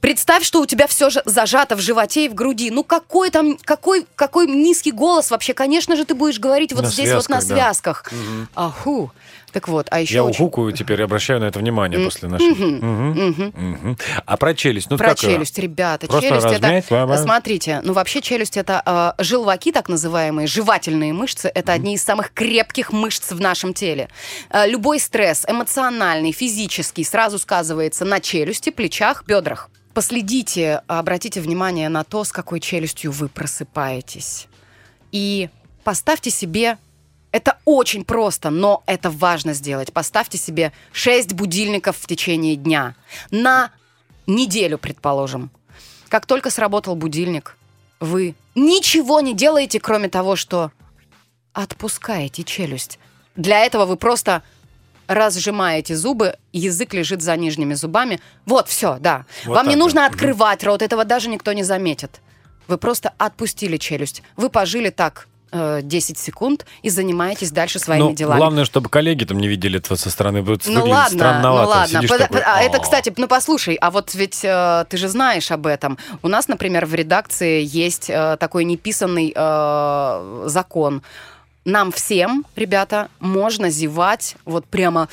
Представь, 0.00 0.44
что 0.44 0.60
у 0.60 0.66
тебя 0.66 0.86
все 0.86 1.10
же 1.10 1.22
зажато 1.24 1.74
в 1.76 1.80
животе 1.80 2.26
и 2.26 2.28
в 2.28 2.34
груди. 2.34 2.70
Ну 2.70 2.82
какой 2.84 3.30
там, 3.30 3.56
какой, 3.64 4.04
какой 4.16 4.46
низкий 4.46 4.92
голос 4.92 5.30
вообще? 5.30 5.54
Конечно 5.54 5.96
же, 5.96 6.04
ты 6.04 6.14
будешь 6.14 6.38
говорить 6.40 6.72
вот 6.72 6.82
На 6.84 6.88
здесь 6.90 7.12
вот 7.12 7.28
на 7.28 7.40
связках, 7.40 7.48
да. 7.48 7.54
связках. 7.54 8.12
Аху. 8.54 9.12
Так 9.52 9.66
вот, 9.66 9.86
а 9.90 10.00
еще 10.00 10.14
Я 10.14 10.24
очень- 10.24 10.44
ухукаю 10.44 10.72
теперь, 10.72 11.02
обращаю 11.02 11.40
на 11.40 11.44
это 11.46 11.58
внимание 11.58 11.98
после 12.04 12.28
нашей. 12.28 12.50
Мгм. 12.50 13.52
Мгм. 13.56 13.98
А 14.26 14.36
про 14.36 14.54
челюсть? 14.54 14.90
Ну, 14.90 14.98
Про 14.98 15.08
как, 15.08 15.18
э, 15.24 15.26
челюсть, 15.26 15.58
ребята. 15.58 16.06
просто 16.06 16.28
челюсть 16.28 16.46
размять, 16.46 16.84
это. 16.84 16.94
ла-ла. 16.94 17.16
Смотрите, 17.16 17.80
ну 17.82 17.92
вообще 17.94 18.20
челюсть 18.20 18.56
это 18.58 18.82
э, 19.18 19.22
желваки, 19.24 19.72
так 19.72 19.88
называемые, 19.88 20.46
жевательные 20.46 21.12
мышцы. 21.14 21.50
Это 21.52 21.72
одни 21.72 21.94
из 21.94 22.04
самых 22.04 22.32
крепких 22.34 22.87
мышц 22.92 23.30
в 23.30 23.40
нашем 23.40 23.74
теле. 23.74 24.08
Э, 24.50 24.66
любой 24.66 25.00
стресс, 25.00 25.44
эмоциональный, 25.46 26.32
физический, 26.32 27.04
сразу 27.04 27.38
сказывается 27.38 28.04
на 28.04 28.20
челюсти, 28.20 28.70
плечах, 28.70 29.24
бедрах. 29.26 29.70
Последите, 29.94 30.82
обратите 30.86 31.40
внимание 31.40 31.88
на 31.88 32.04
то, 32.04 32.24
с 32.24 32.32
какой 32.32 32.60
челюстью 32.60 33.10
вы 33.10 33.28
просыпаетесь. 33.28 34.46
И 35.10 35.48
поставьте 35.84 36.30
себе 36.30 36.78
это 37.30 37.58
очень 37.64 38.04
просто, 38.04 38.50
но 38.50 38.82
это 38.86 39.10
важно 39.10 39.52
сделать. 39.52 39.92
Поставьте 39.92 40.38
себе 40.38 40.72
6 40.92 41.34
будильников 41.34 41.96
в 41.98 42.06
течение 42.06 42.56
дня. 42.56 42.94
На 43.30 43.70
неделю, 44.26 44.78
предположим. 44.78 45.50
Как 46.08 46.26
только 46.26 46.50
сработал 46.50 46.94
будильник, 46.94 47.56
вы 48.00 48.34
ничего 48.54 49.20
не 49.20 49.34
делаете, 49.34 49.80
кроме 49.80 50.08
того, 50.08 50.36
что 50.36 50.72
отпускаете 51.52 52.42
челюсть. 52.44 52.98
Для 53.36 53.64
этого 53.64 53.84
вы 53.86 53.96
просто 53.96 54.42
разжимаете 55.06 55.96
зубы, 55.96 56.34
язык 56.52 56.92
лежит 56.92 57.22
за 57.22 57.36
нижними 57.36 57.74
зубами. 57.74 58.20
Вот, 58.46 58.68
все, 58.68 58.98
да. 59.00 59.24
Вот 59.46 59.54
Вам 59.54 59.66
не 59.66 59.72
так, 59.74 59.78
нужно 59.80 60.00
да. 60.02 60.06
открывать 60.06 60.62
рот, 60.64 60.82
этого 60.82 61.04
даже 61.04 61.28
никто 61.28 61.52
не 61.52 61.62
заметит. 61.62 62.20
Вы 62.66 62.76
просто 62.76 63.12
отпустили 63.16 63.78
челюсть. 63.78 64.22
Вы 64.36 64.50
пожили 64.50 64.90
так 64.90 65.26
э, 65.50 65.80
10 65.82 66.18
секунд 66.18 66.66
и 66.82 66.90
занимаетесь 66.90 67.50
дальше 67.52 67.78
своими 67.78 68.02
Ну, 68.02 68.12
делами. 68.14 68.36
главное, 68.36 68.64
чтобы 68.66 68.90
коллеги 68.90 69.24
там 69.24 69.38
не 69.38 69.48
видели 69.48 69.78
этого 69.78 69.96
со 69.96 70.10
стороны. 70.10 70.42
Вот 70.42 70.64
Ну 70.66 70.82
выглядит 70.82 70.90
ладно, 70.92 71.40
ну 71.42 71.54
ладно. 71.54 72.02
Под- 72.06 72.18
такой, 72.18 72.42
а 72.42 72.60
это, 72.60 72.78
кстати, 72.78 73.10
ну 73.16 73.26
послушай, 73.28 73.76
а 73.76 73.90
вот 73.90 74.14
ведь 74.14 74.44
э, 74.44 74.84
ты 74.90 74.98
же 74.98 75.08
знаешь 75.08 75.50
об 75.50 75.66
этом. 75.66 75.96
У 76.22 76.28
нас, 76.28 76.48
например, 76.48 76.84
в 76.84 76.94
редакции 76.94 77.62
есть 77.64 78.10
э, 78.10 78.36
такой 78.38 78.64
неписанный 78.64 79.32
э, 79.34 80.42
закон. 80.48 81.02
Нам 81.68 81.92
всем, 81.92 82.46
ребята, 82.56 83.10
можно 83.20 83.68
зевать 83.68 84.36
вот 84.46 84.64
прямо... 84.64 85.10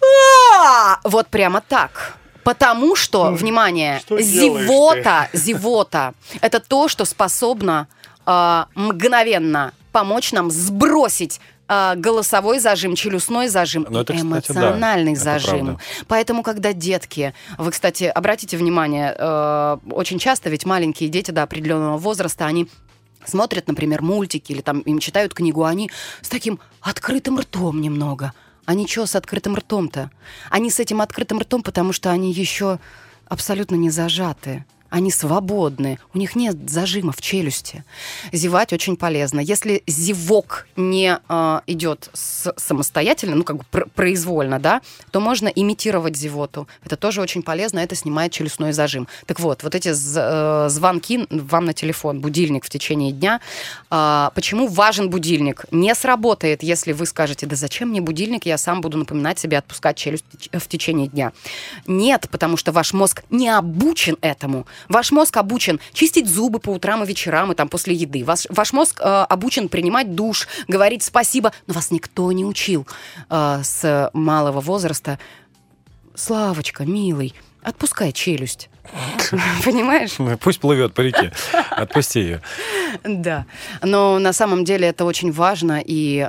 «А!» 0.00 0.98
Вот 1.04 1.28
прямо 1.28 1.60
так. 1.60 2.16
Потому 2.42 2.96
что, 2.96 3.32
внимание, 3.32 4.00
что 4.00 4.18
зевота, 4.18 5.28
зевота, 5.34 6.14
это 6.40 6.58
то, 6.58 6.88
что 6.88 7.04
способно 7.04 7.86
э, 8.24 8.64
мгновенно 8.74 9.74
помочь 9.92 10.32
нам 10.32 10.50
сбросить 10.50 11.38
э, 11.68 11.92
голосовой 11.96 12.60
зажим, 12.60 12.96
челюстной 12.96 13.48
зажим 13.48 13.86
Ну, 13.90 13.98
и 13.98 14.02
это, 14.02 14.14
кстати, 14.14 14.24
да, 14.24 14.60
эмоциональный 14.60 15.12
это 15.12 15.20
зажим. 15.20 15.78
Поэтому, 16.08 16.42
когда 16.42 16.72
детки, 16.72 17.34
вы, 17.58 17.72
кстати, 17.72 18.04
обратите 18.04 18.56
внимание, 18.56 19.14
э, 19.18 19.76
очень 19.90 20.18
часто 20.18 20.48
ведь 20.48 20.64
маленькие 20.64 21.10
дети 21.10 21.30
до 21.30 21.42
определенного 21.42 21.98
возраста, 21.98 22.46
они 22.46 22.70
смотрят, 23.24 23.68
например, 23.68 24.02
мультики 24.02 24.52
или 24.52 24.60
там 24.60 24.80
им 24.80 24.98
читают 24.98 25.34
книгу, 25.34 25.64
они 25.64 25.90
с 26.20 26.28
таким 26.28 26.60
открытым 26.80 27.38
ртом 27.38 27.80
немного. 27.80 28.32
Они 28.64 28.86
что 28.86 29.06
с 29.06 29.16
открытым 29.16 29.56
ртом-то? 29.56 30.10
Они 30.48 30.70
с 30.70 30.78
этим 30.78 31.00
открытым 31.00 31.40
ртом, 31.40 31.62
потому 31.62 31.92
что 31.92 32.10
они 32.10 32.32
еще 32.32 32.78
абсолютно 33.26 33.76
не 33.76 33.90
зажаты. 33.90 34.64
Они 34.90 35.10
свободны, 35.10 35.98
у 36.14 36.18
них 36.18 36.36
нет 36.36 36.68
зажима 36.68 37.12
в 37.12 37.20
челюсти. 37.20 37.84
Зевать 38.32 38.72
очень 38.72 38.96
полезно. 38.96 39.40
Если 39.40 39.82
зевок 39.86 40.66
не 40.76 41.18
э, 41.28 41.60
идет 41.66 42.10
с- 42.12 42.52
самостоятельно, 42.56 43.36
ну 43.36 43.44
как 43.44 43.56
бы 43.58 43.64
пр- 43.70 43.88
произвольно, 43.94 44.58
да, 44.58 44.82
то 45.12 45.20
можно 45.20 45.48
имитировать 45.48 46.16
зевоту. 46.16 46.66
Это 46.84 46.96
тоже 46.96 47.20
очень 47.20 47.42
полезно, 47.42 47.78
это 47.78 47.94
снимает 47.94 48.32
челюстной 48.32 48.72
зажим. 48.72 49.06
Так 49.26 49.38
вот, 49.40 49.62
вот 49.62 49.74
эти 49.74 49.92
з- 49.92 50.66
э, 50.66 50.68
звонки 50.68 51.26
вам 51.30 51.66
на 51.66 51.72
телефон, 51.72 52.20
будильник 52.20 52.64
в 52.64 52.68
течение 52.70 53.12
дня. 53.12 53.40
а, 53.90 54.30
почему 54.34 54.66
важен 54.66 55.08
будильник? 55.10 55.64
Не 55.70 55.94
сработает, 55.94 56.62
если 56.62 56.92
вы 56.92 57.06
скажете, 57.06 57.46
да 57.46 57.56
зачем 57.56 57.88
мне 57.90 58.00
будильник, 58.00 58.46
я 58.46 58.58
сам 58.58 58.80
буду 58.80 58.98
напоминать 58.98 59.38
себе 59.38 59.58
отпускать 59.58 59.96
челюсть 59.96 60.24
в 60.52 60.66
течение 60.68 61.06
дня. 61.08 61.32
Нет, 61.86 62.28
потому 62.30 62.56
что 62.56 62.72
ваш 62.72 62.92
мозг 62.92 63.22
не 63.30 63.48
обучен 63.48 64.16
этому. 64.20 64.66
Ваш 64.88 65.12
мозг 65.12 65.36
обучен 65.36 65.80
чистить 65.92 66.28
зубы 66.28 66.58
по 66.58 66.70
утрам 66.70 67.02
и 67.04 67.06
вечерам, 67.06 67.52
и 67.52 67.54
там 67.54 67.68
после 67.68 67.94
еды. 67.94 68.24
Ваш, 68.24 68.46
ваш 68.48 68.72
мозг 68.72 69.00
э, 69.00 69.04
обучен 69.04 69.68
принимать 69.68 70.14
душ, 70.14 70.48
говорить 70.68 71.02
спасибо, 71.02 71.52
но 71.66 71.74
вас 71.74 71.90
никто 71.90 72.30
не 72.32 72.44
учил 72.44 72.86
э, 73.28 73.60
с 73.62 74.10
малого 74.12 74.60
возраста. 74.60 75.18
Славочка, 76.14 76.84
милый, 76.84 77.34
отпускай 77.62 78.12
челюсть. 78.12 78.68
Понимаешь? 79.64 80.18
Ну, 80.18 80.36
Пусть 80.38 80.60
плывет 80.60 80.94
по 80.94 81.00
реке. 81.00 81.32
Отпусти 81.70 82.20
ее. 82.20 82.42
Да. 83.04 83.46
Но 83.82 84.18
на 84.18 84.32
самом 84.32 84.64
деле 84.64 84.88
это 84.88 85.04
очень 85.04 85.32
важно, 85.32 85.82
и 85.84 86.28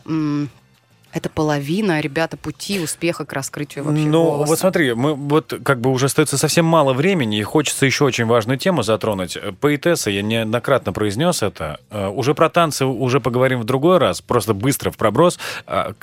это 1.13 1.29
половина, 1.29 1.99
ребята, 1.99 2.37
пути 2.37 2.79
успеха 2.79 3.25
к 3.25 3.33
раскрытию 3.33 3.83
вообще 3.83 4.03
Ну, 4.03 4.23
голоса. 4.23 4.47
вот 4.49 4.59
смотри, 4.59 4.93
мы 4.93 5.13
вот 5.15 5.53
как 5.63 5.79
бы 5.81 5.89
уже 5.91 6.05
остается 6.07 6.37
совсем 6.37 6.65
мало 6.65 6.93
времени, 6.93 7.39
и 7.39 7.43
хочется 7.43 7.85
еще 7.85 8.05
очень 8.05 8.25
важную 8.25 8.57
тему 8.57 8.83
затронуть. 8.83 9.37
Поэтесса, 9.59 10.09
я 10.09 10.21
неоднократно 10.21 10.93
произнес 10.93 11.41
это. 11.43 11.79
Э, 11.89 12.07
Уже 12.07 12.33
про 12.35 12.49
танцы 12.49 12.85
уже 12.85 13.19
поговорим 13.19 13.59
в 13.61 13.63
другой 13.63 13.97
раз, 13.97 14.21
просто 14.21 14.53
быстро 14.53 14.91
в 14.91 14.97
проброс. 14.97 15.39
Э, 15.67 15.93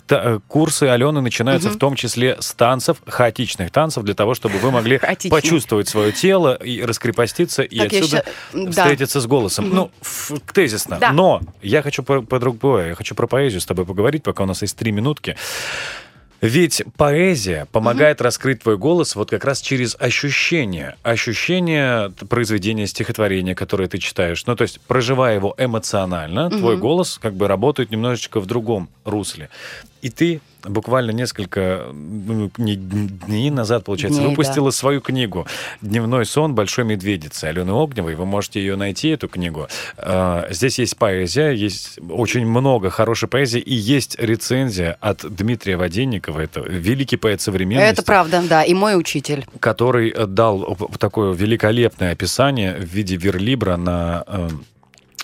Курсы 0.48 0.84
Алены 0.84 1.20
начинаются 1.20 1.70
в 1.70 1.76
том 1.76 1.94
числе 1.94 2.36
с 2.40 2.52
танцев, 2.54 2.98
хаотичных 3.06 3.70
танцев, 3.70 4.04
для 4.04 4.14
того, 4.14 4.34
чтобы 4.34 4.58
вы 4.58 4.70
могли 4.70 4.98
Хаотичных. 4.98 5.42
почувствовать 5.42 5.88
свое 5.88 6.12
тело 6.12 6.54
и 6.54 6.82
раскрепоститься, 6.82 7.62
и 7.62 7.78
Так, 7.78 7.92
я 7.92 8.00
отсюда 8.00 8.16
ща- 8.52 8.58
да. 8.64 8.70
встретиться 8.70 9.20
с 9.20 9.26
голосом. 9.26 9.70
Ну, 9.70 9.90
ф- 10.00 10.32
тезисно. 10.52 10.98
Да. 11.00 11.12
Но 11.12 11.40
я 11.62 11.82
хочу 11.82 12.02
про, 12.02 12.22
про 12.22 12.38
другое, 12.38 12.88
я 12.88 12.94
хочу 12.94 13.14
про 13.14 13.26
поэзию 13.26 13.60
с 13.60 13.66
тобой 13.66 13.84
поговорить, 13.86 14.22
пока 14.22 14.42
у 14.44 14.46
нас 14.46 14.62
есть 14.62 14.76
три 14.76 14.92
минутки. 14.98 15.36
Ведь 16.40 16.84
поэзия 16.96 17.66
помогает 17.72 18.20
раскрыть 18.20 18.62
твой 18.62 18.78
голос 18.78 19.16
вот 19.16 19.30
как 19.30 19.44
раз 19.44 19.60
через 19.60 19.96
ощущение. 19.98 20.94
Ощущение 21.02 22.12
произведения, 22.28 22.86
стихотворения, 22.86 23.56
которое 23.56 23.88
ты 23.88 23.98
читаешь. 23.98 24.46
Ну, 24.46 24.54
то 24.54 24.62
есть, 24.62 24.80
проживая 24.82 25.34
его 25.34 25.54
эмоционально, 25.58 26.48
твой 26.48 26.76
голос 26.76 27.18
как 27.20 27.34
бы 27.34 27.48
работает 27.48 27.90
немножечко 27.90 28.38
в 28.38 28.46
другом 28.46 28.88
русле. 29.04 29.50
И 30.00 30.10
ты 30.10 30.40
буквально 30.64 31.10
несколько 31.12 31.86
ну, 31.92 32.50
не- 32.56 32.76
дней 32.76 33.50
назад, 33.50 33.84
получается, 33.84 34.20
Дней, 34.20 34.30
выпустила 34.30 34.70
свою 34.70 35.00
книгу 35.00 35.46
«Дневной 35.82 36.24
сон 36.24 36.54
большой 36.54 36.84
медведицы» 36.84 37.44
Алены 37.46 37.70
Огневой. 37.72 38.14
Вы 38.14 38.24
можете 38.26 38.60
ее 38.60 38.76
найти, 38.76 39.08
эту 39.08 39.28
книгу. 39.28 39.66
А, 39.96 40.46
Здесь 40.50 40.78
есть 40.78 40.96
поэзия, 40.96 41.50
есть 41.50 41.98
очень 42.10 42.46
много 42.46 42.90
хорошей 42.90 43.28
поэзии, 43.28 43.60
и 43.60 43.74
есть 43.74 44.16
рецензия 44.20 44.96
от 45.00 45.24
Дмитрия 45.34 45.76
Воденникова, 45.76 46.40
это 46.40 46.60
великий 46.60 47.16
поэт 47.16 47.40
современности, 47.40 47.92
Это 47.92 48.02
правда, 48.04 48.42
да, 48.48 48.62
и 48.62 48.74
мой 48.74 48.96
учитель. 48.98 49.46
который 49.60 50.14
дал 50.26 50.76
такое 50.98 51.32
великолепное 51.34 52.12
описание 52.12 52.74
в 52.74 52.84
виде 52.84 53.16
верлибра 53.16 53.76
на... 53.76 54.22
э, 54.26 54.48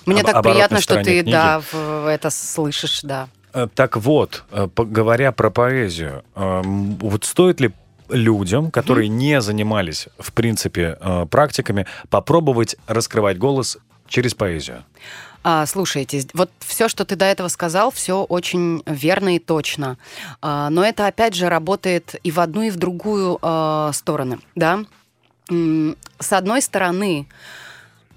Мне 0.05 0.21
об- 0.21 0.27
так 0.27 0.43
приятно, 0.43 0.81
что 0.81 0.95
ты, 0.95 1.21
книги. 1.21 1.31
да, 1.31 1.61
в- 1.71 2.07
это 2.09 2.29
слышишь, 2.29 3.01
да. 3.03 3.27
Э, 3.55 3.67
Так 3.73 3.95
вот, 3.95 4.43
э, 4.51 4.67
говоря 4.75 5.31
про 5.31 5.49
поэзию, 5.49 6.23
эм, 6.35 6.95
вот 6.97 7.23
стоит 7.23 7.61
ли 7.61 7.71
людям, 8.09 8.69
которые 8.69 9.07
не 9.07 9.41
занимались, 9.41 10.09
в 10.19 10.33
принципе, 10.33 10.97
э, 10.99 11.25
практиками, 11.25 11.87
попробовать 12.09 12.75
раскрывать 12.85 13.37
голос 13.37 13.77
через 14.07 14.35
поэзию? 14.35 14.83
А, 15.43 15.65
слушайте, 15.65 16.23
вот 16.33 16.49
все, 16.59 16.89
что 16.89 17.05
ты 17.05 17.15
до 17.15 17.25
этого 17.25 17.47
сказал, 17.47 17.91
все 17.91 18.23
очень 18.23 18.83
верно 18.85 19.35
и 19.35 19.39
точно. 19.39 19.97
А, 20.41 20.69
но 20.69 20.83
это 20.83 21.07
опять 21.07 21.33
же 21.35 21.47
работает 21.49 22.15
и 22.23 22.31
в 22.31 22.39
одну, 22.39 22.63
и 22.63 22.69
в 22.69 22.75
другую 22.77 23.37
а, 23.41 23.91
стороны, 23.93 24.39
да. 24.55 24.83
С 26.19 26.33
одной 26.33 26.61
стороны, 26.61 27.27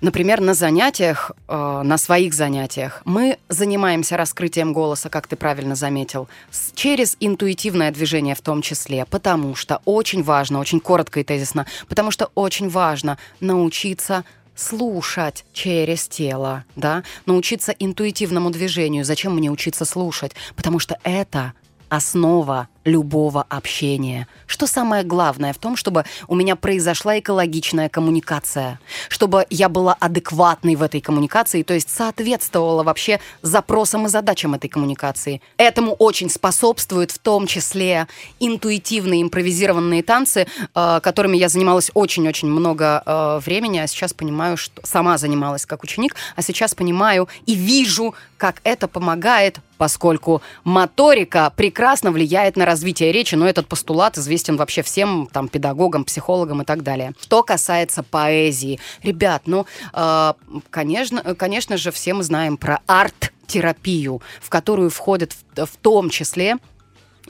Например, 0.00 0.40
на 0.40 0.54
занятиях, 0.54 1.32
э, 1.48 1.82
на 1.84 1.98
своих 1.98 2.32
занятиях, 2.32 3.02
мы 3.04 3.38
занимаемся 3.48 4.16
раскрытием 4.16 4.72
голоса, 4.72 5.08
как 5.08 5.26
ты 5.26 5.34
правильно 5.34 5.74
заметил, 5.74 6.28
с- 6.52 6.70
через 6.74 7.16
интуитивное 7.18 7.90
движение 7.90 8.36
в 8.36 8.40
том 8.40 8.62
числе, 8.62 9.04
потому 9.06 9.56
что 9.56 9.80
очень 9.84 10.22
важно, 10.22 10.60
очень 10.60 10.78
коротко 10.78 11.18
и 11.18 11.24
тезисно, 11.24 11.66
потому 11.88 12.12
что 12.12 12.30
очень 12.36 12.68
важно 12.68 13.18
научиться 13.40 14.24
слушать 14.54 15.44
через 15.52 16.06
тело, 16.06 16.64
да, 16.76 17.02
научиться 17.26 17.72
интуитивному 17.72 18.50
движению. 18.50 19.04
Зачем 19.04 19.34
мне 19.34 19.50
учиться 19.50 19.84
слушать? 19.84 20.32
Потому 20.54 20.78
что 20.78 20.96
это 21.02 21.54
основа 21.88 22.68
любого 22.88 23.44
общения. 23.48 24.26
Что 24.46 24.66
самое 24.66 25.04
главное 25.04 25.52
в 25.52 25.58
том, 25.58 25.76
чтобы 25.76 26.04
у 26.26 26.34
меня 26.34 26.56
произошла 26.56 27.18
экологичная 27.18 27.88
коммуникация, 27.88 28.80
чтобы 29.08 29.46
я 29.50 29.68
была 29.68 29.94
адекватной 29.94 30.74
в 30.74 30.82
этой 30.82 31.00
коммуникации, 31.00 31.62
то 31.62 31.74
есть 31.74 31.90
соответствовала 31.90 32.82
вообще 32.82 33.20
запросам 33.42 34.06
и 34.06 34.08
задачам 34.08 34.54
этой 34.54 34.68
коммуникации. 34.68 35.40
Этому 35.56 35.92
очень 35.92 36.30
способствуют 36.30 37.10
в 37.10 37.18
том 37.18 37.46
числе 37.46 38.08
интуитивные 38.40 39.22
импровизированные 39.22 40.02
танцы, 40.02 40.46
э, 40.74 41.00
которыми 41.02 41.36
я 41.36 41.48
занималась 41.48 41.90
очень-очень 41.94 42.48
много 42.48 43.02
э, 43.04 43.40
времени, 43.44 43.78
а 43.78 43.86
сейчас 43.86 44.12
понимаю, 44.12 44.56
что 44.56 44.80
сама 44.84 45.18
занималась 45.18 45.66
как 45.66 45.82
ученик, 45.82 46.16
а 46.36 46.42
сейчас 46.42 46.74
понимаю 46.74 47.28
и 47.46 47.54
вижу, 47.54 48.14
как 48.36 48.60
это 48.64 48.88
помогает 48.88 49.60
поскольку 49.78 50.42
моторика 50.64 51.52
прекрасно 51.56 52.10
влияет 52.10 52.56
на 52.56 52.66
развитие 52.66 52.77
речи, 53.12 53.34
но 53.34 53.48
этот 53.48 53.66
постулат 53.66 54.18
известен 54.18 54.56
вообще 54.56 54.82
всем 54.82 55.28
там 55.32 55.48
педагогам, 55.48 56.04
психологам 56.04 56.62
и 56.62 56.64
так 56.64 56.82
далее. 56.82 57.12
Что 57.20 57.42
касается 57.42 58.02
поэзии, 58.02 58.80
ребят, 59.02 59.42
ну, 59.46 59.66
э, 59.92 60.32
конечно, 60.70 61.34
конечно 61.34 61.76
же, 61.76 61.90
все 61.90 62.14
мы 62.14 62.22
знаем 62.22 62.56
про 62.56 62.80
арт-терапию, 62.86 64.22
в 64.40 64.48
которую 64.48 64.90
входит 64.90 65.34
в, 65.54 65.66
в 65.66 65.76
том 65.76 66.10
числе 66.10 66.56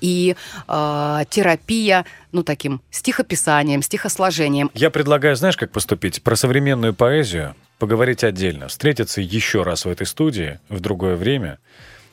и 0.00 0.36
э, 0.68 1.20
терапия, 1.30 2.04
ну, 2.32 2.42
таким 2.42 2.80
стихописанием, 2.90 3.82
стихосложением. 3.82 4.70
Я 4.74 4.90
предлагаю, 4.90 5.36
знаешь, 5.36 5.56
как 5.56 5.72
поступить? 5.72 6.22
Про 6.22 6.36
современную 6.36 6.94
поэзию 6.94 7.54
поговорить 7.78 8.24
отдельно. 8.24 8.68
Встретиться 8.68 9.20
еще 9.20 9.62
раз 9.62 9.84
в 9.84 9.88
этой 9.88 10.06
студии 10.06 10.60
в 10.68 10.80
другое 10.80 11.16
время 11.16 11.58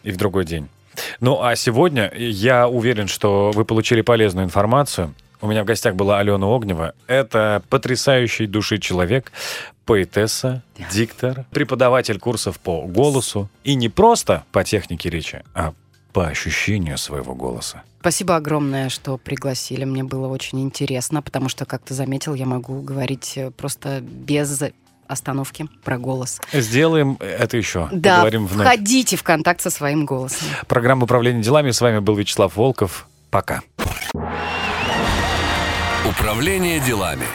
и 0.04 0.12
в 0.12 0.18
другой 0.18 0.46
день. 0.46 0.70
Ну, 1.20 1.42
а 1.42 1.56
сегодня 1.56 2.12
я 2.16 2.68
уверен, 2.68 3.08
что 3.08 3.52
вы 3.54 3.66
получили 3.66 4.02
полезную 4.02 4.46
информацию. 4.46 5.14
У 5.42 5.48
меня 5.48 5.64
в 5.64 5.66
гостях 5.66 5.96
была 5.96 6.20
Алена 6.20 6.48
Огнева. 6.48 6.94
Это 7.08 7.62
потрясающий 7.70 8.48
души 8.48 8.78
человек, 8.80 9.32
поэтесса, 9.86 10.64
диктор, 10.92 11.46
преподаватель 11.52 12.20
курсов 12.20 12.60
по 12.60 12.82
голосу. 12.84 13.50
И 13.64 13.76
не 13.76 13.90
просто 13.90 14.44
по 14.52 14.64
технике 14.64 15.10
речи, 15.10 15.44
а 15.54 15.74
по 16.14 16.28
ощущению 16.28 16.98
своего 16.98 17.36
голоса. 17.36 17.84
Спасибо 18.00 18.36
огромное, 18.36 18.90
что 18.90 19.18
пригласили. 19.18 19.84
Мне 19.84 20.04
было 20.04 20.28
очень 20.28 20.62
интересно, 20.62 21.22
потому 21.22 21.50
что, 21.50 21.66
как 21.66 21.82
ты 21.82 21.94
заметил, 21.94 22.36
я 22.36 22.46
могу 22.46 22.82
говорить 22.82 23.34
э, 23.36 23.52
просто 23.52 24.00
без 24.02 24.64
остановки 25.08 25.68
про 25.84 25.98
голос. 25.98 26.42
Сделаем 26.52 27.18
это 27.20 27.58
еще. 27.58 27.88
Да, 27.92 28.16
Поговорим 28.18 28.48
вновь. 28.48 28.66
входите 28.68 29.16
в 29.18 29.24
контакт 29.24 29.62
со 29.62 29.70
своим 29.70 30.06
голосом. 30.06 30.48
Программа 30.68 31.04
управления 31.04 31.42
делами. 31.42 31.72
С 31.72 31.82
вами 31.82 32.00
был 32.00 32.16
Вячеслав 32.16 32.56
Волков. 32.56 33.08
Пока. 33.30 33.62
Управление 36.08 36.80
делами. 36.80 37.26